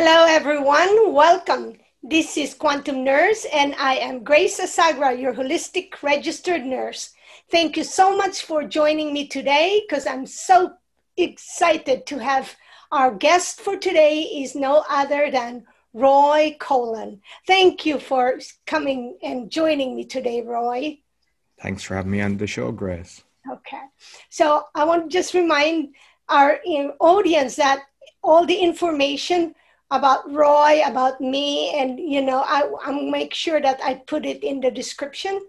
[0.00, 1.12] Hello, everyone.
[1.12, 1.74] Welcome.
[2.04, 7.10] This is Quantum Nurse, and I am Grace Asagra, your holistic registered nurse.
[7.50, 10.74] Thank you so much for joining me today because I'm so
[11.16, 12.54] excited to have
[12.92, 17.18] our guest for today is no other than Roy Coughlan.
[17.48, 21.00] Thank you for coming and joining me today, Roy.
[21.60, 23.24] Thanks for having me on the show, Grace.
[23.50, 23.82] Okay.
[24.30, 25.96] So I want to just remind
[26.28, 26.60] our
[27.00, 27.82] audience that
[28.22, 29.56] all the information
[29.90, 34.44] about Roy, about me, and you know, I, I'll make sure that I put it
[34.44, 35.40] in the description.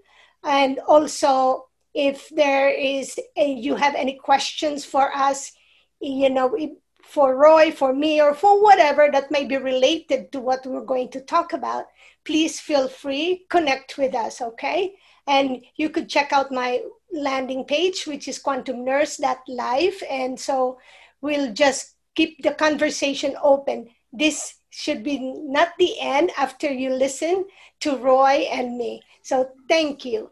[0.44, 5.52] And also, if there is, a, you have any questions for us,
[6.00, 6.58] you know,
[7.02, 11.10] for Roy, for me, or for whatever that may be related to what we're going
[11.12, 11.88] to talk about,
[12.24, 14.42] please feel free connect with us.
[14.42, 14.94] Okay,
[15.28, 20.80] and you could check out my landing page, which is quantumnurse.live, and so
[21.20, 27.46] we'll just keep the conversation open this should be not the end after you listen
[27.82, 29.02] to Roy and me.
[29.24, 30.32] So thank you.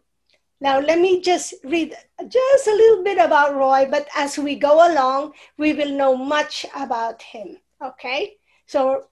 [0.60, 1.94] Now, let me just read
[2.26, 6.66] just a little bit about Roy, but as we go along, we will know much
[6.74, 7.58] about him.
[7.80, 8.34] Okay?
[8.66, 9.04] So,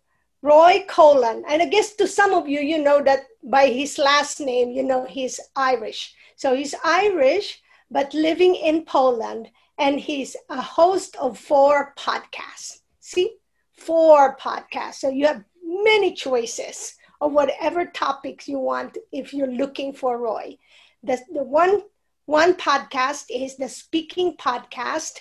[0.43, 4.41] Roy Coughlan, and I guess to some of you, you know that by his last
[4.41, 6.15] name, you know he's Irish.
[6.35, 12.81] So, he's Irish, but living in Poland, and he's a host of four podcasts.
[12.99, 13.37] See?
[13.77, 14.97] Four podcasts.
[14.97, 20.59] So you have many choices of whatever topics you want if you're looking for Roy.
[21.03, 21.83] The, the one,
[22.27, 25.21] one podcast is the speaking podcast,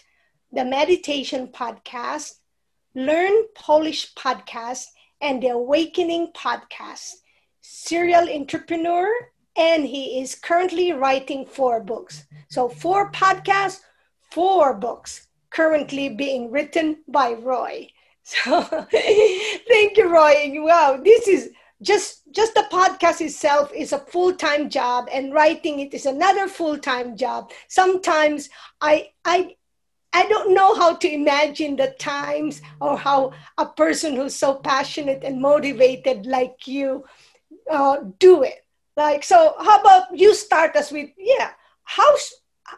[0.51, 2.33] the meditation podcast,
[2.95, 4.85] Learn Polish podcast,
[5.21, 7.11] and the Awakening podcast.
[7.61, 9.09] Serial entrepreneur,
[9.57, 12.25] and he is currently writing four books.
[12.49, 13.81] So, four podcasts,
[14.31, 17.87] four books currently being written by Roy.
[18.25, 20.51] So thank you, Roy.
[20.55, 25.93] Wow, this is just just the podcast itself is a full-time job and writing it
[25.93, 27.51] is another full-time job.
[27.67, 28.49] Sometimes
[28.81, 29.55] I I
[30.13, 35.23] I don't know how to imagine the times or how a person who's so passionate
[35.23, 37.03] and motivated like you
[37.69, 38.65] uh, do it.
[38.95, 41.51] Like, so how about you start us with, yeah,
[41.83, 42.15] how,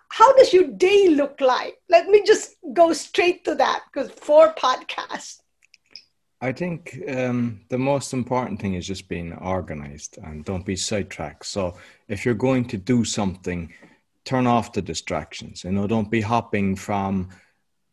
[0.10, 1.78] how does your day look like?
[1.90, 5.40] Let me just go straight to that because four podcasts.
[6.40, 11.46] I think um, the most important thing is just being organized and don't be sidetracked.
[11.46, 11.78] So
[12.08, 13.74] if you're going to do something,
[14.24, 15.64] turn off the distractions.
[15.64, 17.30] You know, don't be hopping from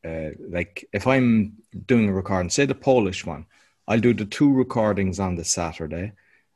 [0.04, 1.54] uh, like if I'm
[1.86, 3.46] doing a recording, say the Polish one,
[3.88, 6.12] I'll do the two recordings on the Saturday,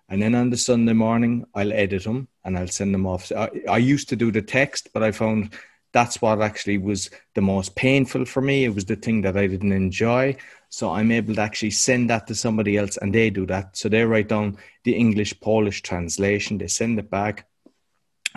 [0.08, 3.30] and then on the Sunday morning I'll edit them and I'll send them off.
[3.32, 5.54] I, I used to do the text, but I found
[5.92, 8.64] that's what actually was the most painful for me.
[8.64, 10.36] It was the thing that I didn't enjoy.
[10.68, 13.76] So I'm able to actually send that to somebody else and they do that.
[13.76, 17.46] So they write down the English Polish translation, they send it back.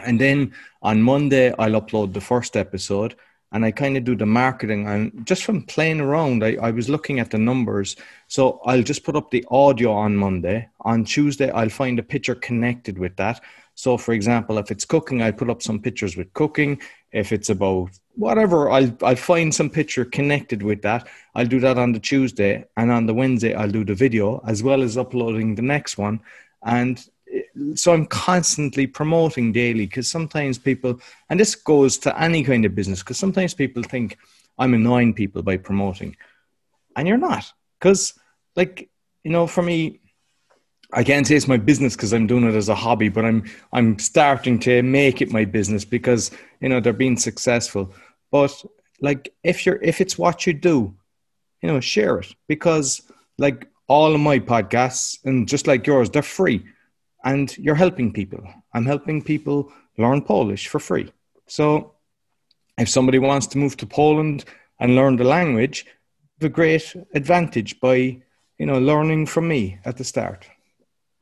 [0.04, 3.16] And then on Monday, I'll upload the first episode
[3.52, 4.88] and I kind of do the marketing.
[4.88, 7.96] And just from playing around, I, I was looking at the numbers.
[8.28, 10.70] So I'll just put up the audio on Monday.
[10.82, 13.42] On Tuesday, I'll find a picture connected with that.
[13.76, 16.82] So, for example, if it's cooking, I'll put up some pictures with cooking.
[17.12, 21.08] If it's about whatever, I'll I'll find some picture connected with that.
[21.36, 24.62] I'll do that on the Tuesday, and on the Wednesday, I'll do the video as
[24.62, 26.20] well as uploading the next one.
[26.64, 27.04] And
[27.76, 31.00] so I'm constantly promoting daily because sometimes people,
[31.30, 34.18] and this goes to any kind of business, because sometimes people think
[34.58, 36.16] I'm annoying people by promoting,
[36.96, 37.52] and you're not.
[37.80, 38.14] Because,
[38.56, 38.90] like,
[39.24, 40.00] you know, for me,
[40.94, 43.50] I can't say it's my business because I'm doing it as a hobby, but I'm
[43.72, 47.94] I'm starting to make it my business because you know they're being successful.
[48.30, 48.54] But
[49.00, 50.94] like if you're if it's what you do,
[51.62, 53.02] you know, share it because
[53.38, 56.66] like all of my podcasts and just like yours, they're free,
[57.24, 58.44] and you're helping people.
[58.74, 61.12] I'm helping people learn Polish for free.
[61.48, 61.94] So
[62.78, 64.46] if somebody wants to move to Poland
[64.80, 65.86] and learn the language,
[66.40, 68.22] the great advantage by
[68.58, 70.48] you know learning from me at the start.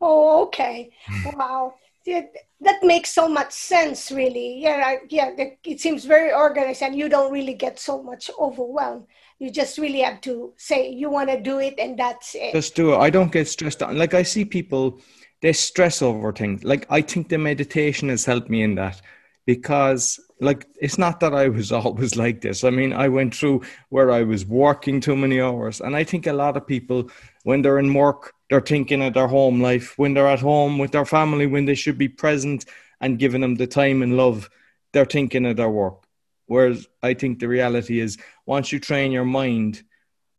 [0.01, 0.91] Oh, okay.
[1.05, 1.37] Hmm.
[1.37, 1.73] wow.
[2.05, 2.21] Yeah,
[2.61, 4.61] that makes so much sense, really.
[4.61, 5.31] Yeah, yeah.
[5.63, 9.05] It seems very organized, and you don't really get so much overwhelmed.
[9.37, 12.53] You just really have to say you want to do it, and that's it.
[12.53, 12.97] Just do it.
[12.97, 13.93] I don't get stressed out.
[13.93, 15.01] Like I see people,
[15.41, 16.63] they stress over things.
[16.63, 19.01] Like I think the meditation has helped me in that
[19.45, 22.63] because like it's not that I was always like this.
[22.63, 26.27] I mean, I went through where I was working too many hours, and I think
[26.27, 27.09] a lot of people
[27.43, 30.91] when they're in work they're thinking of their home life when they're at home with
[30.91, 32.65] their family when they should be present
[32.99, 34.49] and giving them the time and love
[34.91, 36.03] they're thinking of their work
[36.47, 39.83] whereas i think the reality is once you train your mind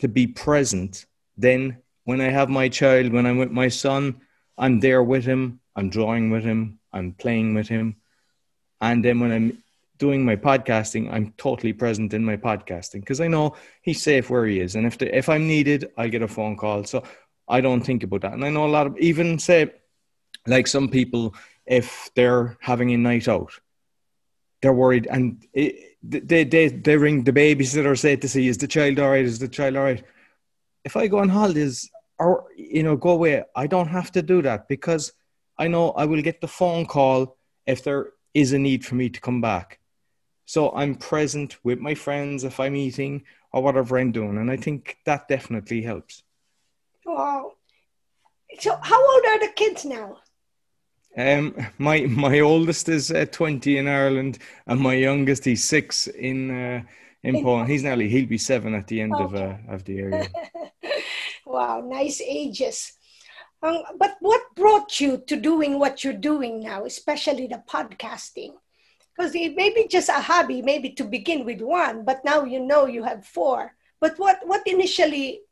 [0.00, 1.06] to be present
[1.40, 4.20] then when I have my child, when I'm with my son,
[4.60, 5.60] I'm there with him.
[5.74, 6.78] I'm drawing with him.
[6.92, 7.96] I'm playing with him.
[8.80, 9.62] And then when I'm
[9.98, 14.44] doing my podcasting, I'm totally present in my podcasting because I know he's safe where
[14.46, 14.76] he is.
[14.76, 16.84] And if the, if I'm needed, I get a phone call.
[16.84, 17.02] So
[17.48, 18.34] I don't think about that.
[18.34, 19.72] And I know a lot of even say
[20.46, 21.34] like some people,
[21.64, 23.52] if they're having a night out,
[24.60, 28.68] they're worried and it, they, they, they ring the babysitter, say to see, is the
[28.68, 29.24] child all right?
[29.24, 30.04] Is the child all right?
[30.84, 31.90] If I go on holidays
[32.20, 35.12] or, you know, go away, I don't have to do that because
[35.58, 39.08] I know I will get the phone call if there is a need for me
[39.08, 39.80] to come back.
[40.44, 44.36] So I'm present with my friends if I'm eating or whatever I'm doing.
[44.36, 46.22] And I think that definitely helps.
[47.06, 47.52] Wow.
[48.58, 50.18] So how old are the kids now?
[51.16, 56.50] Um, my my oldest is uh, twenty in Ireland, and my youngest he's six in
[56.50, 56.82] uh,
[57.24, 57.68] in Poland.
[57.68, 59.24] He's nearly he'll be seven at the end okay.
[59.24, 60.28] of uh, of the year.
[61.50, 62.92] wow, nice ages.
[63.62, 68.54] Um, but what brought you to doing what you're doing now, especially the podcasting?
[69.14, 72.60] Because it may be just a hobby, maybe to begin with one, but now you
[72.60, 73.74] know you have four.
[74.00, 75.42] But what what initially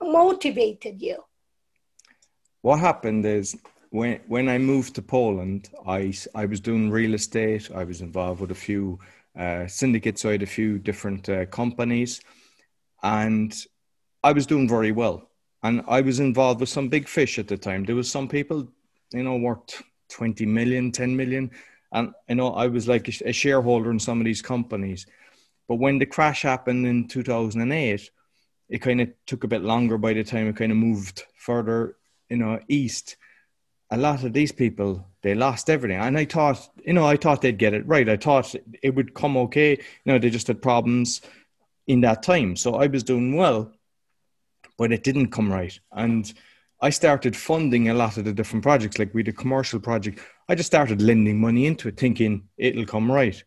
[0.00, 1.22] motivated you?
[2.62, 3.56] What happened is
[3.90, 7.70] when when I moved to Poland, I I was doing real estate.
[7.74, 8.98] I was involved with a few
[9.38, 10.24] uh, syndicates.
[10.24, 12.22] I had a few different uh, companies,
[13.02, 13.54] and
[14.24, 15.29] I was doing very well.
[15.62, 17.84] And I was involved with some big fish at the time.
[17.84, 18.68] There was some people,
[19.12, 21.50] you know, worth 20 million, 10 million.
[21.92, 25.06] And, you know, I was like a, shareholder in some of these companies.
[25.68, 28.10] But when the crash happened in 2008,
[28.68, 31.96] it kind of took a bit longer by the time it kind of moved further,
[32.28, 33.16] you know, east
[33.90, 37.42] a lot of these people they lost everything and i thought you know i thought
[37.42, 40.62] they'd get it right i thought it would come okay you know they just had
[40.62, 41.20] problems
[41.86, 43.72] in that time so i was doing well
[44.80, 46.32] but it didn't come right and
[46.80, 50.18] i started funding a lot of the different projects like we did a commercial project
[50.48, 53.44] i just started lending money into it thinking it'll come right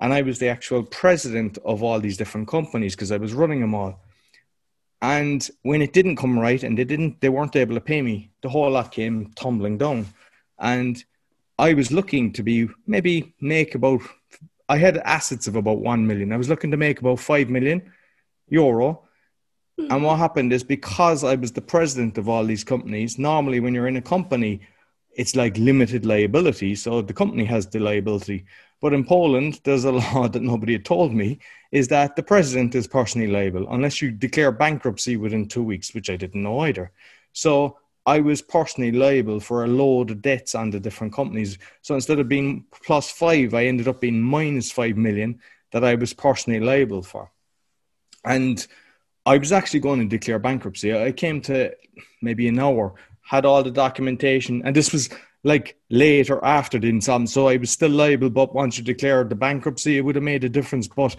[0.00, 3.60] and i was the actual president of all these different companies because i was running
[3.60, 3.92] them all
[5.02, 8.30] and when it didn't come right and they didn't, they weren't able to pay me,
[8.42, 10.06] the whole lot came tumbling down.
[10.58, 11.02] And
[11.58, 14.02] I was looking to be maybe make about,
[14.68, 16.32] I had assets of about 1 million.
[16.32, 17.90] I was looking to make about 5 million
[18.48, 19.08] euro.
[19.88, 23.74] And what happened is because I was the president of all these companies, normally when
[23.74, 24.60] you're in a company,
[25.12, 26.74] it's like limited liability.
[26.74, 28.44] So the company has the liability.
[28.80, 31.38] But in Poland, there's a law that nobody had told me
[31.72, 36.10] is that the president is personally liable unless you declare bankruptcy within two weeks, which
[36.10, 36.90] I didn't know either.
[37.32, 41.58] So I was personally liable for a load of debts on the different companies.
[41.82, 45.40] So instead of being plus five, I ended up being minus five million
[45.72, 47.30] that I was personally liable for.
[48.24, 48.66] And
[49.26, 50.96] I was actually going to declare bankruptcy.
[50.96, 51.74] I came to
[52.22, 55.10] maybe an hour, had all the documentation, and this was
[55.44, 57.32] like later after the insolvency.
[57.32, 60.44] So I was still liable, but once you declared the bankruptcy, it would have made
[60.44, 60.88] a difference.
[60.88, 61.16] But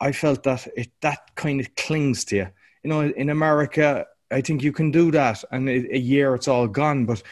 [0.00, 2.48] I felt that it that kind of clings to you.
[2.82, 6.68] You know, in America, I think you can do that, and a year it's all
[6.68, 7.06] gone.
[7.06, 7.22] But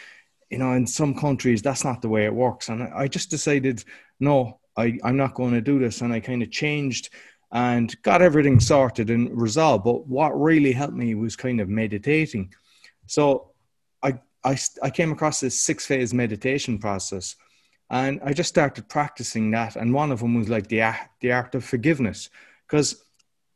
[0.49, 2.69] you know, in some countries, that's not the way it works.
[2.69, 3.83] And I just decided,
[4.19, 6.01] no, I, I'm not going to do this.
[6.01, 7.09] And I kind of changed
[7.53, 9.85] and got everything sorted and resolved.
[9.85, 12.53] But what really helped me was kind of meditating.
[13.05, 13.51] So
[14.01, 17.35] I I, I came across this six phase meditation process
[17.89, 19.75] and I just started practicing that.
[19.75, 22.29] And one of them was like the, the art of forgiveness.
[22.67, 23.03] Because,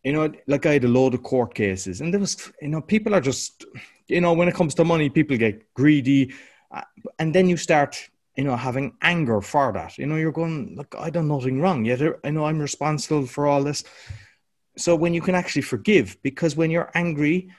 [0.03, 2.81] you know, like I had a load of court cases and there was, you know,
[2.81, 3.65] people are just,
[4.07, 6.33] you know, when it comes to money, people get greedy.
[6.71, 6.81] Uh,
[7.17, 9.97] and then you start, you know, having anger for that.
[9.97, 11.83] You know, you're going, look, I done nothing wrong.
[11.83, 13.83] Yet I know I'm responsible for all this.
[14.77, 17.49] So when you can actually forgive, because when you're angry,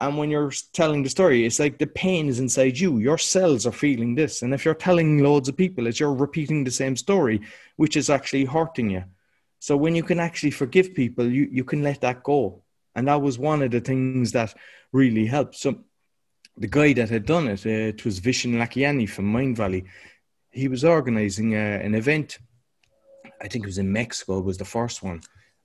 [0.00, 2.98] and when you're telling the story, it's like the pain is inside you.
[2.98, 4.42] Your cells are feeling this.
[4.42, 7.40] And if you're telling loads of people, it's you're repeating the same story,
[7.76, 9.04] which is actually hurting you.
[9.60, 12.64] So when you can actually forgive people, you, you can let that go.
[12.96, 14.52] And that was one of the things that
[14.90, 15.54] really helped.
[15.54, 15.84] So
[16.56, 19.86] the guy that had done it, uh, it was Vishen Lakhiani from Mindvalley.
[20.52, 22.38] He was organizing uh, an event.
[23.40, 25.22] I think it was in Mexico, was the first one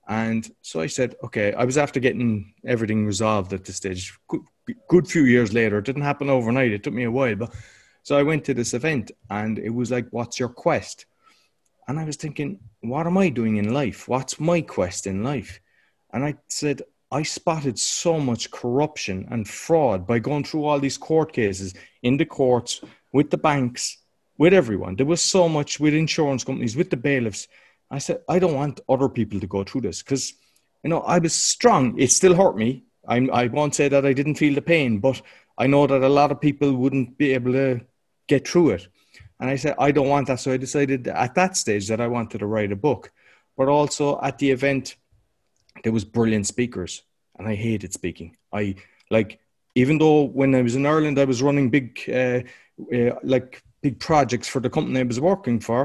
[0.07, 4.17] and so I said, okay, I was after getting everything resolved at this stage.
[4.29, 4.41] Good,
[4.87, 5.79] good few years later.
[5.79, 6.71] It didn't happen overnight.
[6.71, 7.35] It took me a while.
[7.35, 7.53] But
[8.03, 11.05] so I went to this event and it was like, what's your quest?
[11.89, 14.07] And I was thinking, what am I doing in life?
[14.07, 15.59] What's my quest in life?
[16.13, 20.97] And I said, I spotted so much corruption and fraud by going through all these
[20.97, 22.81] court cases in the courts,
[23.13, 23.97] with the banks,
[24.37, 24.95] with everyone.
[24.95, 27.47] There was so much with insurance companies, with the bailiffs
[27.89, 30.33] I said, I don't want other people to go through this because,
[30.83, 31.97] you know, I was strong.
[31.97, 32.83] It still hurt me.
[33.07, 35.21] I'm, I won't say that I didn't feel the pain, but
[35.57, 37.81] I know that a lot of people wouldn't be able to
[38.27, 38.87] get through it.
[39.39, 40.39] And I said, I don't want that.
[40.39, 43.11] So I decided at that stage that I wanted to write a book.
[43.55, 44.97] But also at the event,
[45.83, 47.03] there was brilliant speakers,
[47.37, 48.35] and I hated speaking.
[48.51, 48.75] I
[49.09, 49.39] like
[49.75, 52.41] even though when I was in Ireland, I was running big, uh,
[52.95, 55.81] uh, like big projects for the company I was working for.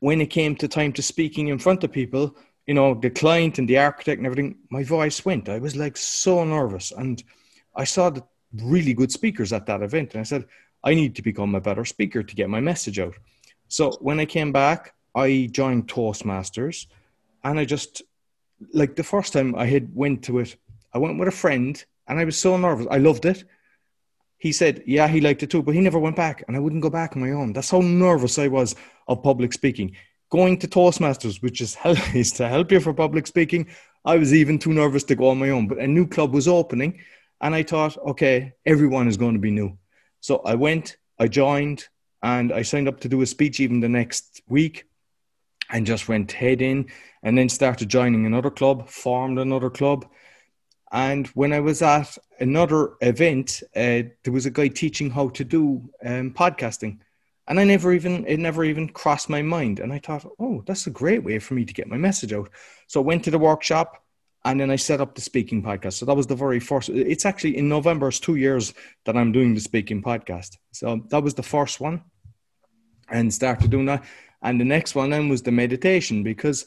[0.00, 2.24] When it came to time to speaking in front of people,
[2.66, 5.48] you know, the client and the architect and everything, my voice went.
[5.48, 7.16] I was like so nervous, and
[7.82, 8.22] I saw the
[8.74, 10.44] really good speakers at that event, and I said,
[10.88, 13.16] I need to become a better speaker to get my message out.
[13.68, 16.86] So when I came back, I joined Toastmasters,
[17.44, 18.02] and I just
[18.80, 20.50] like the first time I had went to it,
[20.94, 21.74] I went with a friend,
[22.06, 22.86] and I was so nervous.
[22.90, 23.44] I loved it.
[24.40, 26.82] He said, yeah, he liked it too, but he never went back, and I wouldn't
[26.82, 27.52] go back on my own.
[27.52, 28.74] That's how nervous I was
[29.06, 29.94] of public speaking.
[30.30, 31.76] Going to Toastmasters, which is,
[32.14, 33.66] is to help you for public speaking,
[34.04, 35.68] I was even too nervous to go on my own.
[35.68, 37.00] But a new club was opening,
[37.42, 39.76] and I thought, okay, everyone is going to be new.
[40.20, 41.86] So I went, I joined,
[42.22, 44.86] and I signed up to do a speech even the next week
[45.70, 46.86] and just went head in
[47.22, 50.06] and then started joining another club, formed another club.
[50.92, 55.44] And when I was at another event, uh, there was a guy teaching how to
[55.44, 56.98] do um, podcasting.
[57.46, 59.80] And I never even, it never even crossed my mind.
[59.80, 62.50] And I thought, oh, that's a great way for me to get my message out.
[62.86, 64.02] So I went to the workshop
[64.44, 65.94] and then I set up the speaking podcast.
[65.94, 66.88] So that was the very first.
[66.88, 68.08] It's actually in November.
[68.08, 68.72] It's two years
[69.04, 70.56] that I'm doing the speaking podcast.
[70.72, 72.02] So that was the first one,
[73.10, 74.04] and started doing that.
[74.42, 76.66] And the next one then was the meditation because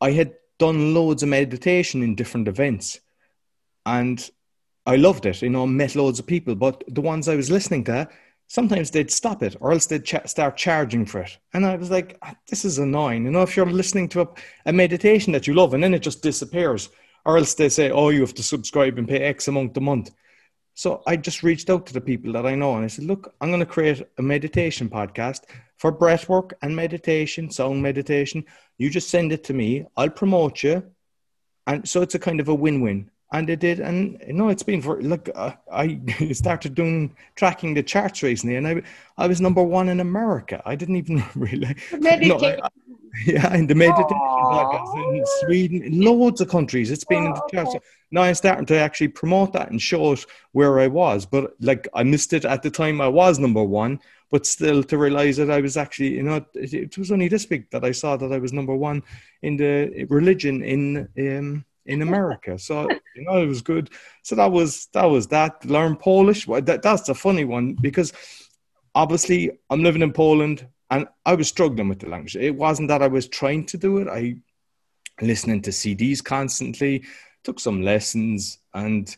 [0.00, 3.00] I had done loads of meditation in different events,
[3.86, 4.30] and
[4.86, 5.42] I loved it.
[5.42, 8.08] You know, met loads of people, but the ones I was listening to,
[8.46, 11.38] sometimes they'd stop it or else they'd ch- start charging for it.
[11.54, 13.24] And I was like, ah, this is annoying.
[13.24, 14.28] You know, if you're listening to a,
[14.66, 16.88] a, meditation that you love and then it just disappears,
[17.24, 20.10] or else they say, oh, you have to subscribe and pay X amount a month.
[20.74, 23.34] So I just reached out to the people that I know and I said, look,
[23.40, 25.42] I'm going to create a meditation podcast
[25.76, 28.44] for breath work and meditation, sound meditation.
[28.78, 30.82] You just send it to me, I'll promote you.
[31.66, 34.48] And so it's a kind of a win win and they did and you know
[34.48, 36.00] it's been for look uh, i
[36.32, 38.82] started doing tracking the charts recently and i
[39.18, 40.62] i was number one in america.
[40.64, 42.58] I didn't even really no, I,
[43.26, 47.42] yeah in the meditation podcast in sweden in loads of countries it's been in the
[47.52, 47.74] charts.
[48.10, 51.88] now i'm starting to actually promote that and show it where i was but like
[51.94, 53.98] i missed it at the time i was number one
[54.30, 57.50] but still to realize that i was actually you know it, it was only this
[57.50, 59.02] week that i saw that i was number one
[59.42, 62.58] in the religion in um in America.
[62.58, 63.90] So you know it was good.
[64.22, 65.64] So that was that was that.
[65.64, 66.46] Learn Polish.
[66.46, 68.12] That that's a funny one because
[68.94, 72.36] obviously I'm living in Poland and I was struggling with the language.
[72.36, 74.08] It wasn't that I was trying to do it.
[74.08, 74.36] I
[75.20, 77.04] listening to CDs constantly,
[77.44, 79.14] took some lessons, and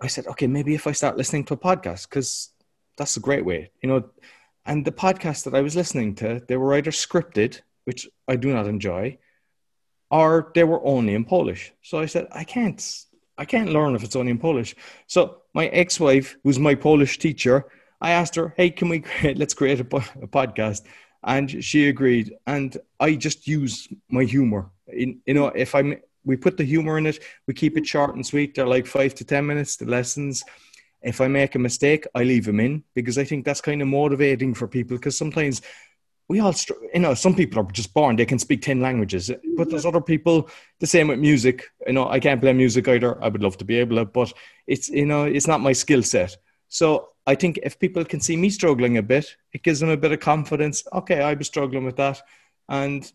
[0.00, 2.50] I said, okay, maybe if I start listening to a podcast because
[2.96, 4.08] that's a great way, you know.
[4.66, 8.52] And the podcast that I was listening to, they were either scripted, which I do
[8.52, 9.18] not enjoy,
[10.10, 11.72] or they were only in Polish.
[11.82, 12.80] So I said, I can't,
[13.38, 14.74] I can't learn if it's only in Polish.
[15.06, 17.66] So my ex-wife, who's my Polish teacher,
[18.00, 19.84] I asked her, "Hey, can we create, let's create a,
[20.22, 20.82] a podcast?"
[21.22, 22.34] And she agreed.
[22.46, 24.70] And I just use my humor.
[24.88, 28.14] In, you know, if I'm, we put the humor in it, we keep it short
[28.14, 28.54] and sweet.
[28.54, 29.76] They're like five to ten minutes.
[29.76, 30.42] The lessons.
[31.02, 33.88] If I make a mistake, I leave them in because I think that's kind of
[33.88, 34.96] motivating for people.
[34.96, 35.62] Because sometimes
[36.30, 36.54] we all,
[36.94, 40.00] you know, some people are just born, they can speak 10 languages, but there's other
[40.00, 41.64] people, the same with music.
[41.88, 43.20] You know, I can't play music either.
[43.20, 44.32] I would love to be able to, but
[44.68, 46.36] it's, you know, it's not my skill set.
[46.68, 49.96] So I think if people can see me struggling a bit, it gives them a
[49.96, 50.84] bit of confidence.
[50.92, 52.22] Okay, I was struggling with that.
[52.68, 53.10] And,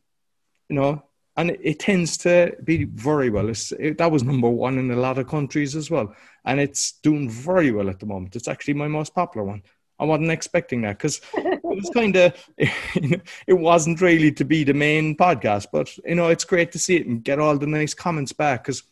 [0.67, 1.01] you know,
[1.37, 3.49] and it, it tends to be very well.
[3.49, 6.13] It, that was number one in a lot of countries as well.
[6.43, 8.35] And it's doing very well at the moment.
[8.35, 9.63] It's actually my most popular one.
[9.99, 14.73] I wasn't expecting that because it was kind of it wasn't really to be the
[14.73, 17.93] main podcast, but you know it's great to see it and get all the nice
[17.93, 18.83] comments back because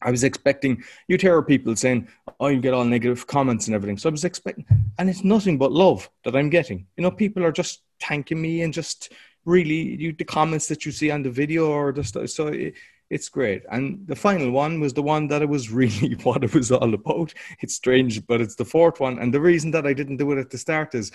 [0.00, 2.08] I was expecting you'd hear people saying,
[2.40, 4.66] "Oh, you get all negative comments and everything." So I was expecting,
[4.98, 6.86] and it's nothing but love that I'm getting.
[6.96, 9.12] You know, people are just thanking me and just
[9.44, 12.30] really you the comments that you see on the video or the stuff.
[12.30, 12.74] So it,
[13.12, 13.62] it's great.
[13.70, 16.94] And the final one was the one that it was really what it was all
[16.94, 17.34] about.
[17.60, 19.18] It's strange, but it's the fourth one.
[19.18, 21.12] And the reason that I didn't do it at the start is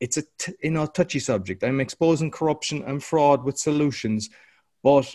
[0.00, 1.64] it's a t- you know touchy subject.
[1.64, 4.28] I'm exposing corruption and fraud with solutions,
[4.82, 5.14] but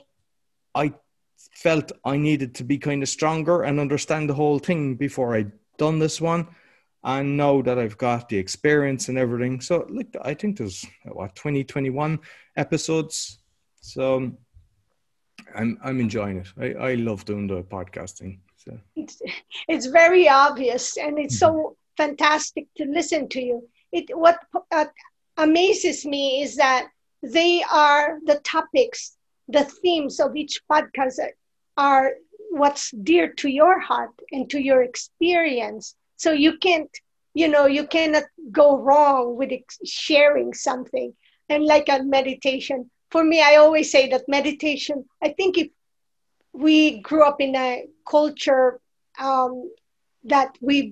[0.73, 0.93] I
[1.53, 5.45] felt I needed to be kind of stronger and understand the whole thing before I
[5.77, 6.47] done this one.
[7.03, 11.35] And now that I've got the experience and everything, so like I think there's what
[11.35, 12.19] 20, 21
[12.57, 13.37] episodes.
[13.81, 14.35] So
[15.55, 16.47] I'm I'm enjoying it.
[16.59, 18.39] I, I love doing the podcasting.
[18.57, 19.21] So it's
[19.67, 21.57] it's very obvious, and it's mm-hmm.
[21.57, 23.67] so fantastic to listen to you.
[23.91, 24.39] It what
[24.71, 24.85] uh,
[25.37, 26.89] amazes me is that
[27.21, 31.19] they are the topics, the themes of each podcast
[31.77, 32.13] are
[32.51, 35.95] what's dear to your heart and to your experience.
[36.17, 36.89] So you can't,
[37.33, 39.51] you know, you cannot go wrong with
[39.83, 41.13] sharing something.
[41.49, 45.69] And like a meditation, for me, I always say that meditation, I think if
[46.51, 48.81] we grew up in a culture
[49.17, 49.71] um,
[50.25, 50.91] that we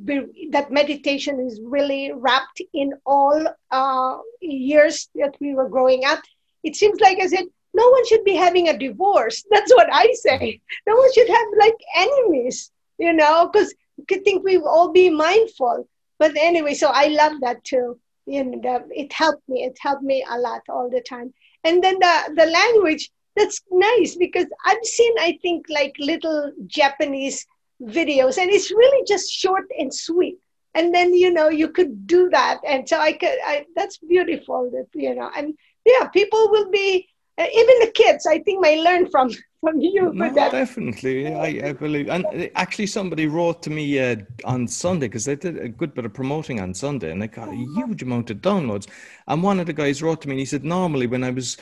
[0.51, 6.22] that meditation is really wrapped in all uh, years that we were growing up.
[6.63, 9.44] It seems like I said, no one should be having a divorce.
[9.51, 10.62] That's what I say.
[10.88, 15.89] No one should have like enemies, you know, because you think we all be mindful.
[16.20, 18.00] But anyway, so I love that too.
[18.25, 19.65] You know, it helped me.
[19.65, 21.34] It helped me a lot all the time.
[21.63, 27.46] And then the the language that's nice because I've seen I think like little Japanese
[27.82, 30.38] videos and it's really just short and sweet.
[30.75, 32.60] And then you know you could do that.
[32.65, 35.53] And so i could I, that's beautiful that you know and
[35.86, 39.29] yeah people will be uh, even the kids i think may learn from
[39.63, 44.17] from you no, definitely I, I believe and uh, actually somebody wrote to me uh,
[44.43, 47.48] on sunday because they did a good bit of promoting on sunday and they got
[47.48, 47.74] a uh-huh.
[47.75, 48.89] huge amount of downloads
[49.29, 51.58] and one of the guys wrote to me and he said normally when i was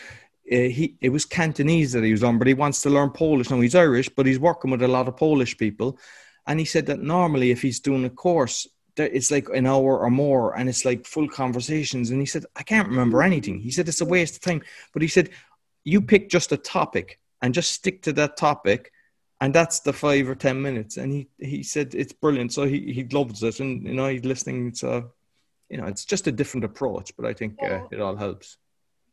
[0.52, 3.50] uh, he it was Cantonese that he was on, but he wants to learn Polish.
[3.50, 5.98] Now he's Irish, but he's working with a lot of Polish people,
[6.46, 8.68] and he said that normally if he's doing a course,
[8.98, 12.10] that it's like an hour or more, and it's like full conversations.
[12.10, 13.60] And he said I can't remember anything.
[13.60, 15.30] He said it's a waste of time, but he said
[15.86, 18.92] you pick just a topic and just stick to that topic.
[19.40, 22.54] And that's the five or ten minutes, and he, he said it's brilliant.
[22.54, 24.76] So he, he loves it, and you know he's listening.
[24.76, 25.12] So
[25.70, 28.58] you know it's just a different approach, but I think uh, it all helps.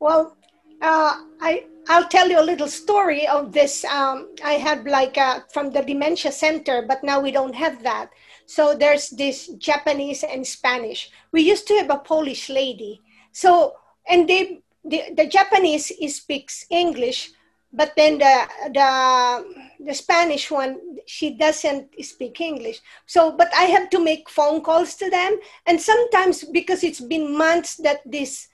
[0.00, 0.36] Well,
[0.82, 3.84] uh, I I'll tell you a little story of this.
[3.86, 8.10] Um, I had like uh, from the dementia center, but now we don't have that.
[8.44, 11.10] So there's this Japanese and Spanish.
[11.32, 13.00] We used to have a Polish lady.
[13.32, 13.76] So
[14.06, 17.30] and they the, the Japanese speaks English,
[17.72, 19.54] but then the the
[19.84, 22.80] the Spanish one she doesn't speak English.
[23.06, 27.36] So but I have to make phone calls to them, and sometimes because it's been
[27.36, 28.48] months that this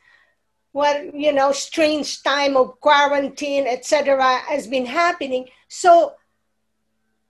[0.72, 5.48] what you know strange time of quarantine etc has been happening.
[5.68, 6.14] So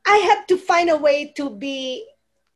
[0.07, 2.07] i have to find a way to be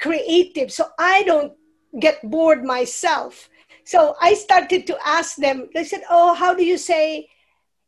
[0.01, 0.73] creative.
[0.73, 1.53] So i don't
[2.01, 3.51] get bored myself.
[3.85, 7.29] So i started to ask them they said oh how do you say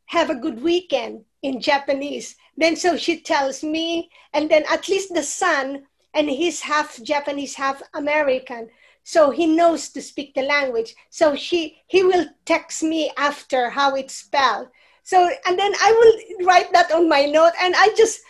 [0.04, 2.36] have a good weekend in japanese.
[2.56, 7.54] Then so she tells me and then at least the son and he's half japanese
[7.54, 8.68] half american.
[9.02, 10.94] So he knows to speak the language.
[11.08, 14.68] So she he will text me after how it's spelled.
[15.02, 18.20] So and then i will write that on my note and i just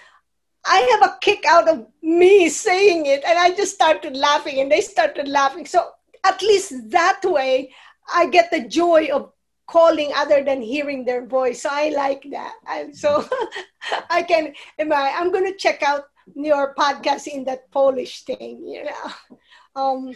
[0.65, 4.71] i have a kick out of me saying it and i just started laughing and
[4.71, 5.67] they started laughing.
[5.67, 5.91] So
[6.25, 7.73] at least that way
[8.13, 9.33] i get the joy of
[9.71, 13.25] calling other than hearing their voice so i like that and so
[14.11, 16.05] i can am I, i'm going to check out
[16.35, 19.39] your podcast in that polish thing you know
[19.81, 20.13] um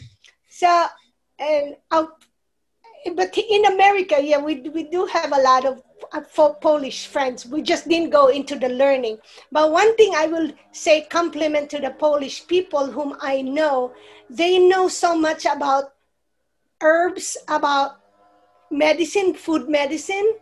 [0.54, 0.86] so,
[1.40, 2.06] and uh,
[3.16, 6.20] but in America, yeah, we, we do have a lot of uh,
[6.60, 7.44] Polish friends.
[7.44, 9.18] We just didn't go into the learning.
[9.50, 13.94] But one thing I will say, compliment to the Polish people whom I know,
[14.30, 15.94] they know so much about
[16.80, 17.96] herbs, about
[18.78, 20.34] medicine, food medicine,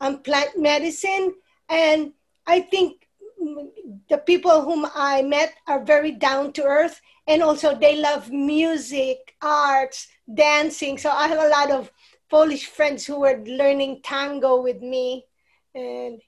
[0.00, 1.34] and plant medicine.
[1.68, 2.12] And
[2.46, 3.08] I think
[4.08, 9.36] the people whom I met are very down to earth and also they love music,
[9.42, 10.98] arts, dancing.
[10.98, 11.92] So I have a lot of
[12.30, 15.24] Polish friends who were learning tango with me,
[15.74, 16.20] and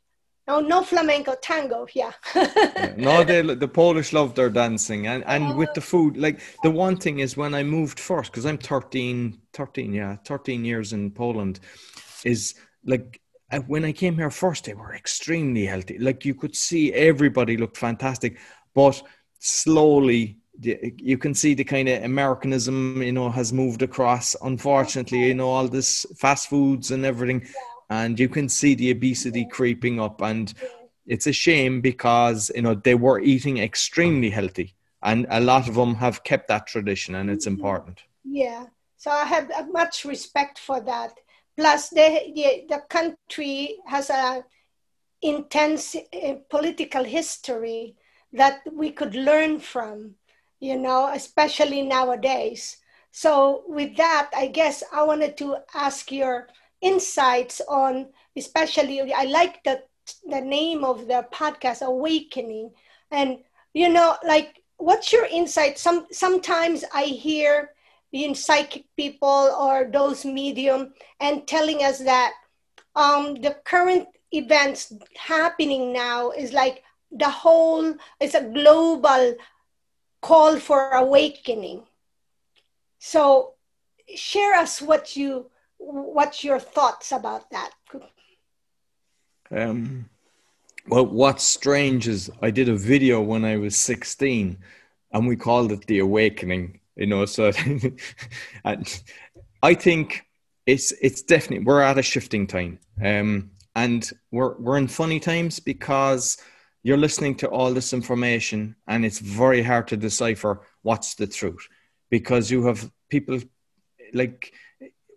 [0.50, 1.86] no, no flamenco tango.
[1.94, 2.12] Yeah.
[2.34, 2.94] yeah.
[2.96, 6.96] No, they, the Polish love their dancing, and and with the food, like the one
[6.96, 11.60] thing is when I moved first, because I'm 13, 13, yeah, 13 years in Poland,
[12.24, 13.20] is like
[13.66, 15.98] when I came here first, they were extremely healthy.
[15.98, 18.38] Like you could see everybody looked fantastic,
[18.74, 19.00] but
[19.38, 24.36] slowly you can see the kind of Americanism, you know, has moved across.
[24.42, 27.46] Unfortunately, you know, all this fast foods and everything,
[27.90, 30.22] and you can see the obesity creeping up.
[30.22, 30.52] And
[31.06, 35.74] it's a shame because you know they were eating extremely healthy, and a lot of
[35.74, 38.04] them have kept that tradition, and it's important.
[38.24, 41.18] Yeah, so I have much respect for that.
[41.56, 44.44] Plus, the the, the country has a
[45.22, 47.94] intense uh, political history
[48.32, 50.14] that we could learn from
[50.60, 52.76] you know, especially nowadays.
[53.10, 56.48] So, with that, I guess I wanted to ask your
[56.80, 59.82] insights on, especially, I like the
[60.26, 62.72] the name of the podcast, Awakening.
[63.10, 63.38] And,
[63.74, 65.78] you know, like, what's your insight?
[65.78, 67.70] Some Sometimes I hear
[68.12, 72.32] in psychic people or those medium and telling us that
[72.96, 79.34] um, the current events happening now is like the whole, it's a global
[80.22, 81.84] call for awakening.
[82.98, 83.54] So
[84.14, 87.70] share us what you what's your thoughts about that?
[89.50, 90.08] Um,
[90.86, 94.56] well what's strange is i did a video when i was 16
[95.12, 97.52] and we called it the awakening you know so
[98.64, 99.02] and
[99.62, 100.24] i think
[100.70, 102.78] it's it's definitely we're at a shifting time.
[103.04, 106.36] Um, and we're we're in funny times because
[106.82, 111.68] you're listening to all this information and it's very hard to decipher what's the truth
[112.08, 113.38] because you have people
[114.12, 114.52] like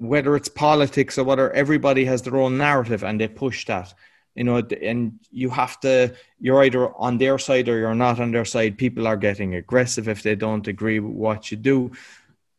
[0.07, 3.93] whether it's politics or whether everybody has their own narrative and they push that
[4.35, 8.31] you know and you have to you're either on their side or you're not on
[8.31, 8.77] their side.
[8.77, 11.91] People are getting aggressive if they don't agree with what you do.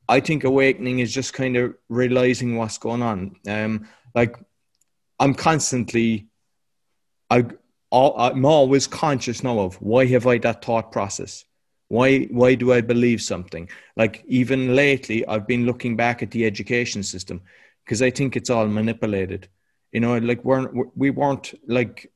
[0.08, 3.36] I think awakening is just kind of realizing what's going on.
[3.48, 4.36] Um like
[5.18, 6.28] i'm constantly
[7.30, 7.44] i
[7.92, 11.44] i'm always conscious now of why have i that thought process
[11.88, 13.68] why why do I believe something?
[13.96, 17.42] Like even lately, I've been looking back at the education system
[17.84, 19.48] because I think it's all manipulated.
[19.92, 22.10] You know, like we're we weren't like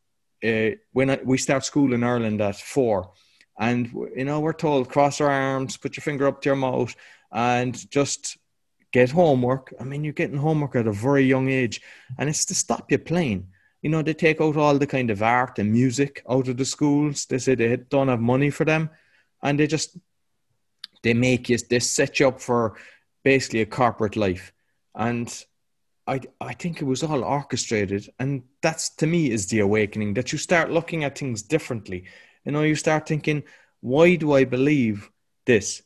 [0.44, 3.12] uh, when I, we start school in Ireland at four,
[3.58, 6.94] and you know we're told cross our arms, put your finger up to your mouth,
[7.30, 8.38] and just
[8.92, 9.74] get homework.
[9.78, 11.82] I mean, you're getting homework at a very young age,
[12.18, 13.48] and it's to stop you playing.
[13.82, 16.64] You know, they take out all the kind of art and music out of the
[16.64, 17.26] schools.
[17.26, 18.90] They say they don't have money for them
[19.42, 19.96] and they just
[21.02, 22.76] they make you they set you up for
[23.24, 24.52] basically a corporate life.
[24.94, 25.28] And
[26.06, 28.08] I, I think it was all orchestrated.
[28.18, 32.04] And that's to me is the awakening that you start looking at things differently.
[32.44, 33.42] You know you start thinking
[33.80, 35.10] why do i believe
[35.46, 35.82] this?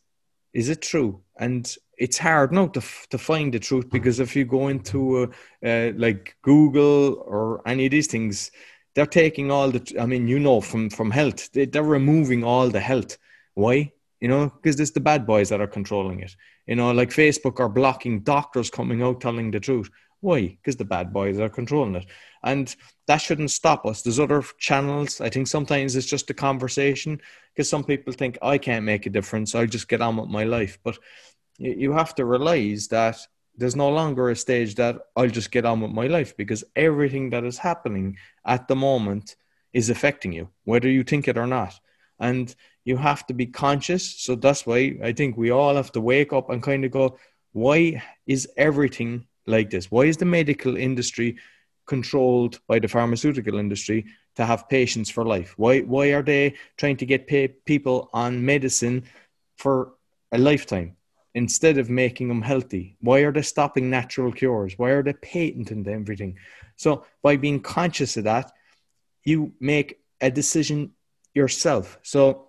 [0.52, 1.20] Is it true?
[1.38, 5.66] And it's hard now to, to find the truth because if you go into uh,
[5.66, 8.50] uh, like google or any of these things
[8.94, 11.50] they're taking all the i mean you know from from health.
[11.52, 13.18] They, they're removing all the health
[13.54, 13.92] why?
[14.20, 16.36] You know, because it's the bad boys that are controlling it.
[16.66, 19.90] You know, like Facebook are blocking doctors coming out telling the truth.
[20.20, 20.42] Why?
[20.46, 22.06] Because the bad boys are controlling it.
[22.44, 22.74] And
[23.08, 24.02] that shouldn't stop us.
[24.02, 25.20] There's other channels.
[25.20, 27.20] I think sometimes it's just a conversation
[27.52, 29.54] because some people think, I can't make a difference.
[29.54, 30.78] I'll just get on with my life.
[30.84, 30.98] But
[31.58, 33.18] you have to realize that
[33.56, 37.30] there's no longer a stage that I'll just get on with my life because everything
[37.30, 39.36] that is happening at the moment
[39.72, 41.78] is affecting you, whether you think it or not.
[42.18, 44.04] And you have to be conscious.
[44.22, 47.18] So that's why I think we all have to wake up and kind of go,
[47.52, 49.90] why is everything like this?
[49.90, 51.36] Why is the medical industry
[51.86, 55.54] controlled by the pharmaceutical industry to have patients for life?
[55.56, 59.04] Why, why are they trying to get pay people on medicine
[59.58, 59.94] for
[60.32, 60.96] a lifetime
[61.34, 62.96] instead of making them healthy?
[63.00, 64.78] Why are they stopping natural cures?
[64.78, 66.38] Why are they patenting everything?
[66.76, 68.52] So by being conscious of that,
[69.24, 70.92] you make a decision
[71.34, 71.98] yourself.
[72.02, 72.48] So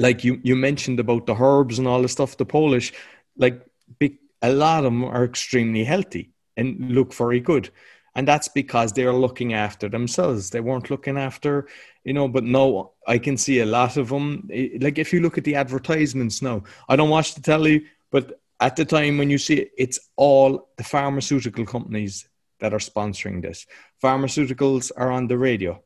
[0.00, 2.92] like you you mentioned about the herbs and all the stuff the polish
[3.36, 3.56] like
[3.98, 7.70] big, a lot of them are extremely healthy and look very good.
[8.16, 10.50] And that's because they're looking after themselves.
[10.50, 11.68] They weren't looking after
[12.04, 14.48] you know but no i can see a lot of them
[14.80, 18.74] like if you look at the advertisements now i don't watch the telly but at
[18.74, 22.26] the time when you see it it's all the pharmaceutical companies
[22.60, 23.66] that are sponsoring this.
[24.02, 25.82] Pharmaceuticals are on the radio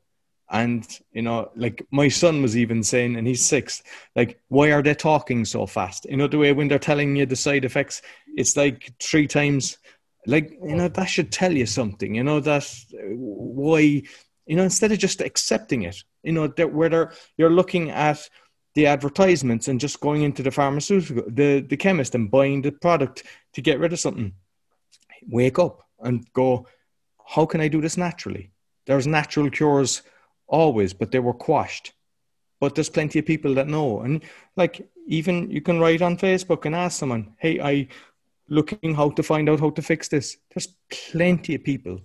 [0.54, 3.82] and, you know, like my son was even saying, and he's six,
[4.14, 6.06] like, why are they talking so fast?
[6.08, 8.02] You know, the way when they're telling you the side effects,
[8.36, 9.78] it's like three times,
[10.28, 13.80] like, you know, that should tell you something, you know, that why,
[14.46, 18.28] you know, instead of just accepting it, you know, that whether you're looking at
[18.76, 23.24] the advertisements and just going into the pharmaceutical, the, the chemist and buying the product
[23.54, 24.32] to get rid of something,
[25.28, 26.68] wake up and go,
[27.26, 28.52] how can I do this naturally?
[28.86, 30.02] There's natural cures
[30.46, 31.92] always, but they were quashed.
[32.60, 34.00] But there's plenty of people that know.
[34.00, 34.22] And
[34.56, 37.88] like even you can write on Facebook and ask someone, hey, I
[38.48, 40.36] looking how to find out how to fix this.
[40.52, 42.00] There's plenty of people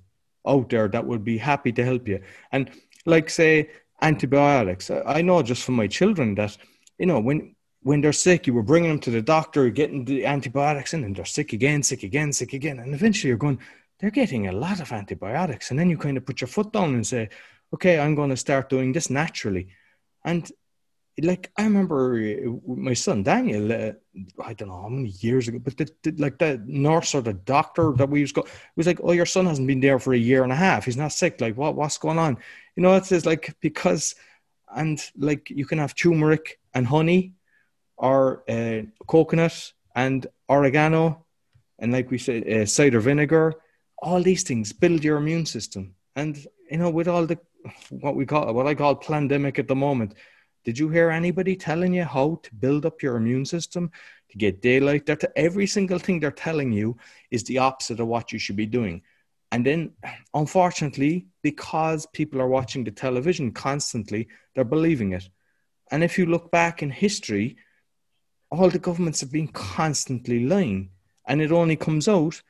[0.47, 2.21] out there that would be happy to help you.
[2.51, 2.71] And
[3.05, 3.69] like say
[4.01, 6.57] antibiotics, I know just from my children that,
[6.97, 10.25] you know, when when they're sick, you were bringing them to the doctor, getting the
[10.25, 12.79] antibiotics in, and they're sick again, sick again, sick again.
[12.79, 13.59] And eventually you're going,
[13.99, 15.69] they're getting a lot of antibiotics.
[15.69, 17.29] And then you kind of put your foot down and say,
[17.73, 19.69] okay, I'm going to start doing this naturally.
[20.23, 20.51] And
[21.21, 23.91] like I remember uh, my son Daniel, uh,
[24.43, 27.33] I don't know how many years ago, but the, the, like the nurse or the
[27.33, 30.13] doctor that we used to go was like, "Oh, your son hasn't been there for
[30.13, 30.85] a year and a half.
[30.85, 31.41] He's not sick.
[31.41, 32.37] Like, what what's going on?"
[32.75, 34.15] You know, it's, says like because,
[34.73, 37.33] and like you can have turmeric and honey,
[37.97, 41.25] or uh, coconut and oregano,
[41.79, 43.55] and like we said, uh, cider vinegar.
[44.01, 46.37] All these things build your immune system, and
[46.71, 47.39] you know, with all the
[47.89, 50.15] what we call what I call pandemic at the moment.
[50.65, 53.91] Did you hear anybody telling you how to build up your immune system
[54.29, 55.05] to get daylight?
[55.07, 56.97] To, every single thing they're telling you
[57.31, 59.01] is the opposite of what you should be doing.
[59.51, 59.91] And then,
[60.33, 65.27] unfortunately, because people are watching the television constantly, they're believing it.
[65.91, 67.57] And if you look back in history,
[68.51, 70.91] all the governments have been constantly lying.
[71.27, 72.41] And it only comes out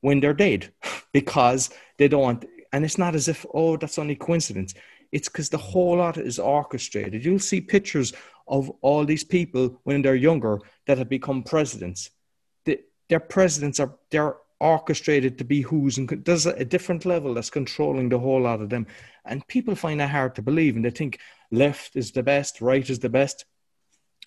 [0.00, 0.72] when they're dead
[1.12, 4.74] because they don't want, and it's not as if, oh, that's only coincidence.
[5.12, 7.24] It's because the whole lot is orchestrated.
[7.24, 8.12] You'll see pictures
[8.48, 10.58] of all these people when they're younger
[10.88, 12.10] that have become presidents.
[12.64, 17.50] The, their presidents are, they're orchestrated to be who's and there's a different level that's
[17.50, 18.86] controlling the whole lot of them
[19.24, 21.18] and people find that hard to believe and they think
[21.50, 23.44] left is the best right is the best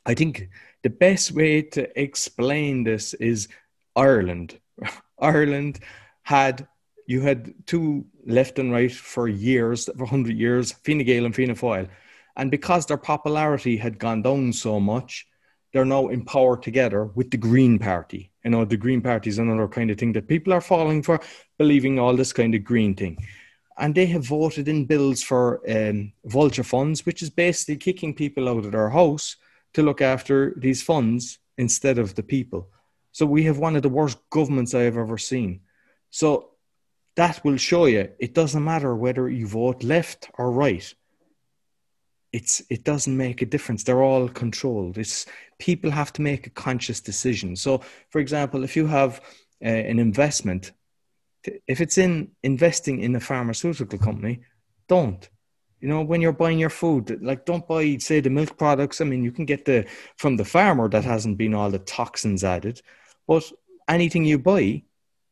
[0.06, 0.50] i think
[0.84, 3.48] the best way to explain this is
[3.96, 4.60] ireland
[5.20, 5.80] ireland
[6.24, 6.68] had
[7.08, 11.56] you had two left and right for years for 100 years fine gael and fianna
[11.56, 11.88] fáil
[12.36, 15.28] and because their popularity had gone down so much
[15.74, 19.40] they're now in power together with the green party you know, the Green Party is
[19.40, 21.20] another kind of thing that people are falling for,
[21.58, 23.18] believing all this kind of green thing.
[23.78, 28.48] And they have voted in bills for um, vulture funds, which is basically kicking people
[28.48, 29.36] out of their house
[29.74, 32.70] to look after these funds instead of the people.
[33.12, 35.60] So we have one of the worst governments I have ever seen.
[36.10, 36.52] So
[37.18, 40.94] that will show you it doesn't matter whether you vote left or right.
[42.32, 43.84] It's it doesn't make a difference.
[43.84, 44.98] They're all controlled.
[44.98, 45.26] It's
[45.58, 47.56] people have to make a conscious decision.
[47.56, 49.20] So for example if you have
[49.66, 50.72] uh, an investment
[51.66, 54.42] if it's in investing in a pharmaceutical company
[54.88, 55.28] don't.
[55.82, 59.02] You know when you're buying your food like don't buy say the milk products.
[59.02, 62.44] I mean you can get the from the farmer that hasn't been all the toxins
[62.44, 62.82] added
[63.28, 63.44] but
[63.88, 64.84] anything you buy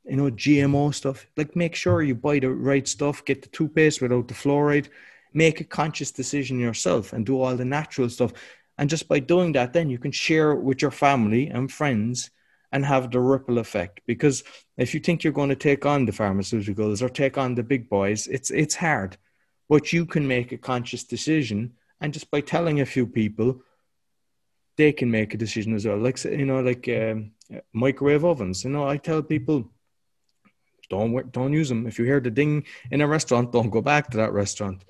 [0.07, 4.01] you know gmo stuff like make sure you buy the right stuff get the toothpaste
[4.01, 4.87] without the fluoride
[5.35, 8.31] make a conscious decision yourself and do all the natural stuff.
[8.77, 12.31] And just by doing that, then you can share it with your family and friends
[12.71, 13.99] and have the ripple effect.
[14.07, 14.43] Because
[14.77, 17.89] if you think you're going to take on the pharmaceuticals or take on the big
[17.89, 19.17] boys, it's it's hard.
[19.69, 23.61] But you can make a conscious decision, and just by telling a few people,
[24.77, 25.97] they can make a decision as well.
[25.97, 27.31] Like you know, like um,
[27.73, 28.63] microwave ovens.
[28.63, 29.71] You know, I tell people
[30.89, 31.87] don't don't use them.
[31.87, 34.83] If you hear the ding in a restaurant, don't go back to that restaurant.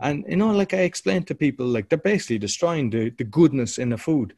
[0.00, 3.78] And you know, like I explained to people, like they're basically destroying the, the goodness
[3.78, 4.34] in the food.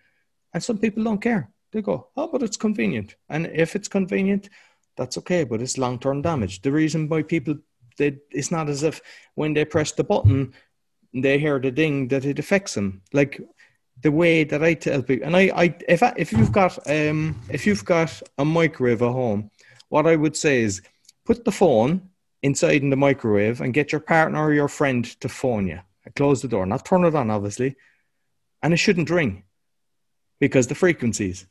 [0.52, 1.50] And some people don't care.
[1.72, 3.16] They go, oh, but it's convenient.
[3.28, 4.50] And if it's convenient,
[4.96, 6.62] that's okay, but it's long term damage.
[6.62, 7.57] The reason why people
[7.98, 9.00] they it's not as if
[9.35, 10.52] when they press the button
[11.14, 13.02] they hear the ding that it affects them.
[13.12, 13.40] Like
[14.00, 17.40] the way that I tell people, and I, I if I, if you've got um
[17.50, 19.50] if you've got a microwave at home,
[19.92, 20.81] what I would say is
[21.26, 22.09] put the phone
[22.42, 25.81] inside in the microwave and get your partner or your friend to phone you.
[26.16, 27.76] Close the door, not turn it on, obviously.
[28.62, 29.42] And it shouldn't ring
[30.40, 31.44] because the frequencies.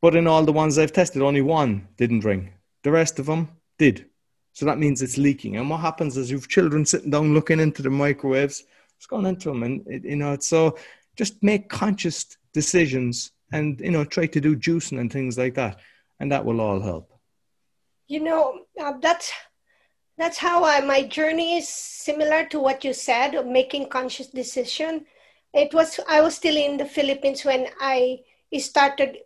[0.00, 2.54] But in all the ones I've tested, only one didn't ring.
[2.82, 4.06] The rest of them did.
[4.54, 5.56] So that means it's leaking.
[5.56, 8.64] And what happens is you've children sitting down looking into the microwaves.
[8.96, 10.32] it's going into them, and it, you know.
[10.32, 10.78] It's so
[11.14, 15.80] just make conscious decisions, and you know, try to do juicing and things like that,
[16.20, 17.12] and that will all help.
[18.08, 19.32] You know, uh, that's
[20.18, 25.06] that's how I, my journey is similar to what you said of making conscious decision.
[25.52, 28.20] It was i was still in the philippines when i
[28.58, 29.18] started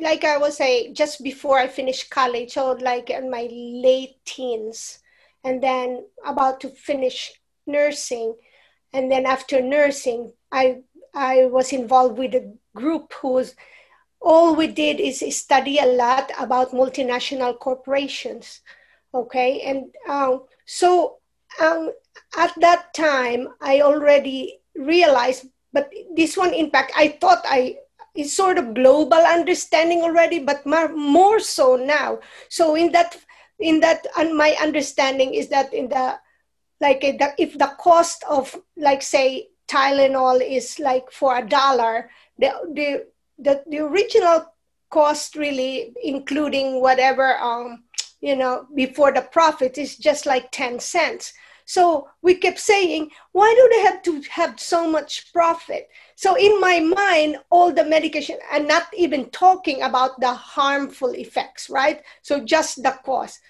[0.00, 4.98] like i was a just before i finished college so like in my late teens
[5.44, 7.32] and then about to finish
[7.66, 8.34] nursing.
[8.92, 10.78] And then after nursing i
[11.14, 13.54] i was involved with a group who's
[14.24, 18.60] all we did is study a lot about multinational corporations
[19.14, 19.60] okay?
[19.60, 21.18] And um, so
[21.60, 21.92] um,
[22.36, 27.76] at that time i already realized but this one in fact i thought i
[28.14, 32.20] it's sort of global understanding already but more, more so now.
[32.48, 33.16] So in that
[33.58, 36.18] in that and my understanding is that in the
[36.80, 43.06] like if the cost of like say tylenol is like for a dollar the the
[43.38, 44.46] the, the original
[44.90, 47.82] cost really including whatever um
[48.24, 51.34] you know, before the profit is just like 10 cents.
[51.66, 55.90] So we kept saying, why do they have to have so much profit?
[56.16, 61.68] So in my mind, all the medication, and not even talking about the harmful effects,
[61.68, 62.02] right?
[62.22, 63.40] So just the cost.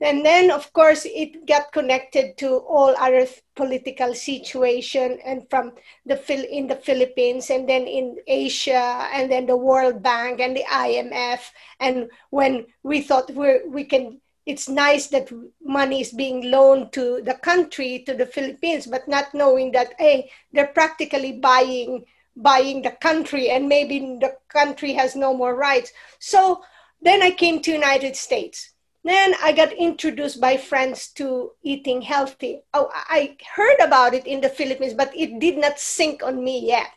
[0.00, 5.72] And then of course it got connected to all other political situation and from
[6.06, 6.16] the
[6.56, 11.40] in the philippines and then in asia and then the world bank and the imf
[11.80, 15.30] and when we thought we we can it's nice that
[15.62, 20.30] money is being loaned to the country to the philippines but not knowing that hey
[20.52, 22.04] they're practically buying
[22.36, 25.92] buying the country and maybe the country has no more rights.
[26.20, 26.62] So
[27.02, 28.72] then i came to united states
[29.04, 32.62] then I got introduced by friends to eating healthy.
[32.74, 36.66] Oh, I heard about it in the Philippines, but it did not sink on me
[36.66, 36.90] yet.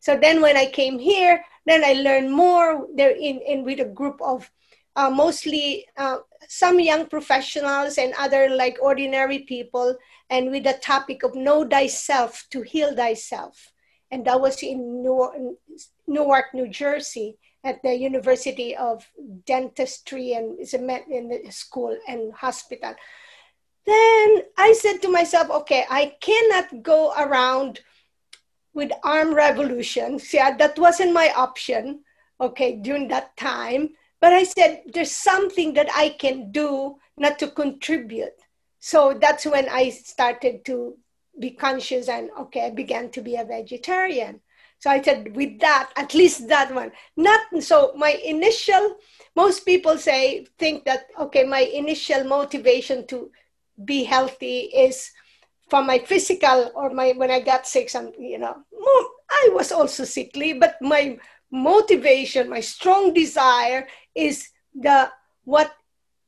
[0.00, 3.86] So then when I came here, then I learned more there in, in with a
[3.86, 4.50] group of
[4.94, 9.96] uh, mostly uh, some young professionals and other like ordinary people,
[10.30, 13.72] and with the topic of know thyself to heal thyself.
[14.10, 19.04] And that was in Newark, New Jersey at the University of
[19.44, 22.94] Dentistry and is a med- in the school and hospital.
[23.84, 27.80] Then I said to myself, okay, I cannot go around
[28.72, 30.18] with armed revolution.
[30.18, 32.00] See, that wasn't my option,
[32.40, 33.90] okay, during that time.
[34.20, 38.38] But I said, there's something that I can do not to contribute.
[38.78, 40.96] So that's when I started to
[41.38, 44.40] be conscious and okay, I began to be a vegetarian.
[44.78, 46.92] So I said, with that, at least that one.
[47.16, 48.96] Not so my initial,
[49.34, 53.30] most people say, think that, okay, my initial motivation to
[53.84, 55.10] be healthy is
[55.68, 58.56] for my physical or my when I got sick, some, you know,
[59.30, 61.18] I was also sickly, but my
[61.50, 65.10] motivation, my strong desire is the
[65.44, 65.72] what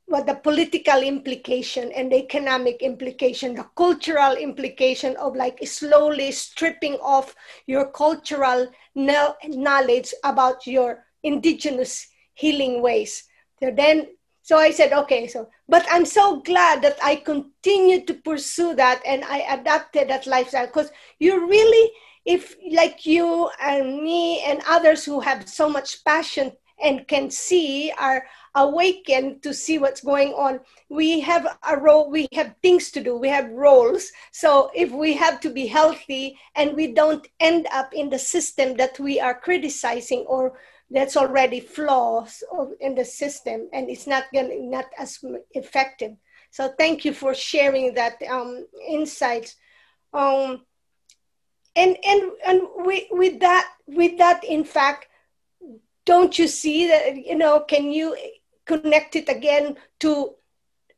[0.09, 6.95] what the political implication and the economic implication, the cultural implication of like slowly stripping
[6.95, 13.25] off your cultural knowledge about your indigenous healing ways.
[13.63, 14.09] So then,
[14.43, 19.03] so I said, okay, so, but I'm so glad that I continued to pursue that
[19.05, 21.93] and I adapted that lifestyle because you really,
[22.25, 27.93] if like you and me and others who have so much passion and can see
[27.99, 28.25] are
[28.59, 30.61] awakened to see what's going on.
[30.89, 34.11] We have a role we have things to do we have roles.
[34.33, 38.77] So if we have to be healthy and we don't end up in the system
[38.77, 40.59] that we are criticizing or
[40.91, 42.43] that's already flaws
[42.81, 45.19] in the system and it's not gonna not as
[45.53, 46.13] effective.
[46.51, 49.57] So thank you for sharing that um, insights.
[50.15, 50.63] Um,
[51.77, 55.07] and and and with that with that in fact
[56.05, 58.17] don't you see that you know can you
[58.69, 60.35] connect it again to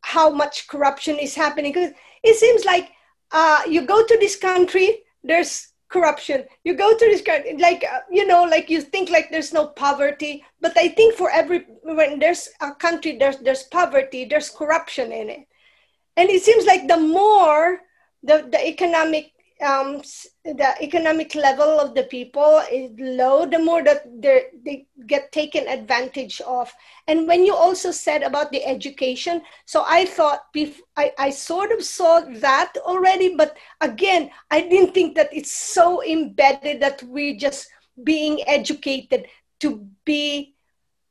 [0.03, 1.73] how much corruption is happening.
[1.73, 2.91] Because it seems like
[3.33, 6.45] uh, you go to this country there's corruption.
[6.65, 9.67] You go to this country like uh, you know like you think like there's no
[9.69, 15.13] poverty but i think for every when there's a country there's there's poverty there's corruption
[15.13, 15.47] in it.
[16.17, 17.81] And it seems like the more
[18.23, 20.03] the, the economic um,
[20.45, 26.41] the economic level of the people is low, the more that they get taken advantage
[26.43, 26.73] of.
[27.07, 30.45] And when you also said about the education, so I thought
[30.97, 36.03] I, I sort of saw that already, but again, I didn't think that it's so
[36.03, 37.69] embedded that we're just
[38.03, 39.27] being educated
[39.61, 40.55] to be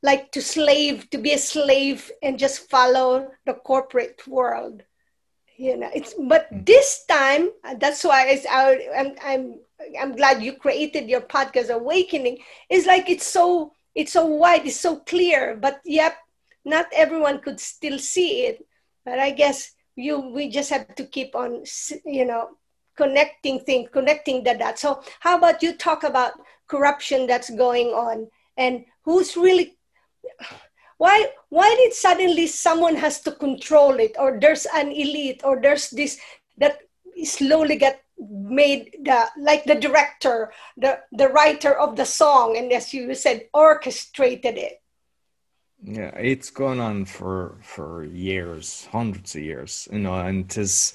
[0.02, 4.82] like to slave, to be a slave and just follow the corporate world
[5.60, 9.60] you know it's but this time uh, that's why it's out I'm, I'm
[10.00, 12.38] i'm glad you created your podcast awakening.
[12.70, 16.16] It's like it's so it's so wide it's so clear but yep
[16.64, 18.64] not everyone could still see it.
[19.04, 21.64] But i guess you we just have to keep on
[22.06, 22.56] you know
[22.96, 24.80] connecting things connecting the dots.
[24.80, 26.32] So how about you talk about
[26.68, 29.76] corruption that's going on and who's really
[31.00, 35.88] why why did suddenly someone has to control it or there's an elite or there's
[35.90, 36.20] this
[36.58, 36.76] that
[37.24, 42.92] slowly get made the like the director the the writer of the song and as
[42.92, 44.82] you said orchestrated it?
[45.82, 50.92] Yeah it's gone on for for years hundreds of years you know and it is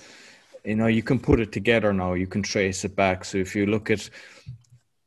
[0.64, 3.26] you know you can put it together now you can trace it back.
[3.26, 4.08] So if you look at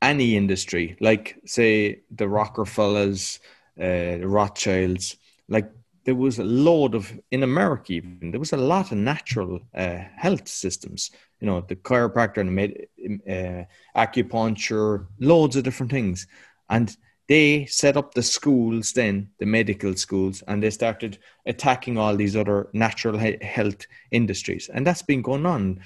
[0.03, 3.39] any industry like say the rockefellers
[3.81, 5.17] uh, Rothschilds.
[5.49, 5.71] Like
[6.05, 9.99] there was a load of in America even there was a lot of natural uh,
[10.17, 11.11] health systems.
[11.41, 12.87] You know, the chiropractor and med,
[13.29, 13.65] uh,
[13.97, 16.27] acupuncture, loads of different things,
[16.69, 16.97] and
[17.29, 22.35] they set up the schools then the medical schools and they started attacking all these
[22.35, 25.81] other natural health industries and that's been going on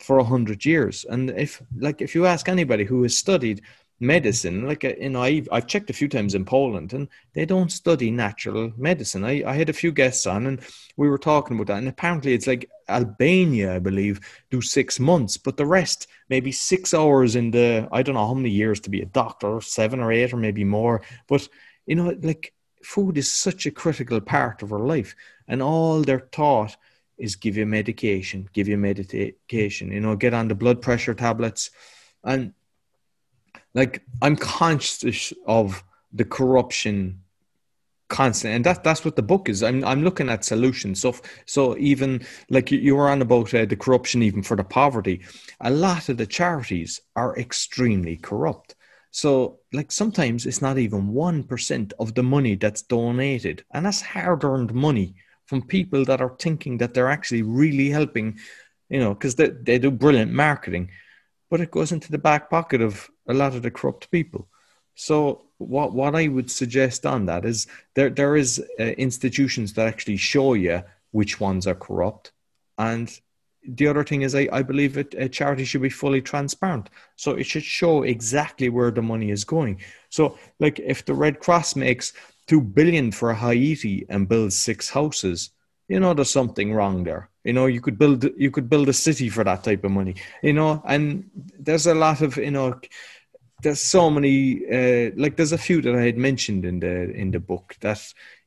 [0.00, 3.62] for a hundred years and if like if you ask anybody who has studied
[4.00, 4.66] medicine.
[4.66, 7.72] Like, uh, you know, I've, I've checked a few times in Poland and they don't
[7.72, 9.24] study natural medicine.
[9.24, 10.60] I, I had a few guests on and
[10.96, 11.78] we were talking about that.
[11.78, 14.20] And apparently it's like Albania, I believe,
[14.50, 18.34] do six months, but the rest, maybe six hours in the, I don't know how
[18.34, 21.02] many years to be a doctor, seven or eight or maybe more.
[21.26, 21.48] But,
[21.86, 25.16] you know, like food is such a critical part of our life.
[25.48, 26.76] And all they're taught
[27.18, 31.70] is give you medication, give you medication, you know, get on the blood pressure tablets.
[32.22, 32.52] And
[33.76, 37.20] like I'm conscious of the corruption
[38.08, 39.62] constant and that that's what the book is.
[39.62, 41.00] I'm i'm looking at solutions.
[41.00, 41.14] So
[41.44, 45.20] so even like you, you were on about uh, the corruption even for the poverty.
[45.60, 48.74] A lot of the charities are extremely corrupt.
[49.10, 54.42] So like sometimes it's not even 1% of the money that's donated and that's hard
[54.44, 55.14] earned money
[55.44, 58.38] from people that are thinking that they're actually really helping
[58.88, 60.90] you know because they, they do brilliant marketing
[61.50, 64.48] but it goes into the back pocket of a lot of the corrupt people.
[64.94, 69.86] So what what I would suggest on that is there there is uh, institutions that
[69.86, 70.82] actually show you
[71.12, 72.32] which ones are corrupt,
[72.78, 73.08] and
[73.68, 77.32] the other thing is I, I believe it, a charity should be fully transparent, so
[77.32, 79.80] it should show exactly where the money is going.
[80.08, 82.12] So like if the Red Cross makes
[82.46, 85.50] two billion for Haiti and builds six houses,
[85.88, 88.92] you know there's something wrong there you know you could build you could build a
[88.92, 92.78] city for that type of money you know and there's a lot of you know
[93.62, 97.30] there's so many uh, like there's a few that i had mentioned in the in
[97.30, 98.00] the book that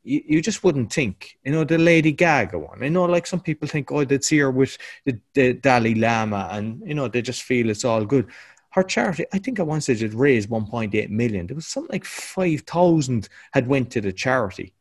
[0.03, 2.83] you, you just wouldn't think you know the lady gaga one.
[2.83, 6.49] I know like some people think oh they'd see her with the, the dalai lama
[6.51, 8.27] and you know they just feel it's all good.
[8.71, 11.47] Her charity i think at one stage it raised 1.8 million.
[11.47, 14.73] There was something like 5000 had went to the charity.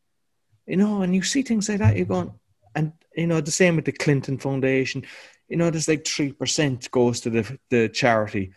[0.67, 2.33] You know and you see things like that you're going
[2.79, 5.05] and you know the same with the Clinton Foundation.
[5.49, 8.53] You know, there's like three percent goes to the the charity,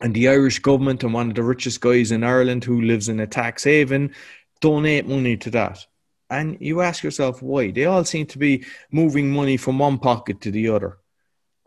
[0.00, 3.20] and the Irish government and one of the richest guys in Ireland who lives in
[3.20, 4.14] a tax haven
[4.60, 5.86] donate money to that.
[6.30, 7.70] And you ask yourself why?
[7.70, 10.98] They all seem to be moving money from one pocket to the other,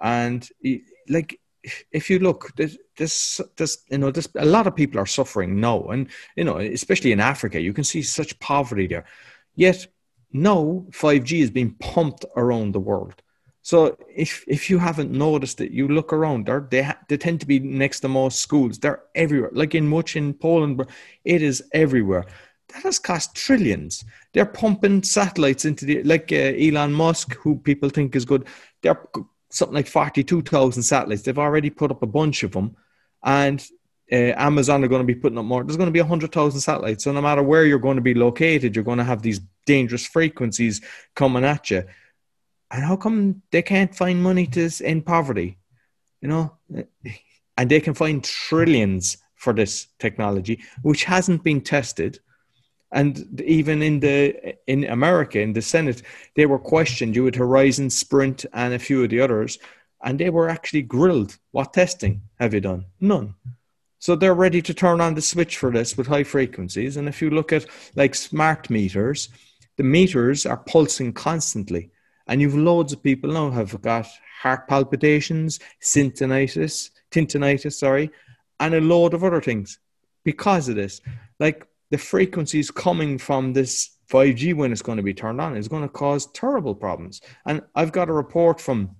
[0.01, 0.47] and
[1.07, 1.39] like
[1.91, 5.59] if you look, this, this, this, you know, this, a lot of people are suffering
[5.59, 9.05] now, and you know, especially in Africa, you can see such poverty there.
[9.55, 9.85] Yet
[10.33, 13.21] now 5G is being pumped around the world.
[13.63, 16.47] So if if you haven't noticed it, you look around.
[16.47, 18.79] They're, they ha- they tend to be next to most schools.
[18.79, 19.51] They're everywhere.
[19.53, 20.83] Like in much in Poland,
[21.25, 22.25] it is everywhere.
[22.73, 24.03] That has cost trillions.
[24.33, 28.47] They're pumping satellites into the like uh, Elon Musk, who people think is good.
[28.81, 28.99] They're
[29.49, 31.21] something like forty-two thousand satellites.
[31.21, 32.75] They've already put up a bunch of them,
[33.23, 33.63] and
[34.11, 35.63] uh, Amazon are going to be putting up more.
[35.63, 37.05] There's going to be 100,000 satellites.
[37.05, 40.05] So no matter where you're going to be located, you're going to have these dangerous
[40.05, 40.81] frequencies
[41.15, 41.83] coming at you.
[42.71, 45.57] And how come they can't find money to end poverty?
[46.21, 46.57] You know,
[47.57, 52.19] and they can find trillions for this technology, which hasn't been tested.
[52.93, 56.01] And even in the in America, in the Senate,
[56.35, 57.15] they were questioned.
[57.15, 59.59] You had Verizon, Sprint, and a few of the others,
[60.03, 61.37] and they were actually grilled.
[61.51, 62.85] What testing have you done?
[62.99, 63.35] None.
[63.99, 66.97] So they're ready to turn on the switch for this with high frequencies.
[66.97, 69.29] And if you look at like smart meters,
[69.81, 71.89] the meters are pulsing constantly.
[72.27, 74.05] And you've loads of people now have got
[74.39, 78.11] heart palpitations, tinnitus, tinnitus, sorry,
[78.59, 79.79] and a load of other things
[80.23, 81.01] because of this.
[81.39, 85.67] Like the frequencies coming from this 5G when it's going to be turned on is
[85.67, 87.19] going to cause terrible problems.
[87.47, 88.95] And I've got a report from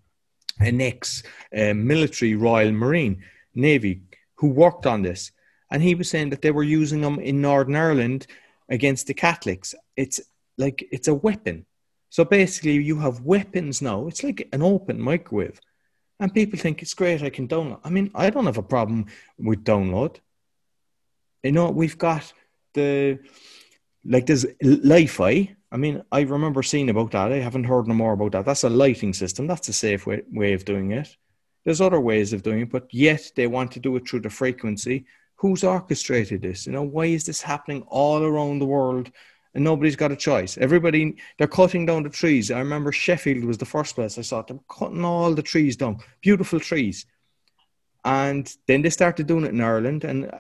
[0.59, 1.21] an ex
[1.55, 3.23] uh, military Royal Marine
[3.53, 4.01] Navy
[4.33, 5.31] who worked on this,
[5.69, 8.25] and he was saying that they were using them in Northern Ireland
[8.67, 9.75] against the Catholics.
[9.95, 10.19] It's
[10.57, 11.65] like it's a weapon.
[12.09, 14.07] So basically, you have weapons now.
[14.07, 15.59] It's like an open microwave,
[16.19, 17.23] and people think it's great.
[17.23, 17.79] I can download.
[17.83, 19.05] I mean, I don't have a problem
[19.37, 20.17] with download.
[21.43, 22.31] You know, we've got
[22.73, 23.19] the
[24.05, 25.55] like there's Li-Fi.
[25.71, 27.31] I mean, I remember seeing about that.
[27.31, 28.45] I haven't heard no more about that.
[28.45, 29.47] That's a lighting system.
[29.47, 31.15] That's a safe way, way of doing it.
[31.63, 34.29] There's other ways of doing it, but yet they want to do it through the
[34.29, 35.05] frequency.
[35.35, 36.65] Who's orchestrated this?
[36.65, 39.11] You know, why is this happening all around the world?
[39.53, 40.57] And nobody's got a choice.
[40.57, 42.51] Everybody, they're cutting down the trees.
[42.51, 45.99] I remember Sheffield was the first place I saw them cutting all the trees down,
[46.21, 47.05] beautiful trees.
[48.05, 50.31] And then they started doing it in Ireland and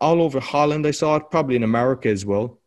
[0.00, 0.86] all over Holland.
[0.86, 2.60] I saw it probably in America as well.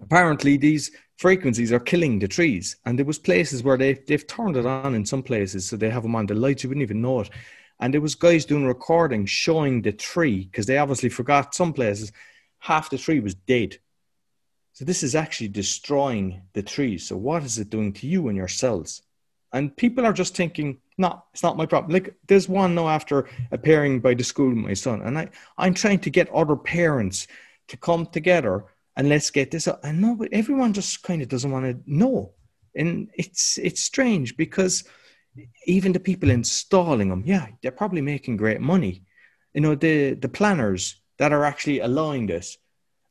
[0.00, 2.76] Apparently, these frequencies are killing the trees.
[2.84, 5.90] And there was places where they they've turned it on in some places, so they
[5.90, 6.62] have them on the lights.
[6.62, 7.30] You wouldn't even know it.
[7.80, 12.12] And there was guys doing recordings showing the tree because they obviously forgot some places
[12.58, 13.78] half the tree was dead.
[14.76, 17.06] So this is actually destroying the trees.
[17.06, 19.00] So what is it doing to you and your cells?
[19.54, 21.92] And people are just thinking no, it's not my problem.
[21.92, 26.00] Like there's one now after appearing by the school my son, and I I'm trying
[26.00, 27.26] to get other parents
[27.68, 28.66] to come together
[28.96, 29.66] and let's get this.
[29.66, 29.80] Up.
[29.82, 32.34] And no, but everyone just kind of doesn't want to know,
[32.74, 34.84] and it's it's strange because
[35.64, 39.04] even the people installing them, yeah, they're probably making great money.
[39.54, 42.58] You know, the the planners that are actually allowing this,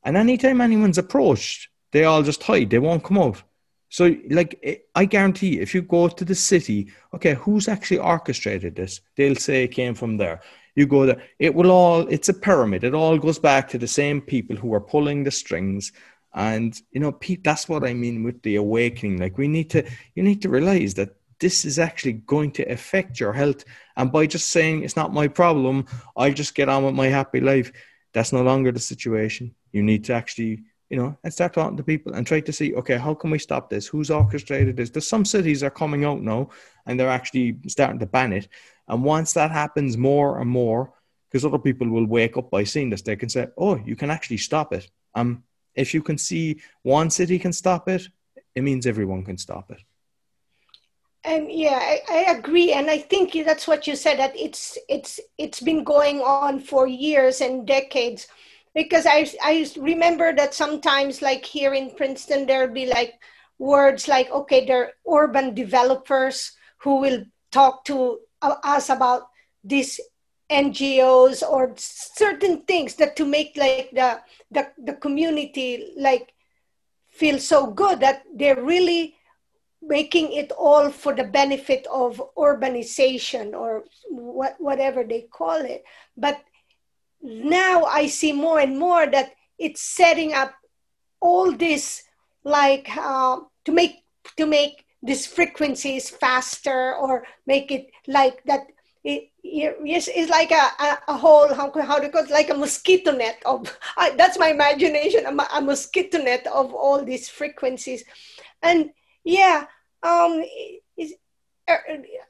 [0.06, 2.70] and anytime anyone's approached, they all just hide.
[2.70, 3.42] They won't come out.
[3.88, 8.76] So, like, eh, I guarantee if you go to the city, okay, who's actually orchestrated
[8.76, 9.00] this?
[9.16, 10.40] They'll say it came from there.
[10.76, 12.84] You go there, it will all, it's a pyramid.
[12.84, 15.90] It all goes back to the same people who are pulling the strings.
[16.34, 19.18] And, you know, Pete, that's what I mean with the awakening.
[19.18, 19.84] Like, we need to,
[20.14, 23.64] you need to realize that this is actually going to affect your health.
[23.96, 25.86] And by just saying it's not my problem,
[26.16, 27.72] I'll just get on with my happy life,
[28.16, 29.54] that's no longer the situation.
[29.72, 32.74] You need to actually you know, and start talking to people and try to see,
[32.74, 33.86] okay, how can we stop this?
[33.88, 34.90] Who's orchestrated this?
[34.90, 36.50] There's some cities are coming out now
[36.86, 38.48] and they're actually starting to ban it.
[38.88, 40.92] And once that happens more and more,
[41.28, 44.10] because other people will wake up by seeing this, they can say, oh, you can
[44.10, 44.88] actually stop it.
[45.14, 45.42] Um,
[45.74, 48.08] if you can see one city can stop it,
[48.54, 49.82] it means everyone can stop it.
[51.26, 54.20] And yeah, I, I, agree, and I think that's what you said.
[54.20, 58.28] That it's it's it's been going on for years and decades
[58.76, 63.14] because I, I remember that sometimes like here in princeton there'll be like
[63.58, 69.28] words like okay there are urban developers who will talk to uh, us about
[69.64, 69.98] these
[70.52, 74.20] ngos or certain things that to make like the
[74.52, 76.32] the, the community like
[77.10, 79.15] feel so good that they're really
[79.86, 85.84] making it all for the benefit of urbanization or what, whatever they call it.
[86.16, 86.42] But
[87.22, 90.54] now I see more and more that it's setting up
[91.20, 92.02] all this
[92.44, 94.04] like uh, to make
[94.36, 98.66] to make these frequencies faster or make it like that
[99.04, 102.30] it, yes it's like a, a, a, whole how, how do you call it?
[102.30, 107.04] Like a mosquito net of I, that's my imagination a, a, mosquito net of all
[107.04, 108.04] these frequencies.
[108.62, 108.90] And
[109.24, 109.66] yeah
[110.06, 110.42] um,
[110.96, 111.18] it,
[111.68, 111.82] er,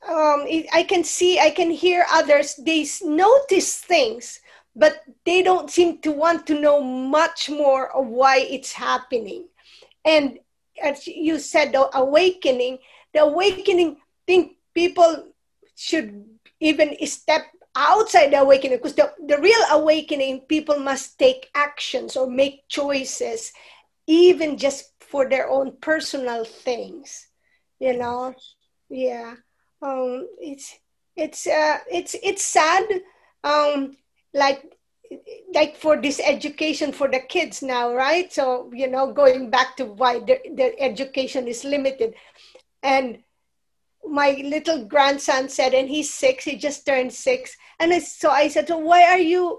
[0.08, 4.40] um, i can see i can hear others they notice things
[4.76, 9.48] but they don't seem to want to know much more of why it's happening.
[10.04, 10.38] And
[10.80, 12.78] as you said, the awakening,
[13.14, 13.96] the awakening,
[14.26, 15.32] think people
[15.74, 16.26] should
[16.60, 22.28] even step outside the awakening because the, the real awakening, people must take actions or
[22.28, 23.52] make choices,
[24.06, 27.28] even just for their own personal things,
[27.78, 28.34] you know?
[28.88, 29.34] Yeah.
[29.82, 30.78] Um, it's,
[31.16, 32.84] it's, uh, it's, it's sad.
[33.44, 33.96] Um,
[34.34, 34.76] like
[35.54, 39.84] like for this education for the kids now right so you know going back to
[39.84, 42.14] why the, the education is limited
[42.82, 43.18] and
[44.08, 48.68] my little grandson said and he's six he just turned six and so i said
[48.68, 49.58] so why are you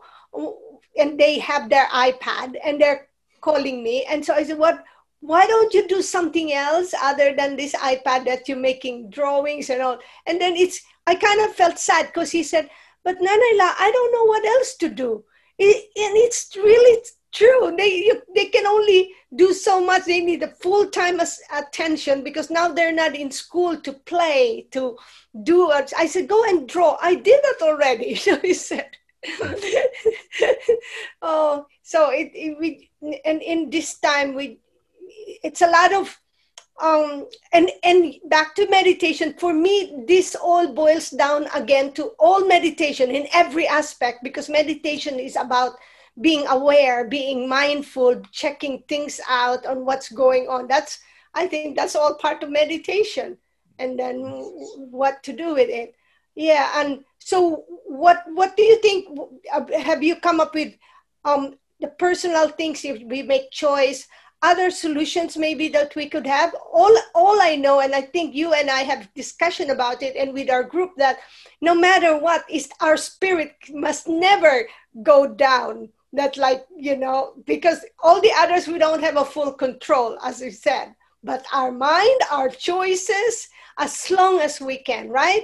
[0.97, 3.07] and they have their ipad and they're
[3.41, 4.83] calling me and so i said what
[5.27, 9.81] why don't you do something else other than this ipad that you're making drawings and
[9.81, 12.69] all and then it's i kind of felt sad because he said
[13.07, 15.23] but Nanaila, I don't know what else to do.
[15.57, 17.73] It, and it's really true.
[17.77, 20.03] They, you, they can only do so much.
[20.03, 21.21] They need a full time
[21.53, 24.97] attention because now they're not in school to play, to
[25.43, 25.71] do.
[25.71, 26.97] I said, go and draw.
[27.01, 28.15] I did that already.
[28.27, 28.89] So he said,
[31.21, 32.91] oh, so it, it, we,
[33.23, 34.59] and in this time, we,
[35.43, 36.19] it's a lot of
[36.79, 42.47] um, and and back to meditation for me this all boils down again to all
[42.47, 45.73] meditation in every aspect because meditation is about
[46.21, 50.67] being aware being mindful checking things out on what's going on.
[50.67, 50.99] That's
[51.33, 53.37] i think that's all part of meditation
[53.79, 54.21] and then
[54.89, 55.95] what to do with it.
[56.35, 59.07] Yeah and so what what do you think
[59.73, 60.73] have you come up with
[61.25, 64.07] um the personal things if we make choice
[64.41, 66.53] other solutions maybe that we could have.
[66.71, 70.33] All all i know and i think you and i have discussion about it and
[70.33, 71.19] with our group that
[71.61, 74.67] no matter what is our spirit must never
[75.03, 75.89] go down.
[76.13, 80.41] That like you know because all the others we don't have a full control as
[80.41, 80.95] you said.
[81.23, 85.43] But our mind our choices as long as we can right?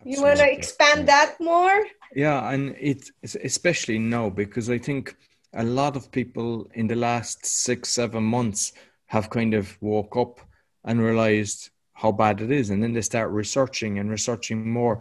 [0.00, 0.12] Absolutely.
[0.12, 1.86] you want to expand that more?
[2.14, 3.10] Yeah and it
[3.44, 5.16] especially now because i think
[5.54, 8.72] a lot of people in the last six, seven months
[9.06, 10.40] have kind of woke up
[10.84, 12.70] and realized how bad it is.
[12.70, 15.00] And then they start researching and researching more.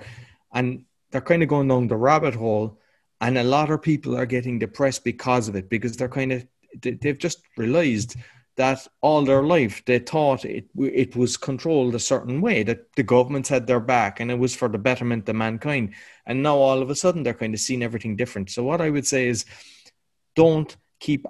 [0.54, 2.80] And they're kind of going down the rabbit hole.
[3.22, 6.46] And a lot of people are getting depressed because of it, because they're kind of,
[6.82, 8.16] they've just realized
[8.56, 13.04] that all their life they thought it it was controlled a certain way that the
[13.04, 15.94] governments had their back and it was for the betterment of mankind
[16.28, 18.92] and now all of a sudden they're kind of seeing everything different so what i
[18.92, 19.46] would say is
[20.36, 21.26] don't keep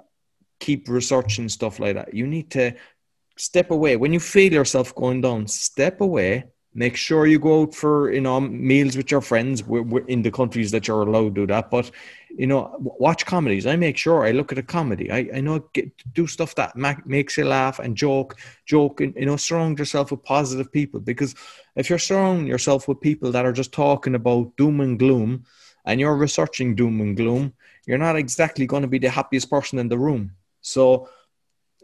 [0.60, 2.14] keep researching stuff like that.
[2.14, 2.74] You need to
[3.36, 3.96] step away.
[3.96, 6.44] When you feel yourself going down step away.
[6.76, 9.62] Make sure you go out for you know meals with your friends
[10.08, 11.70] in the countries that you're allowed to do that.
[11.70, 11.92] But
[12.36, 13.64] you know watch comedies.
[13.64, 15.08] I make sure i look at a comedy.
[15.12, 16.74] I, I know get, do stuff that
[17.06, 20.98] makes you laugh and joke joke and you know surround yourself with positive people.
[20.98, 21.36] Because
[21.76, 25.44] if you're surrounding yourself with people that are just talking about doom and gloom
[25.84, 27.54] and you're researching doom and gloom
[27.86, 30.32] you're not exactly going to be the happiest person in the room.
[30.60, 31.08] So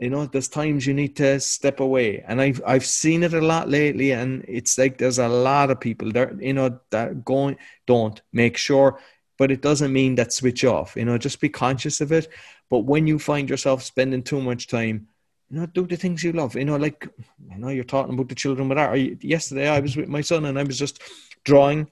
[0.00, 2.24] you know there's times you need to step away.
[2.26, 5.78] And i've i've seen it a lot lately and it's like there's a lot of
[5.78, 8.98] people there you know that going don't make sure
[9.38, 12.28] but it doesn't mean that switch off you know just be conscious of it.
[12.70, 15.08] But when you find yourself spending too much time
[15.50, 17.08] you know do the things you love you know like
[17.52, 18.98] i know you're talking about the children with art.
[19.22, 21.02] Yesterday i was with my son and i was just
[21.44, 21.88] drawing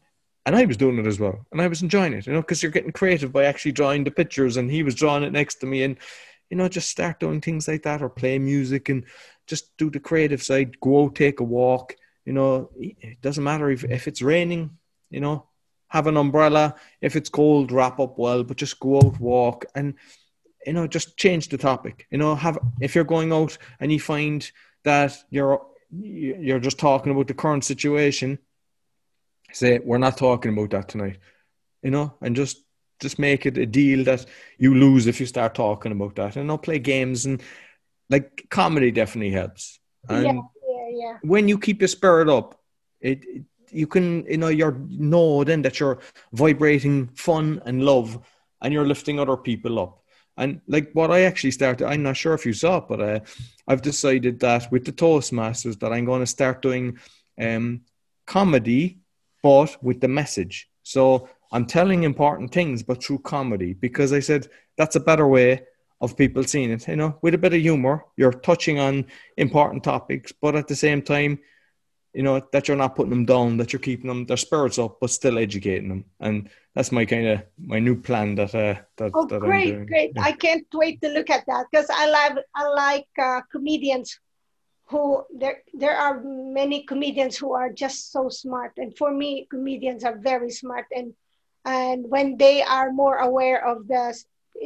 [0.48, 2.62] and I was doing it as well, and I was enjoying it, you know, because
[2.62, 5.66] you're getting creative by actually drawing the pictures, and he was drawing it next to
[5.66, 5.98] me, and
[6.48, 9.04] you know, just start doing things like that or play music and
[9.46, 10.80] just do the creative side.
[10.80, 11.94] Go out, take a walk.
[12.24, 14.78] You know, it doesn't matter if, if it's raining,
[15.10, 15.44] you know,
[15.88, 16.76] have an umbrella.
[17.02, 19.96] If it's cold, wrap up well, but just go out, walk, and
[20.64, 22.06] you know, just change the topic.
[22.10, 24.50] You know, have if you're going out and you find
[24.84, 28.38] that you're you're just talking about the current situation,
[29.52, 31.18] say we're not talking about that tonight.
[31.82, 32.62] You know, and just
[33.00, 34.26] just make it a deal that
[34.58, 37.42] you lose if you start talking about that and not play games and
[38.10, 39.78] like comedy definitely helps
[40.08, 40.32] and yeah,
[40.68, 41.16] yeah, yeah.
[41.22, 42.60] when you keep your spirit up
[43.00, 45.98] it, it you can you know you're know then that you're
[46.32, 48.18] vibrating fun and love
[48.62, 50.02] and you're lifting other people up
[50.36, 53.20] and like what i actually started i'm not sure if you saw it but uh,
[53.66, 56.98] i've decided that with the toastmasters that i'm going to start doing
[57.40, 57.82] um,
[58.26, 58.98] comedy
[59.48, 60.56] but with the message
[60.88, 65.62] so I'm telling important things, but through comedy, because I said that's a better way
[66.00, 66.88] of people seeing it.
[66.88, 69.04] You know, with a bit of humor, you're touching on
[69.36, 71.40] important topics, but at the same time,
[72.14, 74.96] you know that you're not putting them down, that you're keeping them their spirits up,
[74.98, 76.04] but still educating them.
[76.20, 79.10] And that's my kind of my new plan that uh, that.
[79.12, 80.12] Oh, that great, great!
[80.16, 80.22] Yeah.
[80.22, 84.18] I can't wait to look at that because I like I like uh, comedians
[84.90, 90.04] who there there are many comedians who are just so smart, and for me, comedians
[90.04, 90.86] are very smart.
[90.94, 91.14] And
[91.64, 94.16] and when they are more aware of the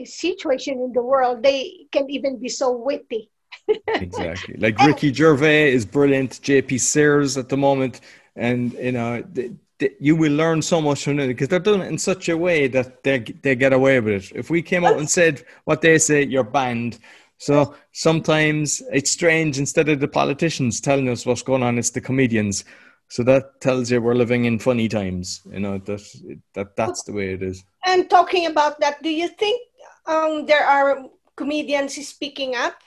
[0.04, 3.30] situation in the world they can even be so witty.
[3.88, 4.56] Exactly.
[4.58, 8.00] Like ricky gervais is brilliant jp sears at the moment.
[8.34, 9.22] And you know
[9.98, 12.68] you will learn so much from it because they're doing it in such a way
[12.68, 14.32] that they they get away with it.
[14.36, 16.98] If we came out and said what they say, you're banned.
[17.42, 19.58] So sometimes it's strange.
[19.58, 22.64] Instead of the politicians telling us what's going on, it's the comedians.
[23.08, 25.42] So that tells you we're living in funny times.
[25.50, 26.02] You know that
[26.54, 27.64] that that's the way it is.
[27.84, 29.60] And talking about that, do you think
[30.06, 32.78] um, there are comedians speaking up?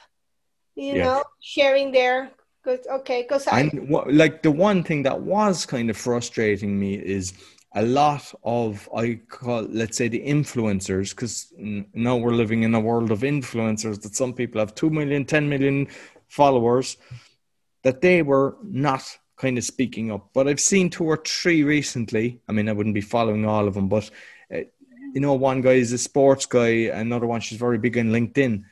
[0.76, 1.04] You yeah.
[1.04, 2.32] know, sharing their
[2.64, 6.96] Cause, okay, because I and like the one thing that was kind of frustrating me
[6.96, 7.34] is
[7.76, 11.54] a lot of I call let's say the influencers because
[11.94, 15.50] now we're living in a world of influencers that some people have 2 million 10
[15.50, 15.88] million
[16.28, 16.98] followers
[17.84, 20.30] that they were not kind of speaking up.
[20.34, 22.40] But I've seen two or three recently.
[22.48, 24.10] I mean, I wouldn't be following all of them, but
[24.54, 24.62] uh,
[25.14, 28.64] you know, one guy is a sports guy, another one she's very big on LinkedIn,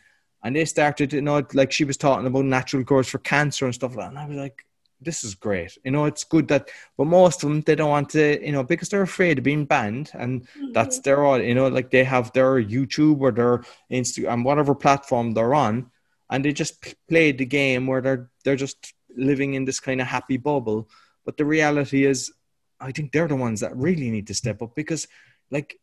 [0.43, 3.76] and they started, you know, like she was talking about natural cures for cancer and
[3.76, 4.66] stuff like that, and I was like.
[5.04, 5.78] This is great.
[5.84, 8.64] You know, it's good that, but most of them, they don't want to, you know,
[8.64, 10.12] because they're afraid of being banned.
[10.14, 10.72] And mm-hmm.
[10.72, 15.34] that's their, all, you know, like they have their YouTube or their Instagram, whatever platform
[15.34, 15.91] they're on,
[16.30, 20.08] and they just play the game where they're, they're just living in this kind of
[20.08, 20.89] happy bubble.
[21.26, 22.32] But the reality is,
[22.80, 25.08] I think they're the ones that really need to step up because,
[25.51, 25.80] like,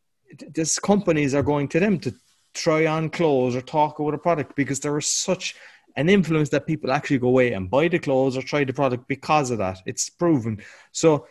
[0.53, 2.15] these companies are going to them to
[2.53, 5.57] try on clothes or talk about a product because there is such
[5.97, 9.09] an influence that people actually go away and buy the clothes or try the product
[9.09, 9.79] because of that.
[9.87, 10.63] It's proven.
[10.93, 11.27] So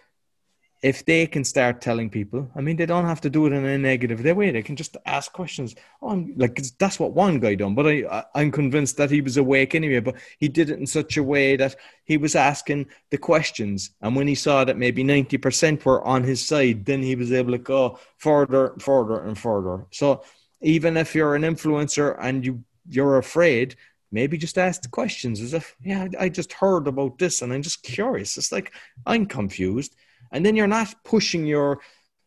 [0.81, 3.65] if they can start telling people, I mean, they don't have to do it in
[3.65, 4.51] a negative way.
[4.51, 5.75] They can just ask questions.
[6.01, 9.19] Oh, I'm, like that's what one guy done, but I, I am convinced that he
[9.19, 9.99] was awake anyway.
[9.99, 14.15] But he did it in such a way that he was asking the questions, and
[14.15, 17.51] when he saw that maybe ninety percent were on his side, then he was able
[17.51, 19.85] to go further, further, and further.
[19.91, 20.23] So
[20.61, 23.75] even if you're an influencer and you you're afraid,
[24.11, 27.61] maybe just ask the questions as if, yeah, I just heard about this and I'm
[27.61, 28.37] just curious.
[28.37, 28.73] It's like
[29.05, 29.95] I'm confused
[30.31, 31.79] and then you're not pushing your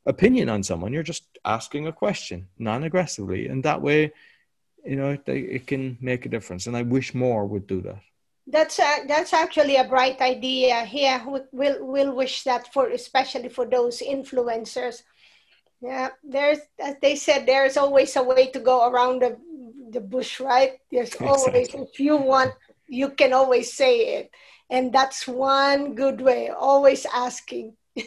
[0.06, 3.48] opinion on someone, you're just asking a question non aggressively.
[3.48, 4.12] And that way,
[4.84, 6.66] you know, it, it can make a difference.
[6.66, 8.00] And I wish more would do that.
[8.46, 10.86] That's a, that's actually a bright idea.
[10.90, 15.02] Yeah, we'll we'll wish that for especially for those influencers.
[15.80, 19.38] Yeah, there's as they said, there's always a way to go around the
[19.92, 20.80] the bush, right?
[20.90, 21.88] There's always exactly.
[21.92, 22.52] if you want,
[22.88, 24.30] you can always say it,
[24.70, 26.48] and that's one good way.
[26.48, 27.76] Always asking.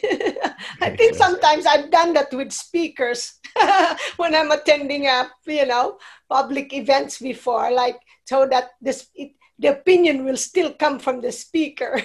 [0.82, 3.38] I think sometimes I've done that with speakers
[4.16, 9.68] when I'm attending a you know public events before, like so that this it, the
[9.68, 12.02] opinion will still come from the speaker.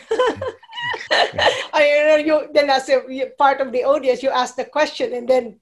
[1.73, 3.01] I, you know, you then as a
[3.37, 5.59] part of the audience, you ask the question, and then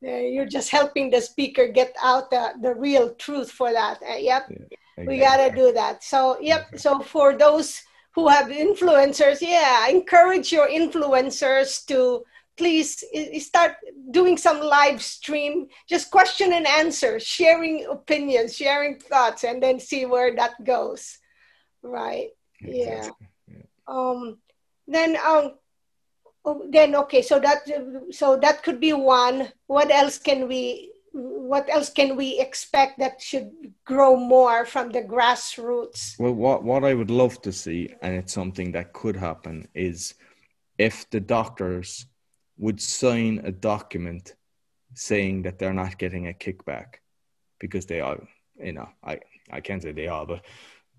[0.00, 3.98] you're just helping the speaker get out the, the real truth for that.
[4.02, 4.56] Uh, yep, yeah,
[4.96, 5.06] exactly.
[5.06, 6.04] we gotta do that.
[6.04, 6.66] So, yep.
[6.76, 7.82] So for those
[8.14, 12.24] who have influencers, yeah, encourage your influencers to
[12.58, 13.04] please
[13.38, 13.76] start
[14.10, 20.04] doing some live stream just question and answer sharing opinions sharing thoughts and then see
[20.04, 21.18] where that goes
[21.82, 22.30] right
[22.60, 23.08] yeah.
[23.46, 24.38] yeah um
[24.88, 25.52] then um
[26.48, 27.68] Oh, then okay so that
[28.10, 29.52] so that could be one.
[29.66, 33.50] What else can we what else can we expect that should
[33.84, 36.18] grow more from the grassroots?
[36.18, 40.14] Well what what i would love to see and it's something that could happen is
[40.78, 42.06] if the doctors
[42.56, 44.34] would sign a document
[44.94, 47.00] saying that they're not getting a kickback
[47.60, 48.18] because they are
[48.58, 49.20] you know i
[49.50, 50.44] i can't say they are but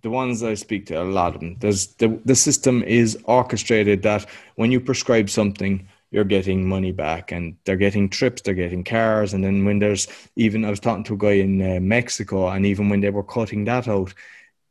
[0.01, 4.03] the ones I speak to, a lot of them, there's the, the system is orchestrated
[4.03, 4.25] that
[4.55, 9.33] when you prescribe something, you're getting money back and they're getting trips, they're getting cars.
[9.33, 12.65] And then when there's even, I was talking to a guy in uh, Mexico, and
[12.65, 14.13] even when they were cutting that out,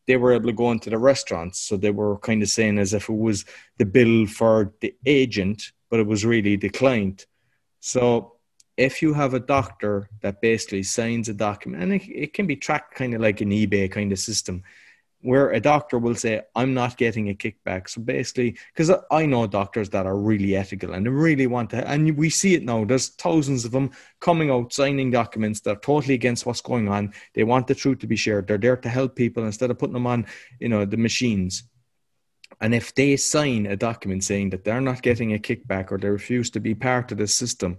[0.07, 1.61] they were able to go into the restaurants.
[1.61, 3.45] So they were kind of saying as if it was
[3.77, 7.27] the bill for the agent, but it was really the client.
[7.81, 8.33] So
[8.77, 12.57] if you have a doctor that basically signs a document, and it, it can be
[12.57, 14.63] tracked kind of like an eBay kind of system,
[15.21, 17.89] where a doctor will say, I'm not getting a kickback.
[17.89, 21.89] So basically, because I know doctors that are really ethical and they really want to,
[21.89, 23.91] and we see it now, there's thousands of them
[24.21, 27.13] coming out signing documents that are totally against what's going on.
[27.35, 28.47] They want the truth to be shared.
[28.47, 30.27] They're there to help people instead of putting them on,
[30.61, 31.65] you know, the machines.
[32.61, 36.09] And if they sign a document saying that they're not getting a kickback or they
[36.09, 37.79] refuse to be part of the system,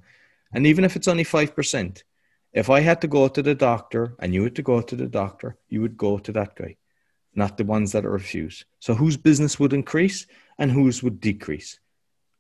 [0.54, 2.04] and even if it's only 5%,
[2.52, 5.08] if I had to go to the doctor and you had to go to the
[5.08, 6.76] doctor, you would go to that guy
[7.36, 8.66] not the ones that are refused.
[8.80, 10.26] So whose business would increase
[10.58, 11.80] and whose would decrease?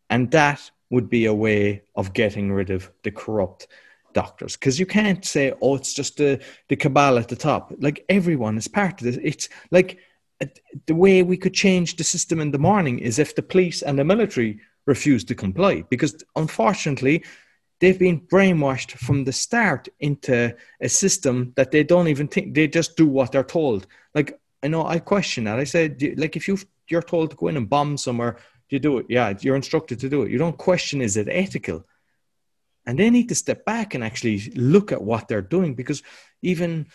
[0.09, 3.67] And that would be a way of getting rid of the corrupt
[4.13, 4.55] doctors.
[4.55, 7.73] Because you can't say oh it's just the the cabal at the top.
[7.79, 9.19] Like everyone is part of this.
[9.21, 9.99] It's like
[10.41, 10.47] uh,
[10.87, 13.99] the way we could change the system in the morning is if the police and
[13.99, 15.83] the military refuse to comply.
[15.89, 17.23] Because unfortunately
[17.79, 22.67] they've been brainwashed from the start into a system that they don't even think they
[22.67, 23.87] just do what they're told.
[24.15, 25.59] Like I know I question that.
[25.59, 26.57] I said, like, if you
[26.89, 28.37] you're told to go in and bomb somewhere,
[28.69, 29.05] you do it.
[29.09, 30.31] Yeah, you're instructed to do it.
[30.31, 31.85] You don't question is it ethical,
[32.85, 36.03] and they need to step back and actually look at what they're doing because
[36.41, 36.87] even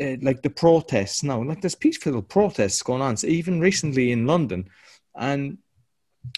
[0.00, 3.16] uh, like the protests now, like there's peaceful protests going on.
[3.16, 4.68] So even recently in London,
[5.14, 5.58] and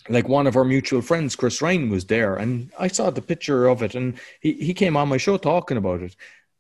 [0.08, 3.68] like one of our mutual friends, Chris Ryan, was there, and I saw the picture
[3.68, 6.16] of it, and he, he came on my show talking about it,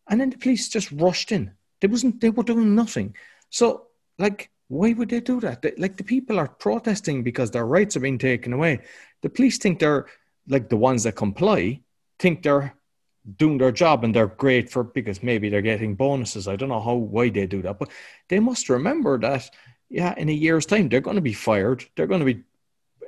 [0.08, 1.52] and then the police just rushed in.
[1.80, 3.16] They wasn't they were doing nothing.
[3.50, 3.88] So
[4.18, 5.64] like, why would they do that?
[5.78, 8.80] Like, the people are protesting because their rights are being taken away.
[9.22, 10.06] The police think they're
[10.48, 11.80] like the ones that comply,
[12.18, 12.74] think they're
[13.36, 16.46] doing their job and they're great for because maybe they're getting bonuses.
[16.46, 17.90] I don't know how why they do that, but
[18.28, 19.50] they must remember that
[19.88, 21.84] yeah, in a year's time they're going to be fired.
[21.96, 22.42] They're going to be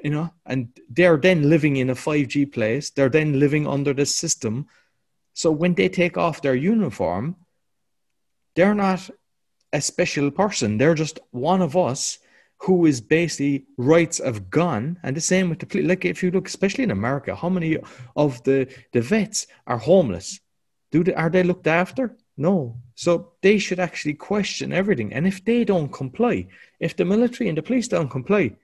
[0.03, 2.91] you know, and they're then living in a 5G place.
[2.91, 4.67] They're then living under this system.
[5.33, 7.37] So when they take off their uniform,
[8.55, 9.11] they're not
[9.77, 10.79] a special person.
[10.79, 12.19] They're just one of us
[12.59, 14.99] who is basically rights have gone.
[15.03, 15.87] And the same with the police.
[15.87, 17.77] like if you look, especially in America, how many
[18.17, 20.41] of the, the vets are homeless?
[20.93, 22.17] Do they are they looked after?
[22.37, 22.79] No.
[22.95, 25.13] So they should actually question everything.
[25.13, 26.49] And if they don't comply,
[26.81, 28.57] if the military and the police don't comply,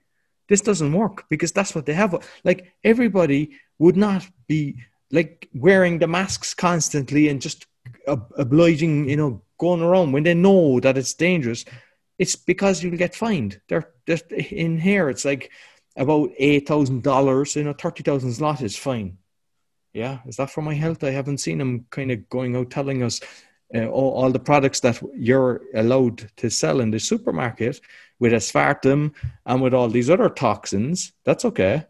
[0.49, 2.15] this doesn't work because that's what they have.
[2.43, 4.77] Like everybody would not be
[5.11, 7.67] like wearing the masks constantly and just
[8.07, 11.65] obliging, you know, going around when they know that it's dangerous,
[12.19, 13.59] it's because you'll get fined.
[13.67, 15.09] They're just in here.
[15.09, 15.51] It's like
[15.95, 17.55] about eight thousand dollars.
[17.55, 19.17] You know, thirty thousand zloty is fine.
[19.93, 21.03] Yeah, is that for my health?
[21.03, 23.21] I haven't seen them kind of going out telling us
[23.75, 27.79] uh, all, all, the products that you're allowed to sell in the supermarket
[28.19, 29.13] with aspartame
[29.45, 31.13] and with all these other toxins.
[31.25, 31.85] That's okay.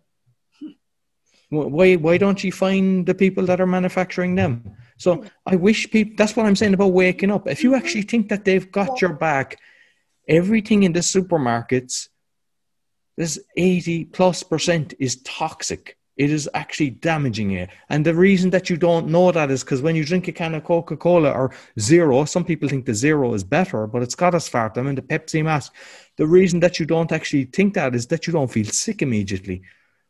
[1.49, 4.75] Why why don't you find the people that are manufacturing them?
[4.97, 7.47] So I wish people, that's what I'm saying about waking up.
[7.47, 7.79] If you mm-hmm.
[7.79, 9.59] actually think that they've got your back,
[10.27, 12.09] everything in the supermarkets,
[13.17, 15.97] this 80 plus percent is toxic.
[16.15, 17.67] It is actually damaging you.
[17.89, 20.53] And the reason that you don't know that is because when you drink a can
[20.53, 24.33] of Coca Cola or zero, some people think the zero is better, but it's got
[24.33, 25.71] aspartame and the Pepsi Max.
[26.17, 29.63] The reason that you don't actually think that is that you don't feel sick immediately.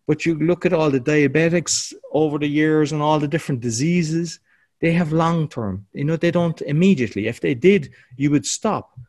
[0.05, 4.41] But you look at all the diabetics over the years and all the different diseases,
[4.83, 5.87] they have long term.
[5.93, 7.27] You know, they don't immediately.
[7.27, 8.99] If they did, you would stop.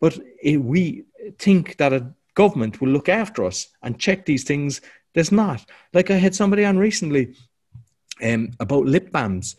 [0.00, 1.04] But we
[1.38, 4.80] think that a government will look after us and check these things.
[5.12, 5.66] There's not.
[5.92, 7.34] Like I had somebody on recently
[8.22, 9.54] um, about lip balms.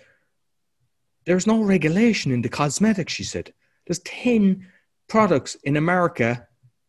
[1.25, 3.53] There's no regulation in the cosmetics, she said.
[3.85, 4.67] There's 10
[5.07, 6.47] products in America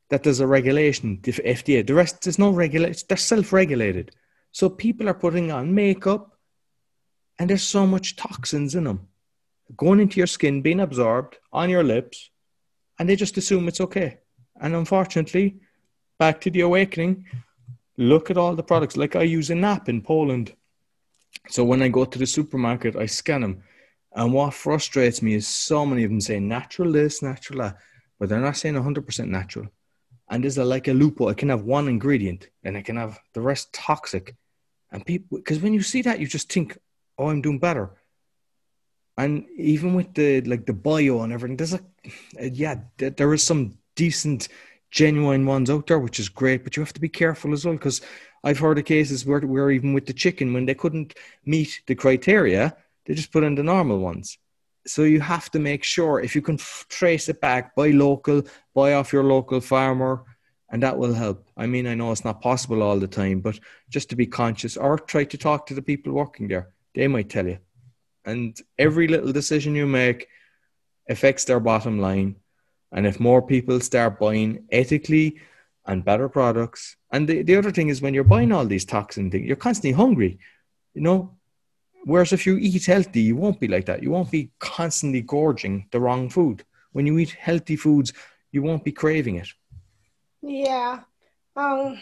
[0.08, 1.86] that there's a regulation, the FDA.
[1.86, 3.04] The rest, there's no regulation.
[3.10, 4.16] They're self-regulated.
[4.52, 6.33] So people are putting on makeup,
[7.38, 9.08] and there's so much toxins in them
[9.76, 12.30] going into your skin, being absorbed on your lips,
[12.98, 14.18] and they just assume it's okay.
[14.60, 15.56] And unfortunately,
[16.18, 17.26] back to the awakening,
[17.96, 18.96] look at all the products.
[18.96, 20.54] Like I use a nap in Poland.
[21.48, 23.62] So when I go to the supermarket, I scan them.
[24.14, 27.78] And what frustrates me is so many of them say natural this, natural that,
[28.18, 29.66] but they're not saying 100% natural
[30.28, 31.28] and there's a, like a loophole.
[31.30, 34.36] It can have one ingredient and it can have the rest toxic.
[34.92, 36.78] And people, because when you see that, you just think,
[37.18, 37.90] oh, I'm doing better.
[39.16, 41.80] And even with the like the bio and everything, there's a
[42.40, 44.48] yeah, there is some decent,
[44.90, 46.64] genuine ones out there, which is great.
[46.64, 48.00] But you have to be careful as well because
[48.42, 51.94] I've heard of cases where, where even with the chicken, when they couldn't meet the
[51.94, 54.38] criteria, they just put in the normal ones
[54.86, 58.42] so you have to make sure if you can f- trace it back buy local
[58.74, 60.24] buy off your local farmer
[60.70, 63.58] and that will help i mean i know it's not possible all the time but
[63.88, 67.30] just to be conscious or try to talk to the people working there they might
[67.30, 67.58] tell you
[68.24, 70.28] and every little decision you make
[71.08, 72.36] affects their bottom line
[72.92, 75.38] and if more people start buying ethically
[75.86, 79.30] and better products and the, the other thing is when you're buying all these toxin
[79.30, 80.38] things you're constantly hungry
[80.94, 81.36] you know
[82.04, 84.02] Whereas if you eat healthy, you won't be like that.
[84.02, 86.62] You won't be constantly gorging the wrong food.
[86.92, 88.12] When you eat healthy foods,
[88.52, 89.48] you won't be craving it.
[90.42, 91.00] Yeah.
[91.56, 91.98] Um,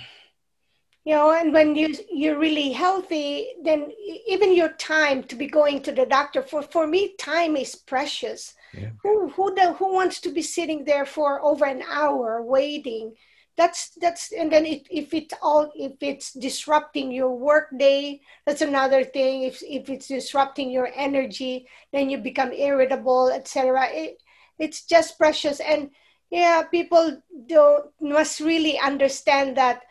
[1.04, 3.90] you know, and when you you're really healthy, then
[4.26, 8.54] even your time to be going to the doctor for for me, time is precious.
[8.72, 8.90] Yeah.
[9.02, 13.14] Who who the, who wants to be sitting there for over an hour waiting?
[13.56, 18.62] that's that's and then it, if it's all if it's disrupting your work day that's
[18.62, 24.22] another thing if, if it's disrupting your energy then you become irritable etc it,
[24.58, 25.90] it's just precious and
[26.30, 29.82] yeah people don't must really understand that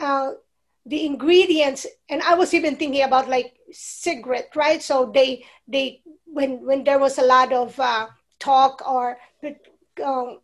[0.00, 0.32] uh,
[0.84, 6.64] the ingredients and i was even thinking about like cigarette right so they they when
[6.64, 8.06] when there was a lot of uh,
[8.38, 9.18] talk or
[10.04, 10.38] um,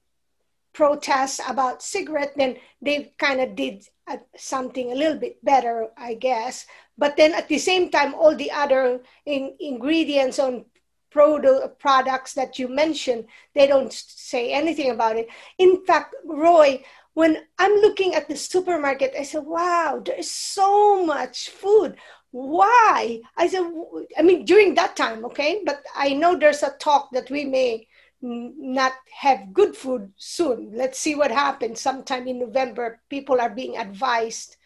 [0.73, 6.15] protests about cigarette, then they kind of did uh, something a little bit better, I
[6.15, 6.67] guess.
[6.97, 10.65] But then at the same time, all the other in, ingredients on
[11.11, 15.29] product, products that you mentioned, they don't say anything about it.
[15.59, 16.83] In fact, Roy,
[17.15, 21.97] when I'm looking at the supermarket, I said, wow, there's so much food.
[22.31, 23.21] Why?
[23.37, 23.71] I said,
[24.17, 27.87] I mean, during that time, okay, but I know there's a talk that we may
[28.23, 30.71] not have good food soon.
[30.75, 33.01] Let's see what happens sometime in November.
[33.11, 34.57] People are being advised,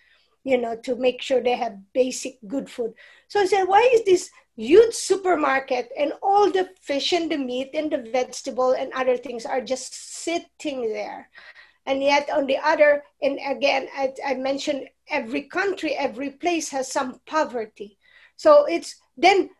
[0.44, 2.92] you know, to make sure they have basic good food.
[3.28, 7.70] So I said, why is this huge supermarket and all the fish and the meat
[7.74, 11.28] and the vegetable and other things are just sitting there?
[11.86, 16.90] And yet on the other, and again, I, I mentioned every country, every place has
[16.90, 17.96] some poverty.
[18.36, 19.50] So it's then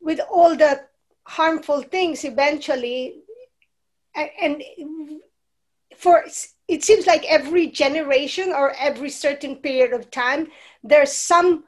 [0.00, 0.86] with all the
[1.24, 3.22] harmful things eventually
[4.14, 4.62] and
[5.96, 6.24] for
[6.68, 10.48] it seems like every generation or every certain period of time
[10.82, 11.64] there's some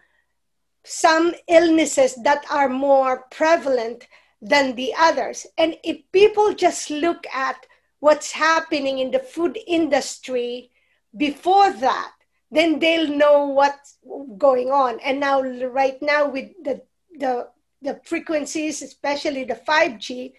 [0.85, 4.07] some illnesses that are more prevalent
[4.43, 7.57] than the others and if people just look at
[8.01, 10.71] what's happening in the food industry
[11.17, 12.13] before that
[12.51, 13.99] then they'll know what's
[14.39, 16.81] going on and now right now with the
[17.19, 17.49] the
[17.83, 20.33] the frequencies especially the 5g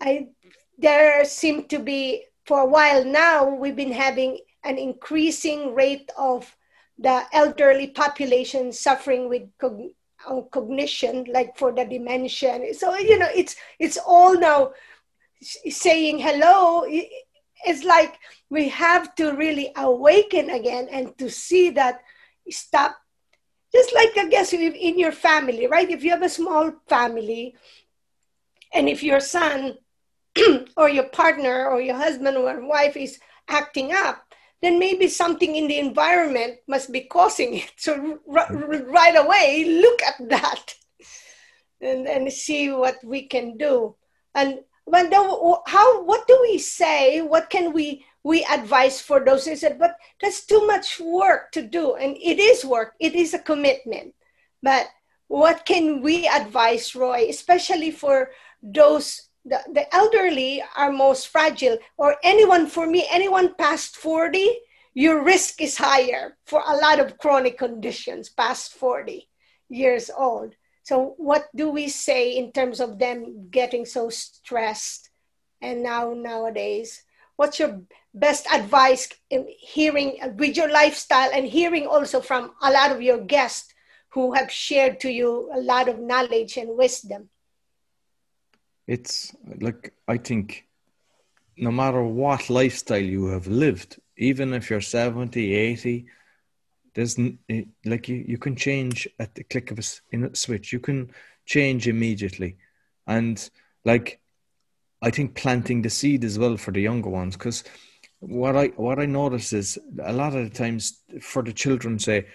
[0.00, 0.28] i
[0.78, 6.56] there seem to be, for a while now, we've been having an increasing rate of
[6.98, 12.74] the elderly population suffering with uh, cognition, like for the dementia.
[12.74, 14.72] So, you know, it's, it's all now
[15.40, 16.84] saying hello.
[16.86, 18.18] It's like
[18.50, 22.00] we have to really awaken again and to see that
[22.50, 22.96] stop
[23.74, 27.54] just like i guess in your family right if you have a small family
[28.72, 29.78] And if your son
[30.76, 33.18] or your partner or your husband or wife is
[33.48, 34.24] acting up,
[34.60, 37.72] then maybe something in the environment must be causing it.
[37.76, 38.90] So r- mm-hmm.
[38.90, 40.74] right away, look at that
[41.80, 43.96] and, and see what we can do.
[44.34, 44.60] And
[44.90, 47.20] the, how what do we say?
[47.20, 51.62] What can we we advise for those who said, but that's too much work to
[51.62, 52.94] do, and it is work.
[53.00, 54.14] It is a commitment.
[54.62, 54.86] But
[55.28, 58.30] what can we advise, Roy, especially for
[58.62, 64.46] those the, the elderly are most fragile, or anyone for me, anyone past 40,
[64.94, 69.28] your risk is higher for a lot of chronic conditions past 40
[69.68, 70.54] years old.
[70.88, 75.10] So, what do we say in terms of them getting so stressed?
[75.60, 77.04] And now, nowadays,
[77.36, 77.82] what's your
[78.14, 83.18] best advice in hearing with your lifestyle and hearing also from a lot of your
[83.18, 83.74] guests
[84.14, 87.28] who have shared to you a lot of knowledge and wisdom?
[88.86, 90.68] It's like, I think
[91.58, 96.06] no matter what lifestyle you have lived, even if you're 70, 80,
[96.94, 97.18] there's
[97.48, 100.72] eh, like you, you can change at the click of a, switch.
[100.72, 101.10] You can
[101.46, 102.56] change immediately,
[103.06, 103.48] and
[103.84, 104.20] like
[105.00, 107.64] I think planting the seed as well for the younger ones because
[108.20, 112.26] what I what I notice is a lot of the times for the children say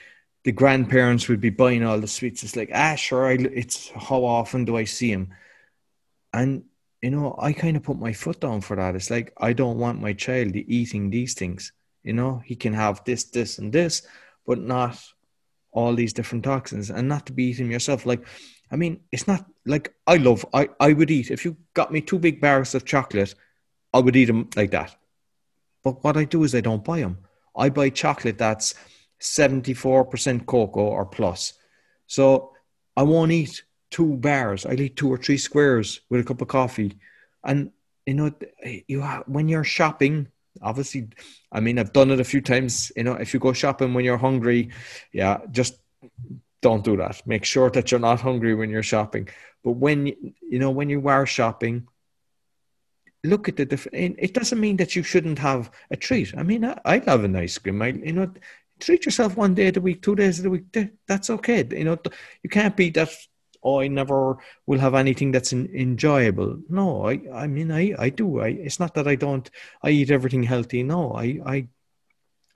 [0.44, 2.44] the grandparents would be buying all the sweets.
[2.44, 5.34] It's like ah sure, I, it's how often do I see him,
[6.34, 6.64] and
[7.02, 8.96] you know I kind of put my foot down for that.
[8.96, 11.74] It's like I don't want my child eating these things.
[12.04, 14.04] You know he can have this, this, and this,
[14.46, 15.02] but not
[15.72, 18.06] all these different toxins and not to be eating yourself.
[18.06, 18.26] Like,
[18.72, 22.02] I mean, it's not like I love, I, I would eat, if you got me
[22.02, 23.36] two big bars of chocolate,
[23.94, 24.96] I would eat them like that.
[25.84, 27.18] But what I do is I don't buy them.
[27.56, 28.74] I buy chocolate that's
[29.22, 31.54] 74% cocoa or plus.
[32.08, 32.54] So
[32.96, 34.66] I won't eat two bars.
[34.66, 36.98] I'll eat two or three squares with a cup of coffee.
[37.44, 37.72] And,
[38.06, 38.32] you know,
[38.88, 40.30] you have, when you're shopping,
[40.62, 41.08] obviously
[41.52, 44.06] i mean i've done it a few times you know if you go shopping when
[44.06, 44.70] you're hungry
[45.12, 45.80] yeah just
[46.64, 47.22] don't do that.
[47.28, 49.30] Make sure that you're not hungry when you're shopping.
[49.64, 51.88] But when you know when you are shopping
[53.26, 56.34] look at the different it doesn't mean that you shouldn't have a treat.
[56.38, 57.82] I mean i, I love an ice cream.
[57.82, 58.34] I you know
[58.80, 60.66] treat yourself one day of the week two days of the week
[61.08, 61.66] that's okay.
[61.72, 61.98] You know
[62.44, 63.10] you can't be that
[63.64, 66.60] oh, I never will have anything that's in, enjoyable.
[66.70, 68.42] No, I, I mean, I, I do.
[68.42, 69.50] I, it's not that I don't,
[69.82, 70.84] I eat everything healthy.
[70.84, 71.68] No, I, I,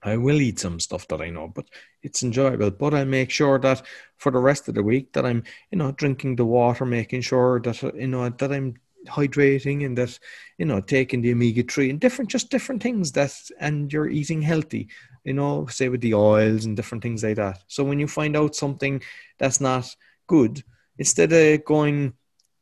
[0.04, 1.66] I will eat some stuff that I know, but
[2.04, 2.72] it's enjoyable.
[2.72, 3.86] But I make sure that
[4.18, 7.60] for the rest of the week that I'm, you know, drinking the water, making sure
[7.62, 8.76] that, uh, you know, that I'm
[9.08, 10.18] hydrating and that,
[10.58, 14.42] you know, taking the omega 3 and different, just different things that, and you're eating
[14.42, 14.90] healthy,
[15.24, 17.64] you know, say with the oils and different things like that.
[17.68, 19.02] So when you find out something
[19.40, 19.96] that's not
[20.28, 20.64] good,
[20.98, 22.14] instead of going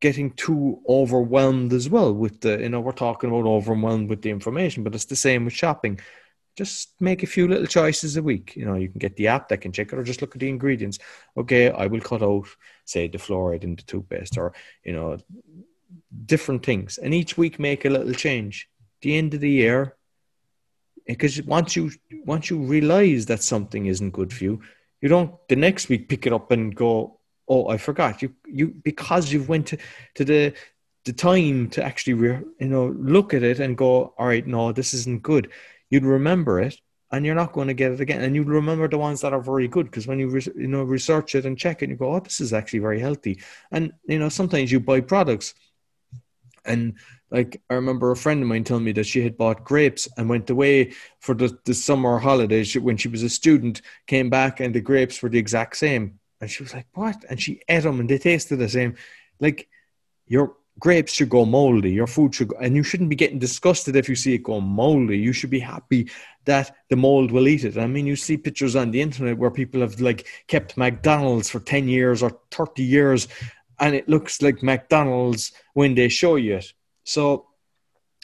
[0.01, 4.29] getting too overwhelmed as well with the you know we're talking about overwhelmed with the
[4.29, 5.99] information but it's the same with shopping.
[6.55, 8.55] Just make a few little choices a week.
[8.55, 10.39] You know you can get the app that can check it or just look at
[10.39, 10.99] the ingredients.
[11.37, 12.47] Okay i will cut out
[12.85, 15.17] say the fluoride in the toothpaste or you know
[16.25, 16.97] different things.
[16.97, 18.69] And each week make a little change.
[19.01, 19.95] The end of the year
[21.05, 21.91] because once you
[22.25, 24.61] once you realize that something isn't good for you
[25.01, 28.21] you don't the next week pick it up and go oh i forgot.
[28.21, 29.77] You you because you've went to,
[30.15, 30.53] to the
[31.05, 34.71] the time to actually re, you know look at it and go all right no
[34.71, 35.51] this isn't good.
[35.89, 36.79] You'd remember it
[37.11, 38.21] and you're not going to get it again.
[38.21, 40.83] And you'd remember the ones that are very good because when you re, you know
[40.83, 43.41] research it and check it you go oh this is actually very healthy.
[43.71, 45.53] And you know sometimes you buy products
[46.65, 46.95] and
[47.31, 50.29] like I remember a friend of mine telling me that she had bought grapes and
[50.29, 54.73] went away for the, the summer holidays when she was a student, came back and
[54.73, 56.19] the grapes were the exact same.
[56.45, 57.25] And she was like, What?
[57.27, 58.97] And she ate them and they tasted the same.
[59.39, 59.67] Like,
[60.27, 63.95] your grapes should go moldy, your food should go, and you shouldn't be getting disgusted
[63.95, 65.17] if you see it go moldy.
[65.17, 66.11] You should be happy
[66.45, 67.79] that the mold will eat it.
[67.79, 71.59] I mean, you see pictures on the internet where people have like kept McDonald's for
[71.59, 73.27] 10 years or 30 years,
[73.79, 76.73] and it looks like McDonald's when they show you it.
[77.05, 77.47] So,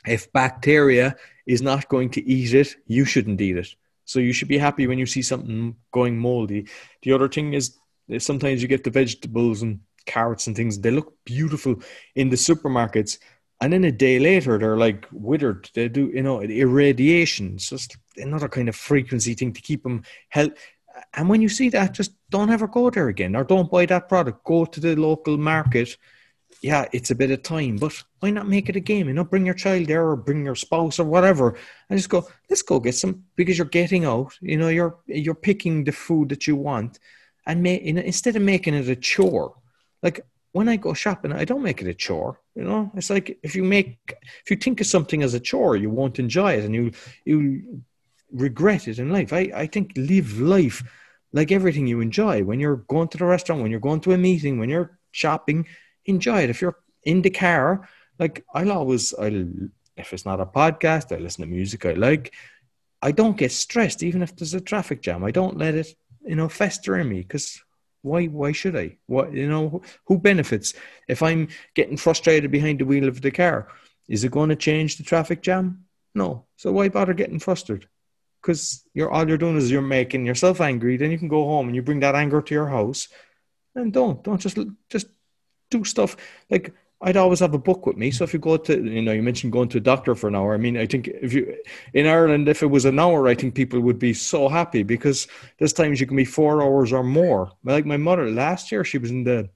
[0.05, 1.15] if bacteria
[1.47, 3.75] is not going to eat it, you shouldn't eat it.
[4.05, 6.67] So you should be happy when you see something going moldy.
[7.01, 7.77] The other thing is
[8.19, 11.75] sometimes you get the vegetables and carrots and things they look beautiful
[12.15, 13.17] in the supermarkets.
[13.61, 15.69] And then a day later they're like withered.
[15.75, 17.55] They do you know irradiation.
[17.55, 20.55] It's just another kind of frequency thing to keep them healthy
[21.13, 24.09] and when you see that just don't ever go there again or don't buy that
[24.09, 24.43] product.
[24.43, 25.97] Go to the local market.
[26.61, 29.07] Yeah it's a bit of time but why not make it a game?
[29.07, 31.57] You know bring your child there or bring your spouse or whatever
[31.89, 35.33] and just go let's go get some because you're getting out you know you're you're
[35.33, 36.99] picking the food that you want
[37.45, 39.55] and instead of making it a chore,
[40.03, 40.21] like
[40.51, 42.39] when I go shopping, I don't make it a chore.
[42.55, 43.97] You know, it's like if you make
[44.43, 46.91] if you think of something as a chore, you won't enjoy it, and you
[47.25, 47.81] you
[48.31, 49.33] regret it in life.
[49.33, 50.83] I I think live life
[51.33, 52.43] like everything you enjoy.
[52.43, 55.67] When you're going to the restaurant, when you're going to a meeting, when you're shopping,
[56.05, 56.49] enjoy it.
[56.49, 57.87] If you're in the car,
[58.19, 59.45] like I'll always I'll
[59.97, 62.33] if it's not a podcast, I listen to music I like.
[63.01, 65.23] I don't get stressed even if there's a traffic jam.
[65.23, 67.61] I don't let it, you know, fester in me because
[68.01, 68.97] why why should I?
[69.07, 70.73] What you know, who benefits
[71.07, 73.67] if I'm getting frustrated behind the wheel of the car?
[74.07, 75.85] Is it going to change the traffic jam?
[76.13, 76.45] No.
[76.57, 77.87] So why bother getting frustrated?
[78.41, 80.97] Because you're all you're doing is you're making yourself angry.
[80.97, 83.07] Then you can go home and you bring that anger to your house,
[83.75, 84.57] and don't don't just
[84.89, 85.07] just
[85.69, 86.17] do stuff
[86.49, 86.73] like
[87.03, 88.11] I'd always have a book with me.
[88.11, 90.35] So if you go to, you know, you mentioned going to a doctor for an
[90.35, 90.53] hour.
[90.53, 91.57] I mean, I think if you
[91.93, 95.27] in Ireland, if it was an hour, I think people would be so happy because
[95.57, 97.51] there's times you can be four hours or more.
[97.63, 99.49] Like my mother last year, she was in the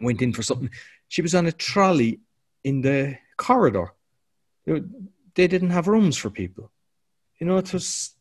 [0.00, 0.70] went in for something.
[1.08, 2.20] She was on a trolley
[2.64, 3.92] in the corridor.
[4.64, 6.70] They didn't have rooms for people.
[7.38, 8.14] You know, it was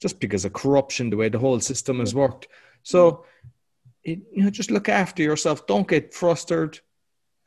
[0.00, 2.46] just because of corruption, the way the whole system has worked.
[2.84, 3.24] So,
[4.04, 5.66] you know, just look after yourself.
[5.66, 6.80] Don't get frustrated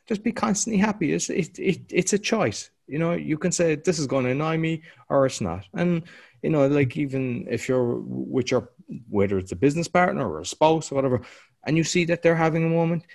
[0.07, 1.13] just be constantly happy.
[1.13, 2.69] It's it, it, it's a choice.
[2.87, 5.65] You know, you can say this is going to annoy me or it's not.
[5.73, 6.03] And
[6.41, 8.69] you know, like even if you're with your
[9.09, 11.21] whether it's a business partner or a spouse or whatever,
[11.65, 13.05] and you see that they're having a moment,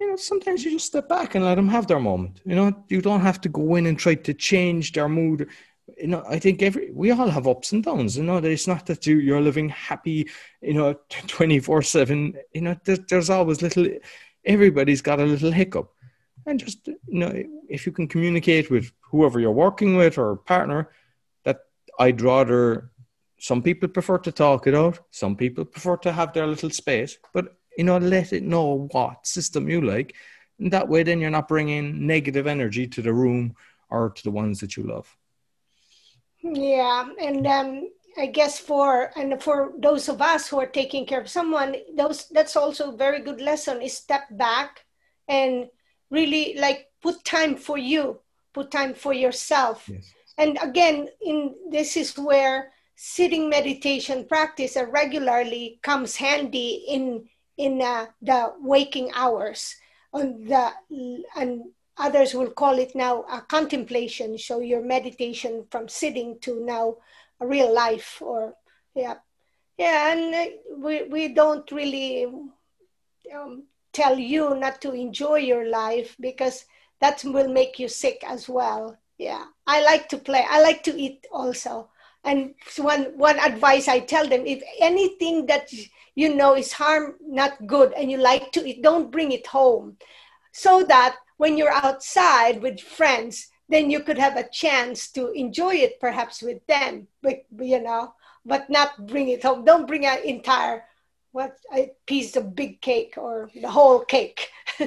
[0.00, 2.40] you know, sometimes you just step back and let them have their moment.
[2.44, 5.48] You know, you don't have to go in and try to change their mood.
[5.96, 8.16] You know, I think every we all have ups and downs.
[8.16, 10.28] You know, it's not that you you're living happy.
[10.60, 10.94] You know,
[11.28, 12.34] twenty four seven.
[12.52, 13.86] You know, there's, there's always little.
[14.44, 15.92] Everybody's got a little hiccup
[16.46, 17.32] and just you know
[17.68, 20.90] if you can communicate with whoever you're working with or partner
[21.44, 21.60] that
[22.00, 22.90] i'd rather
[23.38, 27.18] some people prefer to talk it out some people prefer to have their little space
[27.32, 30.14] but you know let it know what system you like.
[30.58, 33.54] And that way then you're not bringing negative energy to the room
[33.88, 35.08] or to the ones that you love.
[36.42, 37.88] Yeah and um
[38.18, 42.26] I guess for and for those of us who are taking care of someone, those
[42.28, 44.84] that's also a very good lesson is step back
[45.28, 45.68] and
[46.10, 48.20] really like put time for you
[48.52, 49.88] put time for yourself.
[49.88, 50.12] Yes.
[50.38, 58.06] and again in this is where sitting meditation practice regularly comes handy in in uh,
[58.22, 59.76] the waking hours.
[60.12, 60.72] On the
[61.36, 61.62] and
[61.96, 64.38] others will call it now a contemplation.
[64.38, 66.96] So your meditation from sitting to now
[67.40, 68.54] a real life or
[68.94, 69.16] yeah.
[69.78, 70.46] Yeah and uh,
[70.76, 72.26] we, we don't really
[73.34, 76.64] um, tell you not to enjoy your life because
[77.00, 78.96] that will make you sick as well.
[79.18, 80.44] Yeah, I like to play.
[80.48, 81.90] I like to eat also.
[82.24, 85.72] And one one advice I tell them: if anything that
[86.14, 89.96] you know is harm, not good, and you like to eat, don't bring it home,
[90.52, 95.74] so that when you're outside with friends, then you could have a chance to enjoy
[95.74, 97.08] it, perhaps with them.
[97.22, 98.14] But you know,
[98.44, 99.64] but not bring it home.
[99.64, 100.84] Don't bring an entire
[101.32, 104.48] what a piece of big cake or the whole cake.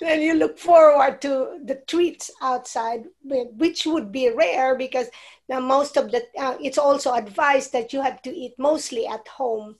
[0.00, 5.08] then you look forward to the treats outside, which would be rare because
[5.48, 9.26] now most of the uh, it's also advised that you have to eat mostly at
[9.28, 9.76] home.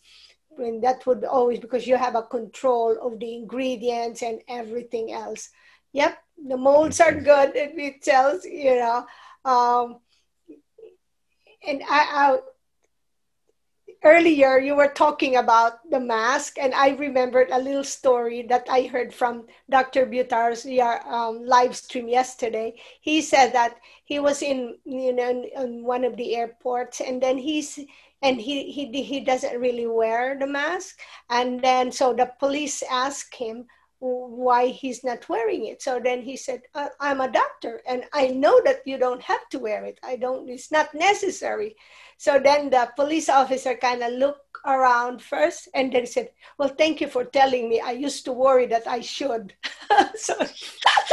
[0.59, 5.51] And that would always because you have a control of the ingredients and everything else.
[5.93, 6.19] Yep,
[6.49, 7.53] the molds are good.
[7.55, 9.07] It tells you know.
[9.45, 10.01] Um,
[11.67, 12.39] and I, I
[14.05, 18.83] earlier you were talking about the mask and i remembered a little story that i
[18.83, 20.67] heard from dr Buttar's
[21.07, 22.75] um, live stream yesterday.
[23.01, 27.37] He said that he was in you know in one of the airports and then
[27.37, 27.79] he's
[28.23, 30.99] and he, he he doesn't really wear the mask
[31.29, 33.67] and then so the police asked him
[34.03, 35.83] why he's not wearing it.
[35.83, 39.47] So then he said uh, i'm a doctor and i know that you don't have
[39.51, 40.01] to wear it.
[40.03, 41.77] I don't it's not necessary
[42.21, 46.29] so then the police officer kind of looked around first and then said,
[46.59, 47.81] Well, thank you for telling me.
[47.81, 49.55] I used to worry that I should.
[50.17, 50.35] so,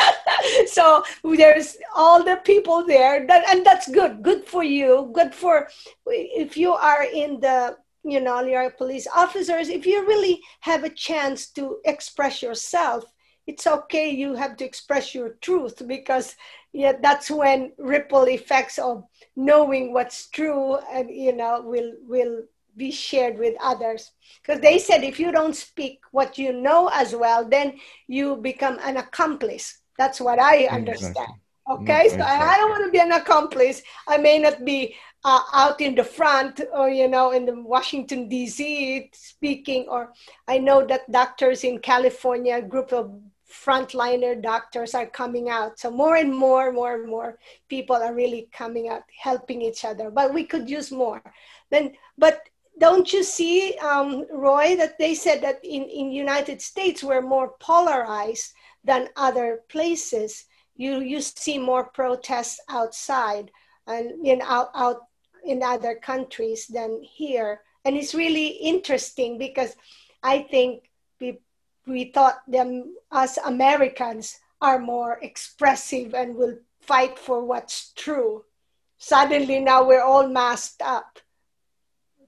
[0.66, 4.22] so there's all the people there, that, and that's good.
[4.22, 5.10] Good for you.
[5.14, 5.70] Good for
[6.08, 10.90] if you are in the you know, your police officers, if you really have a
[10.90, 13.06] chance to express yourself,
[13.48, 16.36] it's okay you have to express your truth because
[16.78, 19.04] yeah that's when ripple effects of
[19.36, 22.44] knowing what's true and you know will will
[22.78, 24.12] be shared with others.
[24.42, 28.78] Because they said if you don't speak what you know as well then you become
[28.84, 29.80] an accomplice.
[29.98, 31.34] That's what i understand.
[31.70, 32.08] Okay?
[32.10, 32.22] So exactly.
[32.22, 33.82] I, I, don't want to be an accomplice.
[34.08, 34.96] I may not be
[35.26, 40.14] uh, out in the front or you know in the washington d.c speaking or
[40.48, 43.12] i know that doctors in california a group of
[43.50, 45.80] frontliner doctors are coming out.
[45.80, 50.10] So more and more, more and more people are really coming out, helping each other.
[50.12, 51.22] But we could use more.
[51.70, 52.48] Then, but
[52.80, 57.56] don't you see, um, Roy, that they said that in in United States we're more
[57.60, 58.54] polarized
[58.84, 60.46] than other places.
[60.76, 63.52] You you see more protests outside
[63.88, 65.08] and in out out
[65.44, 69.76] in other countries than here, and it's really interesting because
[70.22, 70.90] I think
[71.88, 78.44] we thought them as Americans are more expressive and will fight for what's true.
[78.98, 81.20] Suddenly now we're all masked up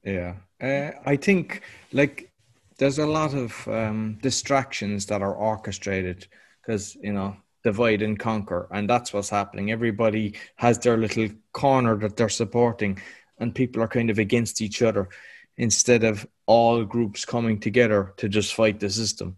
[0.04, 1.62] yeah, uh, I think
[1.92, 2.32] like
[2.78, 6.28] there's a lot of um, distractions that are orchestrated
[6.62, 9.72] because you know divide and conquer, and that's what's happening.
[9.72, 13.02] Everybody has their little corner that they're supporting,
[13.40, 15.10] and people are kind of against each other
[15.58, 19.36] instead of all groups coming together to just fight the system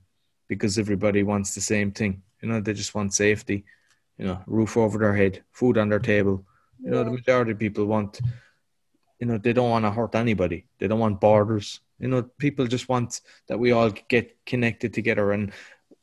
[0.52, 2.22] because everybody wants the same thing.
[2.42, 3.64] You know, they just want safety,
[4.18, 6.44] you know, roof over their head, food on their table.
[6.84, 8.20] You know, the majority of people want
[9.22, 10.66] you know they don't want to hurt anybody.
[10.80, 11.80] They don't want borders.
[12.00, 15.32] You know people just want that we all get connected together.
[15.32, 15.54] And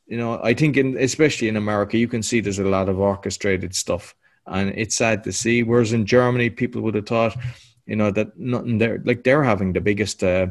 [0.07, 2.97] you know i think in especially in america you can see there's a lot of
[2.97, 4.15] orchestrated stuff.
[4.47, 5.61] And it's sad to see.
[5.61, 7.37] Whereas in germany people would have thought
[7.85, 10.47] you know that nothing there like they're having the biggest uh,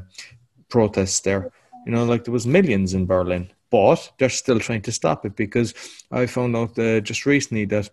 [0.69, 1.51] protests there.
[1.87, 5.37] You know like there was millions in berlin but they're still trying to stop it
[5.37, 5.75] because
[6.11, 7.89] i found out uh, just recently that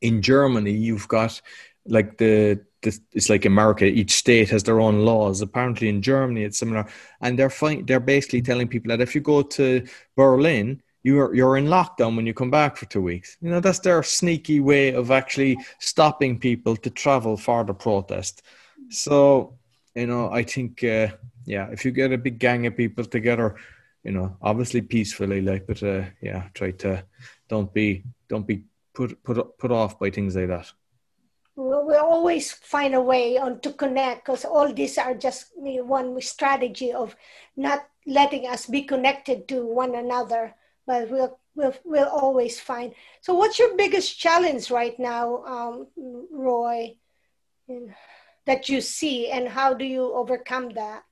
[0.00, 1.40] in germany you've got
[1.88, 3.84] like the this, it's like America.
[3.84, 5.42] Each state has their own laws.
[5.42, 6.86] Apparently, in Germany, it's similar,
[7.20, 9.84] and they're fine, they're basically telling people that if you go to
[10.16, 13.36] Berlin, you're you're in lockdown when you come back for two weeks.
[13.40, 18.42] You know that's their sneaky way of actually stopping people to travel for the protest.
[18.90, 19.58] So
[19.94, 21.08] you know, I think uh,
[21.44, 23.56] yeah, if you get a big gang of people together,
[24.06, 27.04] you know, obviously peacefully, like, but uh, yeah, try to
[27.48, 28.62] don't be don't be
[28.94, 30.72] put put put off by things like that.
[31.56, 36.20] Well, we always find a way on to connect because all these are just one
[36.20, 37.16] strategy of
[37.56, 40.54] not letting us be connected to one another
[40.86, 42.94] but we'll we'll, we'll always find.
[43.20, 45.86] So what's your biggest challenge right now um,
[46.30, 46.96] roy
[48.46, 51.02] that you see and how do you overcome that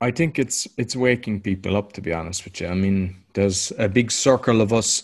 [0.00, 3.72] i think it's it's waking people up to be honest with you i mean there's
[3.78, 5.02] a big circle of us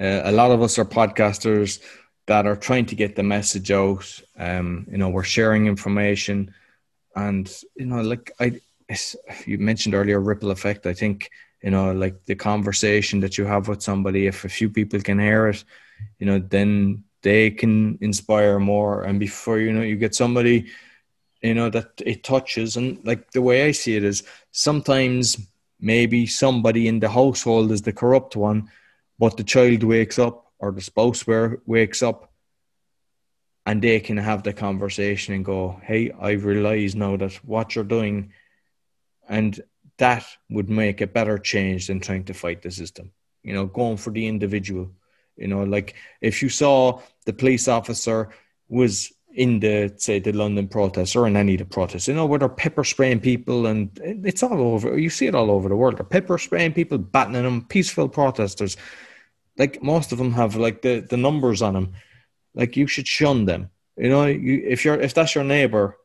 [0.00, 1.80] uh, a lot of us are podcasters
[2.26, 4.20] that are trying to get the message out.
[4.38, 6.54] Um, you know, we're sharing information,
[7.14, 8.60] and you know, like I,
[9.46, 10.86] you mentioned earlier, ripple effect.
[10.86, 11.30] I think
[11.62, 15.18] you know, like the conversation that you have with somebody, if a few people can
[15.18, 15.64] hear it,
[16.18, 19.04] you know, then they can inspire more.
[19.04, 20.66] And before you know, you get somebody,
[21.44, 22.76] you know, that it touches.
[22.76, 25.36] And like the way I see it is, sometimes
[25.78, 28.70] maybe somebody in the household is the corrupt one,
[29.18, 32.32] but the child wakes up or the spouse wakes up
[33.66, 37.84] and they can have the conversation and go, Hey, I realize now that what you're
[37.84, 38.32] doing,
[39.28, 39.60] and
[39.98, 43.12] that would make a better change than trying to fight the system.
[43.42, 44.90] You know, going for the individual.
[45.36, 48.30] You know, like if you saw the police officer
[48.68, 52.26] was in the say the London protests or in any of the protests, you know,
[52.26, 54.98] where they're pepper spraying people and it's all over.
[54.98, 55.98] You see it all over the world.
[55.98, 58.76] They're pepper spraying people, batting them, peaceful protesters
[59.58, 61.92] like most of them have like the the numbers on them.
[62.54, 63.70] Like you should shun them.
[63.96, 65.98] You know, you if you're if that's your neighbor,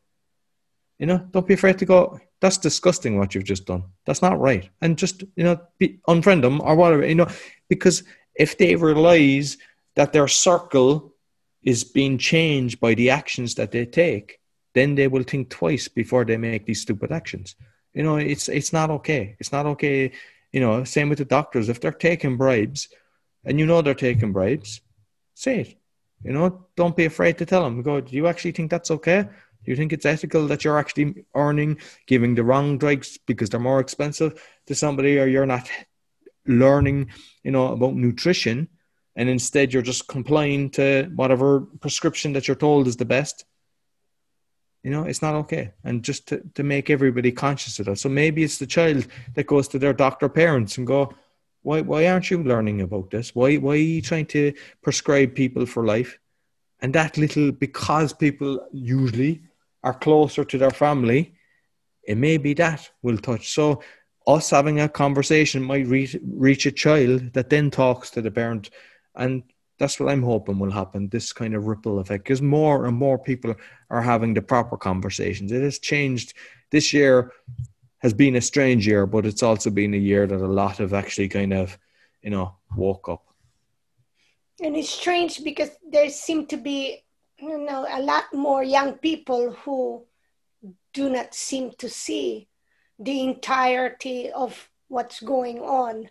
[0.98, 2.20] you know, don't be afraid to go.
[2.40, 3.84] That's disgusting what you've just done.
[4.06, 4.68] That's not right.
[4.80, 7.06] And just you know, be, unfriend them or whatever.
[7.06, 7.28] You know,
[7.68, 8.04] because
[8.34, 9.58] if they realize
[9.96, 11.09] that their circle
[11.62, 14.40] is being changed by the actions that they take,
[14.74, 17.56] then they will think twice before they make these stupid actions.
[17.94, 19.36] You know, it's it's not okay.
[19.40, 20.12] It's not okay.
[20.52, 21.68] You know, same with the doctors.
[21.68, 22.88] If they're taking bribes,
[23.44, 24.80] and you know they're taking bribes,
[25.34, 25.76] say it.
[26.22, 27.82] You know, don't be afraid to tell them.
[27.82, 29.22] Go, do you actually think that's okay?
[29.22, 33.60] Do you think it's ethical that you're actually earning, giving the wrong drugs because they're
[33.60, 35.68] more expensive to somebody, or you're not
[36.46, 37.10] learning,
[37.42, 38.68] you know, about nutrition,
[39.20, 43.44] and instead you're just complying to whatever prescription that you're told is the best?
[44.82, 45.72] You know, it's not okay.
[45.84, 47.98] And just to, to make everybody conscious of that.
[47.98, 51.12] So maybe it's the child that goes to their doctor parents and go,
[51.60, 53.34] why why aren't you learning about this?
[53.34, 56.18] Why why are you trying to prescribe people for life?
[56.80, 59.42] And that little because people usually
[59.84, 61.34] are closer to their family,
[62.04, 63.52] it may be that will touch.
[63.52, 63.82] So
[64.26, 68.70] us having a conversation might reach reach a child that then talks to the parent
[69.14, 69.42] and
[69.78, 71.08] that's what I'm hoping will happen.
[71.08, 73.54] This kind of ripple effect, because more and more people
[73.88, 75.52] are having the proper conversations.
[75.52, 76.34] It has changed
[76.70, 77.32] this year
[78.00, 80.94] has been a strange year, but it's also been a year that a lot have
[80.94, 81.78] actually kind of,
[82.22, 83.26] you know, woke up.
[84.62, 87.04] And it's strange because there seem to be,
[87.38, 90.04] you know, a lot more young people who
[90.92, 92.48] do not seem to see
[92.98, 96.08] the entirety of what's going on.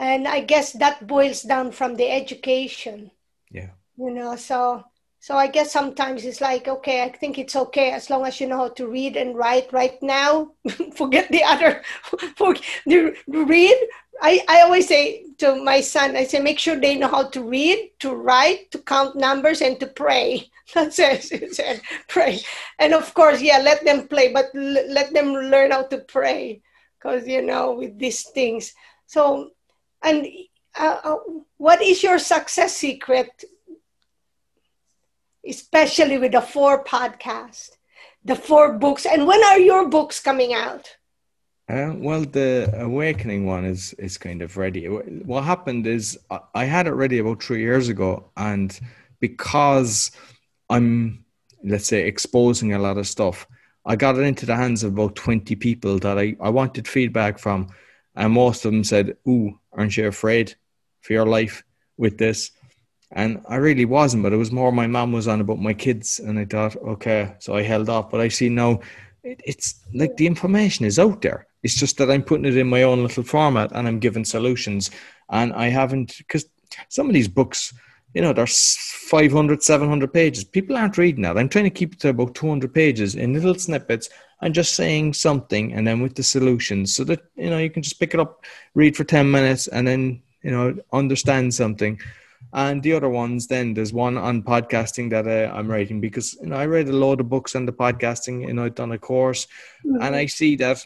[0.00, 3.10] And I guess that boils down from the education.
[3.50, 3.76] Yeah.
[3.98, 4.82] You know, so
[5.18, 8.48] so I guess sometimes it's like, okay, I think it's okay as long as you
[8.48, 10.52] know how to read and write right now.
[10.96, 11.82] forget the other,
[12.36, 13.76] forget, the read.
[14.22, 17.42] I, I always say to my son, I say, make sure they know how to
[17.42, 20.50] read, to write, to count numbers, and to pray.
[20.74, 21.30] That's it.
[21.30, 22.40] It said, pray.
[22.78, 26.62] And of course, yeah, let them play, but l- let them learn how to pray.
[26.96, 28.72] Because, you know, with these things.
[29.06, 29.50] So,
[30.02, 30.26] and
[30.78, 31.16] uh, uh,
[31.56, 33.44] what is your success secret
[35.46, 37.70] especially with the four podcast,
[38.24, 39.06] the four books.
[39.06, 40.96] And when are your books coming out?
[41.68, 44.86] Uh, well, the awakening one is is kind of ready.
[44.86, 46.18] What happened is
[46.52, 48.78] I had it ready about three years ago, and
[49.20, 50.10] because
[50.68, 51.24] I'm
[51.62, 53.46] let's say exposing a lot of stuff,
[53.86, 57.38] I got it into the hands of about twenty people that I I wanted feedback
[57.38, 57.68] from,
[58.20, 60.54] and most of them said, "Ooh, aren't you afraid
[61.00, 61.64] for your life
[61.96, 62.50] with this?"
[63.12, 66.20] And I really wasn't, but it was more my mom was on about my kids.
[66.20, 68.10] And I thought, okay, so I held off.
[68.10, 68.80] But I see now
[69.24, 71.46] it, it's like the information is out there.
[71.62, 74.90] It's just that I'm putting it in my own little format and I'm giving solutions.
[75.30, 76.46] And I haven't, because
[76.88, 77.74] some of these books,
[78.14, 78.76] you know, there's
[79.10, 80.44] 500, 700 pages.
[80.44, 81.36] People aren't reading that.
[81.36, 84.08] I'm trying to keep it to about 200 pages in little snippets
[84.42, 87.82] and just saying something and then with the solutions so that, you know, you can
[87.82, 88.44] just pick it up,
[88.74, 91.98] read for 10 minutes and then, you know, understand something
[92.52, 96.48] and the other ones then there's one on podcasting that uh, i'm writing because you
[96.48, 98.98] know i read a lot of books on the podcasting you know i've done a
[98.98, 99.46] course
[99.84, 100.02] mm-hmm.
[100.02, 100.84] and i see that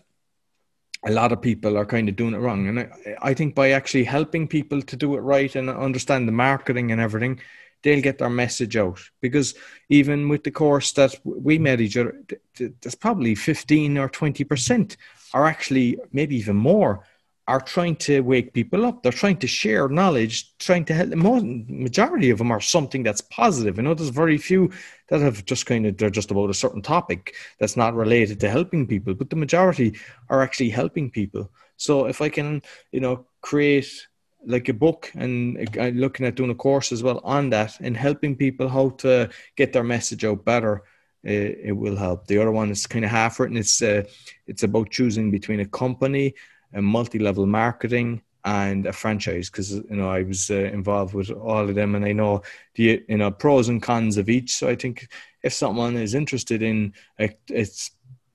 [1.06, 2.88] a lot of people are kind of doing it wrong and I,
[3.20, 7.00] I think by actually helping people to do it right and understand the marketing and
[7.00, 7.40] everything
[7.84, 9.54] they'll get their message out because
[9.88, 12.20] even with the course that we met each other
[12.56, 14.96] there's probably 15 or 20 percent
[15.32, 17.04] are actually maybe even more
[17.46, 19.02] are trying to wake people up.
[19.02, 21.10] They're trying to share knowledge, trying to help.
[21.10, 23.78] The majority of them are something that's positive.
[23.78, 24.70] I know there's very few
[25.08, 28.48] that have just kind of they're just about a certain topic that's not related to
[28.48, 29.98] helping people, but the majority
[30.30, 31.50] are actually helping people.
[31.76, 32.62] So if I can,
[32.92, 34.06] you know, create
[34.46, 37.96] like a book and uh, looking at doing a course as well on that and
[37.96, 40.82] helping people how to get their message out better.
[41.22, 42.26] It, it will help.
[42.26, 43.56] The other one is kind of half written.
[43.56, 44.02] It's uh,
[44.46, 46.34] it's about choosing between a company
[46.72, 51.68] and multi-level marketing and a franchise because you know I was uh, involved with all
[51.68, 52.42] of them and I know
[52.74, 54.54] the you know pros and cons of each.
[54.54, 55.08] So I think
[55.42, 57.66] if someone is interested in a, a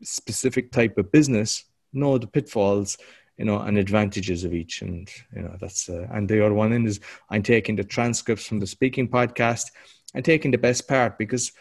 [0.02, 2.98] specific type of business, know the pitfalls,
[3.40, 4.82] you know, and advantages of each.
[4.82, 7.00] And you know that's uh, and the other one is
[7.30, 9.72] I'm taking the transcripts from the speaking podcast
[10.14, 11.52] and taking the best part because.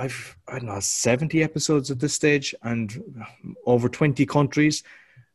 [0.00, 2.86] I've I don't know seventy episodes at this stage and
[3.66, 4.84] over twenty countries,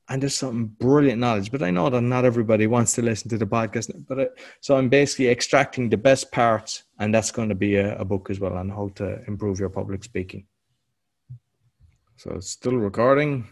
[0.08, 1.52] and there's some brilliant knowledge.
[1.52, 3.92] But I know that not everybody wants to listen to the podcast.
[4.08, 4.28] But I,
[4.62, 8.30] so I'm basically extracting the best parts, and that's going to be a, a, book
[8.30, 10.46] as well on how to improve your public speaking.
[12.16, 13.50] So it's still recording.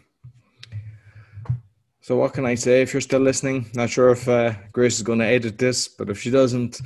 [2.01, 2.81] So what can I say?
[2.81, 6.09] If you're still listening, not sure if uh, Grace is going to edit this, but
[6.09, 6.81] if she doesn't,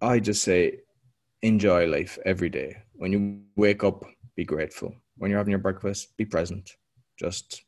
[0.00, 0.80] I just say
[1.42, 2.78] enjoy life every day.
[2.94, 4.04] When you wake up,
[4.36, 4.94] be grateful.
[5.18, 6.76] When you're having your breakfast, be present.
[7.18, 7.62] Just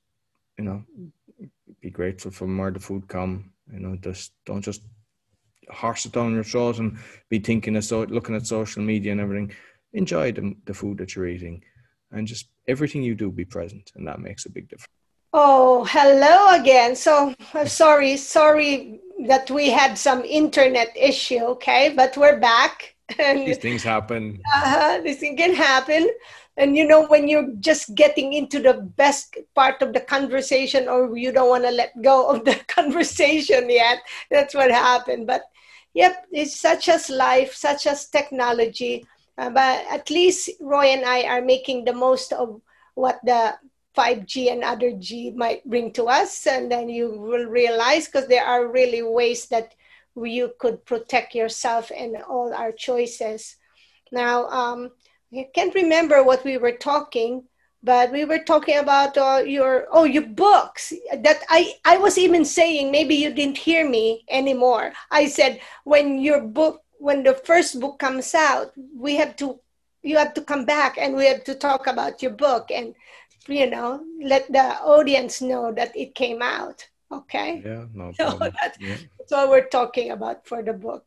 [0.59, 0.85] you know,
[1.81, 3.53] be grateful for where the food come.
[3.73, 4.83] You know, just don't just
[5.71, 6.99] horse it down your throat and
[7.29, 9.53] be thinking of so looking at social media and everything.
[9.93, 11.63] Enjoy the, the food that you're eating,
[12.11, 15.02] and just everything you do, be present, and that makes a big difference.
[15.33, 16.95] Oh, hello again.
[16.95, 21.41] So I'm sorry, sorry that we had some internet issue.
[21.57, 22.95] Okay, but we're back.
[23.19, 24.41] And, These things happen.
[24.55, 26.09] Uh, this thing can happen
[26.57, 31.17] and you know when you're just getting into the best part of the conversation or
[31.17, 33.99] you don't want to let go of the conversation yet
[34.31, 35.43] that's what happened but
[35.95, 39.05] yep it's such as life such as technology
[39.39, 42.61] uh, but at least roy and i are making the most of
[42.95, 43.55] what the
[43.97, 48.45] 5g and other g might bring to us and then you will realize because there
[48.45, 49.75] are really ways that
[50.17, 53.57] you could protect yourself and all our choices
[54.13, 54.91] now um,
[55.35, 57.45] I can't remember what we were talking,
[57.83, 62.45] but we were talking about uh, your oh your books that I I was even
[62.45, 64.93] saying maybe you didn't hear me anymore.
[65.11, 69.59] I said when your book when the first book comes out, we have to
[70.03, 72.95] you have to come back and we have to talk about your book and
[73.49, 76.87] you know, let the audience know that it came out.
[77.11, 77.63] Okay.
[77.65, 78.53] Yeah, no So problem.
[78.63, 78.97] that's, Yeah.
[79.19, 81.05] that's what we're talking about for the book.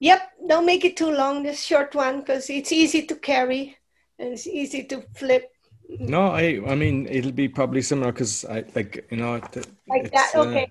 [0.00, 3.76] Yep, don't make it too long, this short one, because it's easy to carry
[4.18, 5.50] and it's easy to flip
[5.98, 10.10] No, I I mean it'll be probably similar because I like you know it- like
[10.12, 10.32] that.
[10.34, 10.70] uh, Okay.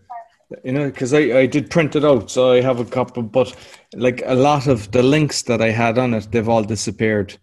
[0.64, 3.54] you know because I, I did print it out so i have a couple but
[3.94, 7.38] like a lot of the links that i had on it they've all disappeared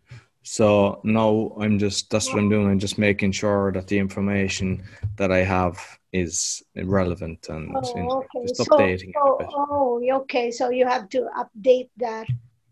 [0.46, 4.80] so now i'm just that's what i'm doing i'm just making sure that the information
[5.16, 8.46] that i have is relevant and Oh, okay.
[8.46, 10.50] just So, updating it a oh, okay.
[10.50, 12.26] So you have to update that.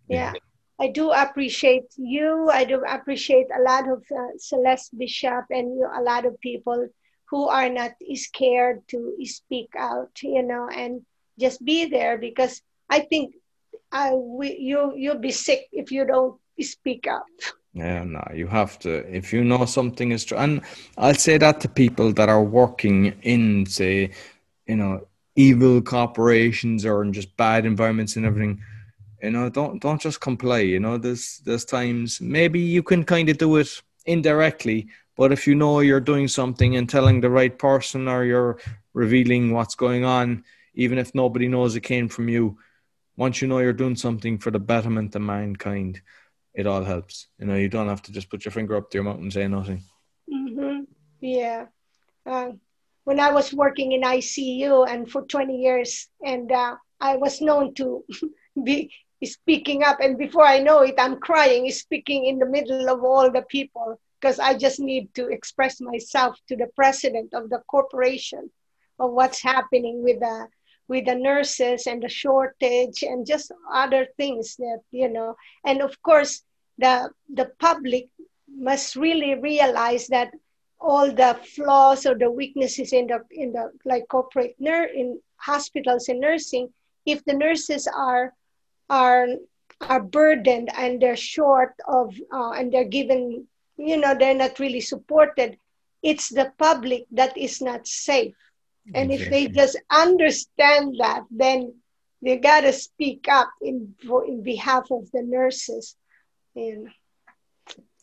[0.09, 0.33] Yeah.
[0.81, 2.49] I do appreciate you.
[2.51, 6.89] I do appreciate a lot of uh, Celeste Bishop and you, a lot of people
[7.31, 11.03] who are not scared to speak out, you know, and
[11.39, 12.61] just be there because
[12.91, 13.35] I think
[13.93, 17.27] I we, you you'll be sick if you don't speak up.
[17.75, 18.91] Yeah, no, you have to.
[19.15, 20.61] If you know something is true, and
[20.97, 24.13] I'll say that to people that are working in, say,
[24.67, 28.63] you know, evil corporations or in just bad environments and everything.
[29.23, 30.61] You know, don't don't just comply.
[30.61, 34.87] You know, there's there's times maybe you can kind of do it indirectly,
[35.17, 38.59] but if you know you're doing something and telling the right person or you're
[38.93, 40.45] revealing what's going on,
[40.75, 42.57] even if nobody knows it came from you,
[43.17, 46.01] once you know you're doing something for the betterment of mankind,
[46.55, 47.29] it all helps.
[47.39, 49.33] You know, you don't have to just put your finger up to your mouth and
[49.33, 49.83] say nothing.
[50.31, 50.81] hmm
[51.21, 51.67] Yeah.
[52.25, 52.53] Uh,
[53.05, 57.75] when I was working in ICU and for 20 years, and uh, I was known
[57.75, 58.05] to
[58.65, 58.91] be
[59.23, 63.31] speaking up, and before I know it, I'm crying, speaking in the middle of all
[63.31, 68.51] the people because I just need to express myself to the president of the corporation
[68.99, 70.49] of what's happening with the
[70.89, 75.37] with the nurses and the shortage and just other things that you know.
[75.65, 76.43] And of course
[76.79, 78.09] the the public
[78.49, 80.33] must really realize that
[80.81, 86.09] all the flaws or the weaknesses in the in the like corporate nur- in hospitals
[86.09, 86.69] and nursing
[87.07, 88.33] if the nurses are
[88.91, 89.29] are
[89.81, 93.47] are burdened and they're short of uh, and they're given
[93.77, 95.59] you know they're not really supported
[96.03, 98.37] it's the public that is not safe
[98.93, 101.73] and if they just understand that then
[102.21, 105.97] they got to speak up in for, in behalf of the nurses
[106.57, 106.89] and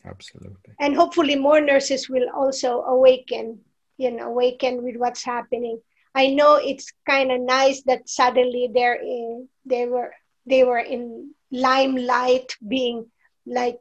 [0.04, 0.74] Absolutely.
[0.80, 3.60] and hopefully more nurses will also awaken
[3.98, 5.80] you know awaken with what's happening.
[6.14, 10.12] I know it's kind of nice that suddenly they're in they were
[10.44, 13.10] they were in limelight being
[13.46, 13.78] like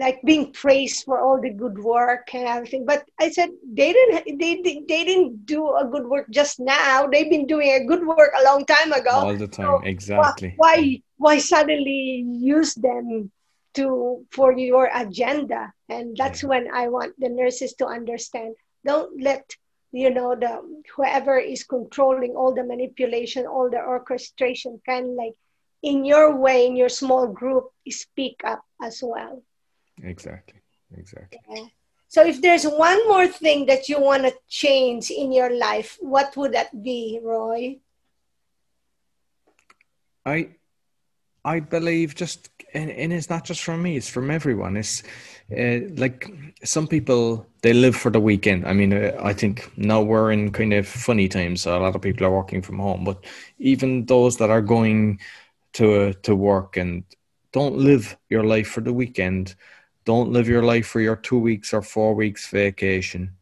[0.00, 3.50] like being praised for all the good work and everything but i said
[3.80, 7.84] they didn't they, they, didn't do a good work just now they've been doing a
[7.84, 9.66] good work a long time ago All the time.
[9.66, 10.54] So, Exactly.
[10.56, 13.30] why why, why suddenly use them
[13.74, 16.48] to for your agenda and that's Yeah.
[16.52, 19.44] when i want the nurses to understand don't let
[19.92, 20.54] you know the
[20.96, 25.36] whoever is controlling all the manipulation all the orchestration kind of like
[25.82, 29.42] in your way in your small group speak up as well
[30.02, 30.60] Exactly.
[30.96, 31.72] Exactly.
[32.08, 36.36] so if there's one more thing that you want to change in your life what
[36.36, 37.78] would that be roy
[40.26, 40.48] I
[41.44, 44.76] I believe just and, and it's not just from me, it's from everyone.
[44.76, 45.02] It's
[45.56, 46.30] uh, like
[46.62, 48.66] some people they live for the weekend.
[48.66, 51.62] I mean, uh, I think now we're in kind of funny times.
[51.62, 53.24] So a lot of people are working from home, but
[53.58, 55.20] even those that are going
[55.74, 57.04] to to work and
[57.52, 59.56] don't live your life for the weekend,
[60.04, 63.32] don't live your life for your two weeks or four weeks vacation.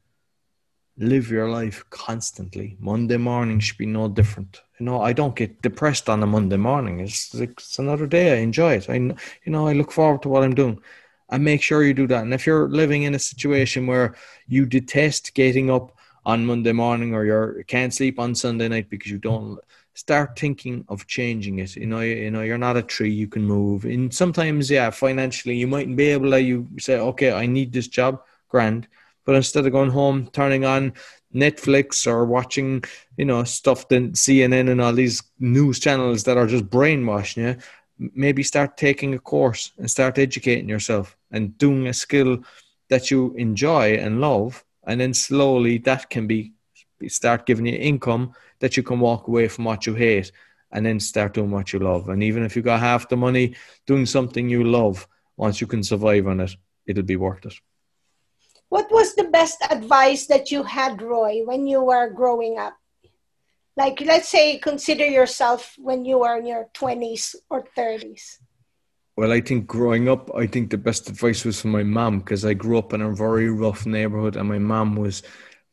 [0.97, 2.77] Live your life constantly.
[2.81, 4.63] Monday morning should be no different.
[4.81, 7.01] You know, I don't get depressed on a Monday morning.
[7.01, 8.33] It's it's another day.
[8.33, 8.91] I enjoy it.
[8.91, 9.15] I, you
[9.47, 10.81] know, I look forward to what I'm doing.
[11.31, 12.23] And make sure you do that.
[12.23, 14.15] And if you're living in a situation where
[14.47, 19.11] you detest getting up on Monday morning or you can't sleep on Sunday night because
[19.11, 19.59] you don't
[19.99, 21.75] start thinking of changing it.
[21.75, 23.11] You know, you, you know, you're not a tree.
[23.11, 23.85] You can move.
[23.85, 26.41] And sometimes, yeah, financially, you mightn't be able to.
[26.41, 28.87] You say, okay, I need this job, grand.
[29.25, 30.93] But instead of going home, turning on
[31.35, 32.85] Netflix or watching,
[33.17, 37.57] you know, stuff then CNN and all these news channels that are just brainwashing you,
[37.99, 42.39] maybe start taking a course and start educating yourself and doing a skill
[42.89, 46.53] that you enjoy and love, and then slowly that can be
[47.09, 50.33] start giving you income that you can walk away from what you hate
[50.71, 52.09] and then start doing what you love.
[52.09, 53.55] And even if you got half the money
[53.87, 55.07] doing something you love,
[55.37, 56.55] once you can survive on it,
[56.87, 57.55] it'll be worth it.
[58.69, 62.77] What was the best advice that you had, Roy, when you were growing up?
[63.77, 68.39] Like, let's say, consider yourself when you were in your 20s or 30s.
[69.17, 72.45] Well, I think growing up, I think the best advice was from my mom because
[72.45, 75.23] I grew up in a very rough neighborhood, and my mom was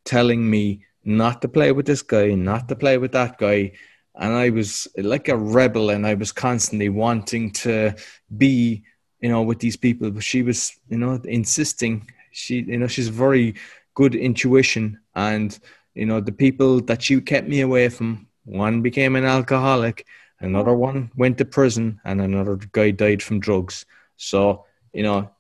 [0.03, 3.71] telling me not to play with this guy, not to play with that guy.
[4.15, 7.93] And I was like a rebel, and I was constantly wanting to
[8.37, 8.83] be,
[9.19, 10.09] you know, with these people.
[10.11, 12.09] But she was, you know, insisting.
[12.31, 13.55] She, you know, she's very
[13.93, 15.57] good intuition, and
[15.93, 18.27] you know, the people that she kept me away from.
[18.43, 20.05] One became an alcoholic,
[20.39, 23.85] another one went to prison, and another guy died from drugs.
[24.17, 25.31] So, you know,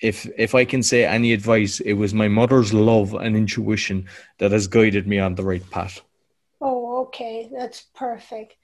[0.00, 4.08] if if I can say any advice, it was my mother's love and intuition
[4.38, 6.00] that has guided me on the right path.
[6.60, 8.56] Oh, okay, that's perfect.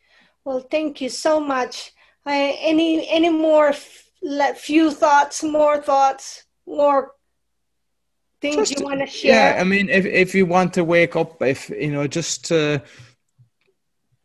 [0.44, 1.92] Well, thank you so much.
[2.24, 4.10] I, any any more f-
[4.56, 7.12] few thoughts, more thoughts, more
[8.40, 9.54] things just, you want to share?
[9.54, 12.80] Yeah, I mean, if if you want to wake up, if you know, just uh,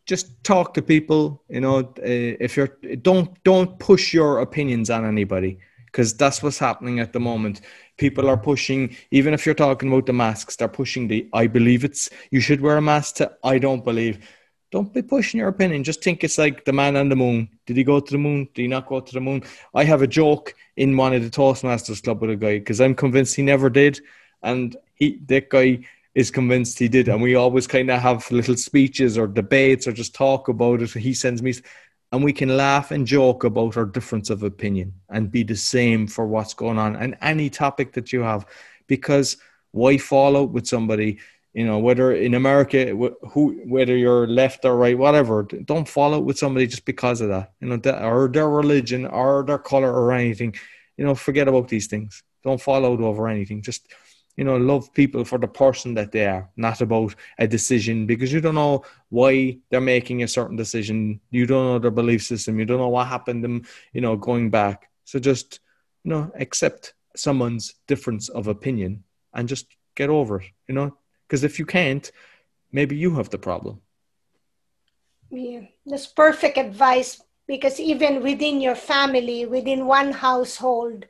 [0.05, 1.43] just talk to people.
[1.49, 5.59] You know, uh, if you're don't don't push your opinions on anybody
[5.91, 7.61] because that's what's happening at the moment.
[7.97, 11.83] People are pushing, even if you're talking about the masks, they're pushing the I believe
[11.83, 14.19] it's you should wear a mask to I don't believe.
[14.71, 15.83] Don't be pushing your opinion.
[15.83, 17.49] Just think it's like the man on the moon.
[17.65, 18.47] Did he go to the moon?
[18.53, 19.43] Did he not go to the moon?
[19.75, 22.95] I have a joke in one of the Toastmasters Club with a guy because I'm
[22.95, 23.99] convinced he never did.
[24.41, 25.85] And he that guy
[26.15, 27.09] is convinced he did.
[27.09, 30.91] And we always kind of have little speeches or debates or just talk about it.
[30.91, 31.53] He sends me
[32.11, 36.07] and we can laugh and joke about our difference of opinion and be the same
[36.07, 38.45] for what's going on and any topic that you have.
[38.87, 39.37] Because
[39.71, 41.19] why fall out with somebody
[41.53, 42.87] you know whether in america
[43.31, 47.27] who whether you're left or right whatever don't fall out with somebody just because of
[47.27, 50.55] that you know or their religion or their color or anything.
[50.97, 52.23] You know forget about these things.
[52.43, 53.61] Don't fall out over anything.
[53.61, 53.87] Just
[54.41, 58.33] you know, love people for the person that they are, not about a decision because
[58.33, 61.21] you don't know why they're making a certain decision.
[61.29, 62.57] You don't know their belief system.
[62.57, 63.61] You don't know what happened them,
[63.93, 64.89] you know, going back.
[65.05, 65.59] So just,
[66.03, 70.97] you know, accept someone's difference of opinion and just get over it, you know,
[71.27, 72.11] because if you can't,
[72.71, 73.79] maybe you have the problem.
[75.29, 81.05] Yeah, that's perfect advice because even within your family, within one household,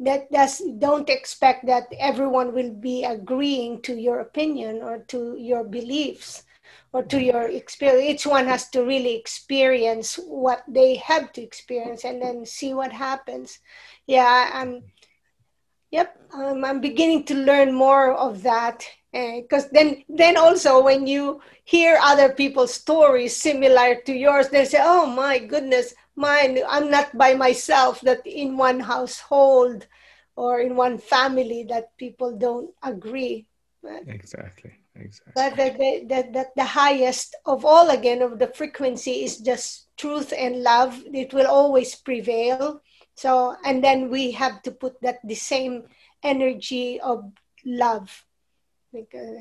[0.00, 5.64] that does don't expect that everyone will be agreeing to your opinion or to your
[5.64, 6.44] beliefs
[6.92, 8.04] or to your experience.
[8.10, 12.92] Each one has to really experience what they have to experience and then see what
[12.92, 13.60] happens.
[14.06, 14.82] Yeah i'm
[15.90, 21.06] yep um, i'm beginning to learn more of that because uh, then then also when
[21.06, 26.90] you hear other people's stories similar to yours they say oh my goodness mine i'm
[26.90, 29.86] not by myself that in one household
[30.36, 33.46] or in one family that people don't agree
[34.06, 35.32] exactly exactly.
[35.34, 39.86] But that, that, that, that the highest of all again of the frequency is just
[39.96, 41.02] truth and love.
[41.12, 42.82] It will always prevail.
[43.14, 45.84] So and then we have to put that the same
[46.22, 47.32] energy of
[47.64, 48.24] love
[48.92, 49.38] because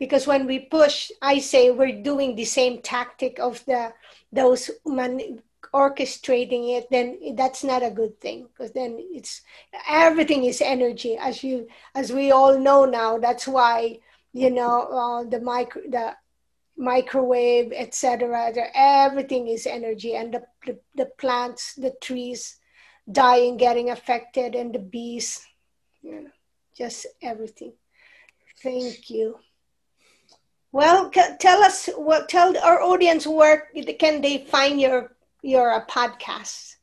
[0.00, 3.92] because when we push i say we're doing the same tactic of the
[4.32, 5.40] those man,
[5.72, 8.48] orchestrating it then that's not a good thing.
[8.48, 9.42] Because then it's
[9.88, 13.18] everything is energy as you as we all know now.
[13.18, 13.98] That's why
[14.32, 16.16] you know uh, the micro the
[16.76, 20.16] microwave etc everything is energy.
[20.16, 22.56] And the, the, the plants the trees
[23.10, 25.46] dying getting affected and the bees
[26.02, 26.30] you know
[26.76, 27.74] just everything.
[28.62, 29.38] Thank you
[30.72, 33.68] well, tell us what tell our audience where
[33.98, 36.76] can they find your your podcast.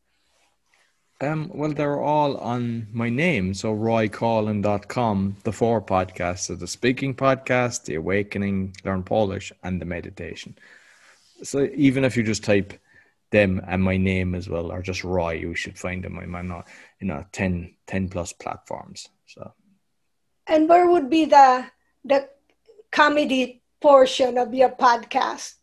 [1.19, 3.53] Um, well, they're all on my name.
[3.55, 6.39] So roycoughlan.com, the four podcasts.
[6.39, 10.55] So the speaking podcast, the awakening, learn Polish, and the meditation.
[11.41, 12.73] So even if you just type
[13.31, 16.19] them and my name as well, or just Roy, you should find them.
[16.19, 16.68] I'm not,
[16.99, 19.09] you know, 10, 10 plus platforms.
[19.26, 19.53] So.
[20.45, 21.65] And where would be the
[22.05, 22.30] the
[22.91, 25.56] comedy portion of your podcast?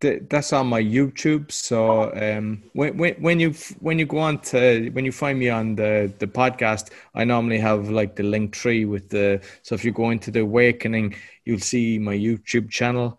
[0.00, 1.50] that's on my YouTube.
[1.50, 5.48] So um, when, when when you when you go on to when you find me
[5.48, 9.40] on the the podcast, I normally have like the Linktree with the.
[9.62, 11.14] So if you go into the Awakening,
[11.44, 13.18] you'll see my YouTube channel,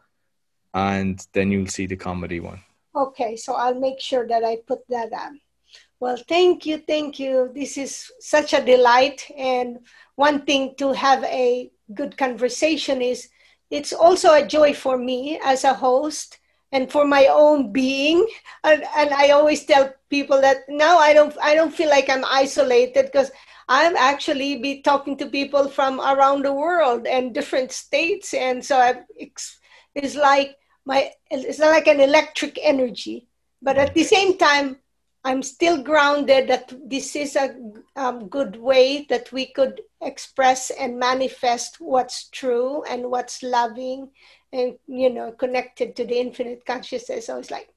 [0.74, 2.62] and then you'll see the comedy one.
[2.96, 5.40] Okay, so I'll make sure that I put that on.
[6.00, 7.52] Well, thank you, thank you.
[7.54, 9.80] This is such a delight, and
[10.16, 13.30] one thing to have a good conversation is
[13.70, 16.40] it's also a joy for me as a host
[16.72, 18.26] and for my own being.
[18.64, 22.26] And, and i always tell people that now i don't i don't feel like i'm
[22.26, 23.32] isolated because
[23.70, 28.34] i'm actually be talking to people from around the world and different states.
[28.34, 29.58] And so I, it's,
[29.96, 33.28] it's like my it's like an electric energy
[33.62, 34.78] but at the same time
[35.26, 37.56] I'm still grounded that this is a
[37.96, 44.12] um, good way that we could express and manifest what's true and what's loving
[44.54, 47.28] and you know connected to the infinite consciousness.
[47.28, 47.70] So it's like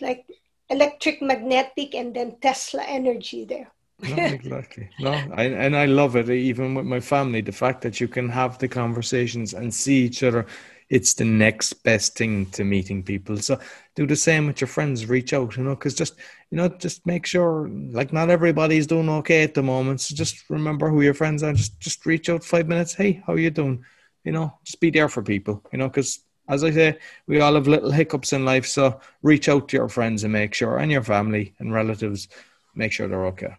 [0.00, 0.24] like
[0.70, 3.70] electric magnetic and then Tesla energy there.
[4.16, 4.88] no, exactly.
[4.98, 6.30] No, I, and I love it.
[6.30, 10.22] Even with my family, the fact that you can have the conversations and see each
[10.22, 10.46] other
[10.90, 13.36] it's the next best thing to meeting people.
[13.38, 13.60] So
[13.94, 15.06] do the same with your friends.
[15.06, 16.16] Reach out, you know, because just
[16.50, 20.00] you know, just make sure like not everybody's doing okay at the moment.
[20.00, 21.52] So just remember who your friends are.
[21.52, 22.92] Just just reach out five minutes.
[22.92, 23.84] Hey, how you doing?
[24.24, 25.62] You know, just be there for people.
[25.72, 26.98] You know, because as I say,
[27.28, 28.66] we all have little hiccups in life.
[28.66, 32.26] So reach out to your friends and make sure, and your family and relatives,
[32.74, 33.54] make sure they're okay.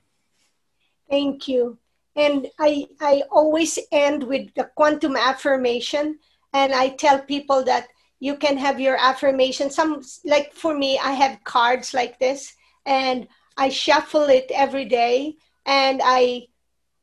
[1.09, 1.77] Thank you.
[2.17, 6.19] And I I always end with the quantum affirmation
[6.53, 7.87] and I tell people that
[8.19, 9.69] you can have your affirmation.
[9.69, 12.53] Some like for me, I have cards like this,
[12.85, 16.47] and I shuffle it every day, and I,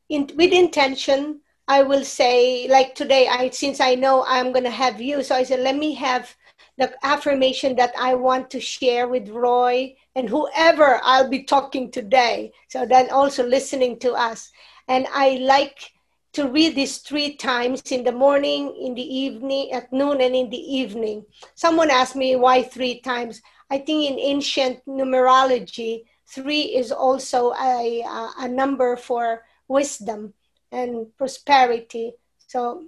[0.09, 3.27] in, with intention, I will say like today.
[3.27, 6.35] I since I know I'm gonna have you, so I said let me have
[6.77, 12.53] the affirmation that I want to share with Roy and whoever I'll be talking today.
[12.69, 14.51] So then also listening to us,
[14.87, 15.91] and I like
[16.39, 20.49] to read this three times in the morning, in the evening, at noon, and in
[20.49, 21.25] the evening.
[21.53, 23.41] Someone asked me why three times.
[23.69, 28.05] I think in ancient numerology, three is also a,
[28.39, 30.33] a number for wisdom
[30.71, 32.13] and prosperity.
[32.47, 32.87] So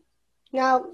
[0.54, 0.86] now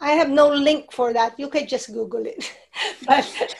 [0.00, 1.38] I have no link for that.
[1.38, 2.52] You can just Google it.
[3.06, 3.56] but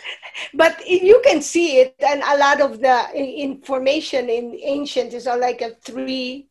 [0.55, 5.39] but you can see it, and a lot of the information in ancient is all
[5.39, 6.50] like a three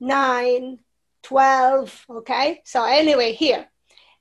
[0.00, 0.78] 9,
[1.22, 2.06] 12.
[2.10, 3.68] Okay, so anyway, here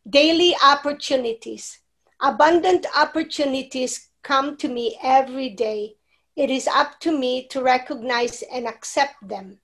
[0.08, 1.80] daily opportunities.
[2.22, 5.96] Abundant opportunities come to me every day.
[6.36, 9.60] It is up to me to recognize and accept them.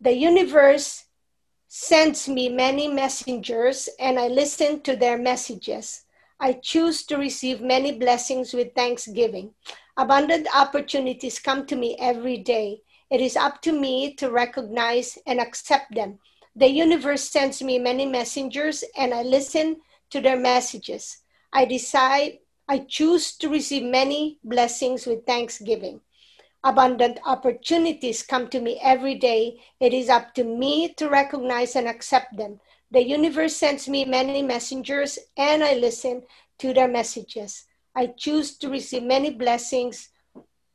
[0.00, 1.04] The universe
[1.68, 6.04] sends me many messengers and I listen to their messages.
[6.38, 9.54] I choose to receive many blessings with thanksgiving.
[9.96, 12.82] Abundant opportunities come to me every day.
[13.12, 16.18] It is up to me to recognize and accept them.
[16.56, 21.18] The universe sends me many messengers and I listen to their messages.
[21.52, 26.00] I decide, I choose to receive many blessings with thanksgiving.
[26.64, 29.60] Abundant opportunities come to me every day.
[29.78, 32.60] It is up to me to recognize and accept them.
[32.90, 36.22] The universe sends me many messengers and I listen
[36.60, 37.66] to their messages.
[37.94, 40.08] I choose to receive many blessings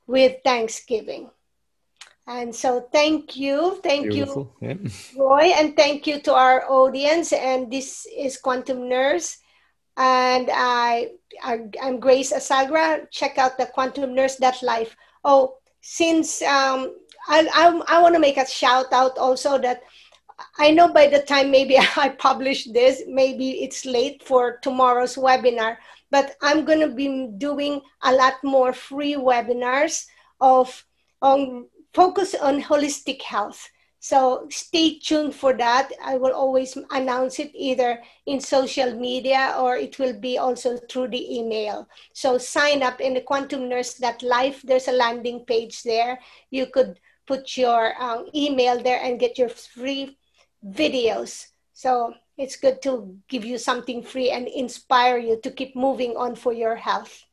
[0.06, 1.32] with thanksgiving.
[2.28, 3.80] And so thank you.
[3.82, 4.54] Thank Beautiful.
[4.60, 4.90] you, yeah.
[5.18, 7.32] Roy, and thank you to our audience.
[7.32, 9.38] And this is Quantum Nurse.
[9.96, 13.10] And I, I, am Grace Asagra.
[13.12, 14.96] Check out the Quantum Nurse That Life.
[15.24, 16.96] Oh, since um,
[17.30, 19.84] I, I, I want to make a shout out also that
[20.60, 25.78] I know by the time maybe I publish this, maybe it's late for tomorrow's webinar,
[26.12, 30.06] but I'm going to be doing a lot more free webinars
[30.42, 30.86] of
[31.22, 31.66] on
[31.98, 33.72] focus on holistic health.
[34.00, 35.90] So stay tuned for that.
[36.04, 41.10] I will always announce it either in social media or it will be also through
[41.10, 41.90] the email.
[42.14, 44.62] So sign up in the Quantum Nurse that Life.
[44.62, 46.20] There's a landing page there.
[46.52, 50.20] You could put your um, email there and get your free
[50.64, 51.48] videos.
[51.74, 56.36] So it's good to give you something free and inspire you to keep moving on
[56.36, 57.26] for your health.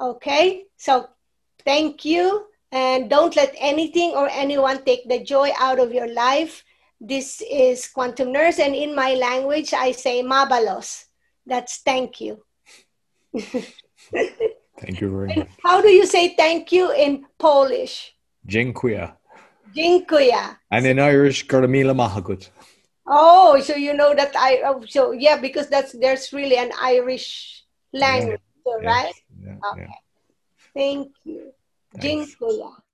[0.00, 1.10] Okay, so
[1.62, 2.47] thank you.
[2.70, 6.64] And don't let anything or anyone take the joy out of your life.
[7.00, 11.04] This is Quantum Nurse, and in my language, I say mabalos.
[11.46, 12.44] That's thank you.
[13.38, 15.48] thank you very much.
[15.62, 18.14] How do you say thank you in Polish?
[18.44, 19.12] Dziękuję.
[19.74, 20.56] Dziękuję.
[20.70, 22.50] And in Irish, Garamila Mahagut.
[23.06, 27.64] Oh, so you know that I, oh, so yeah, because that's, there's really an Irish
[27.92, 28.86] language, yeah.
[28.86, 29.14] right?
[29.40, 29.56] Yeah.
[29.72, 29.80] Okay.
[29.82, 29.94] Yeah.
[30.74, 31.52] Thank you.
[31.98, 32.87] Dziękuję.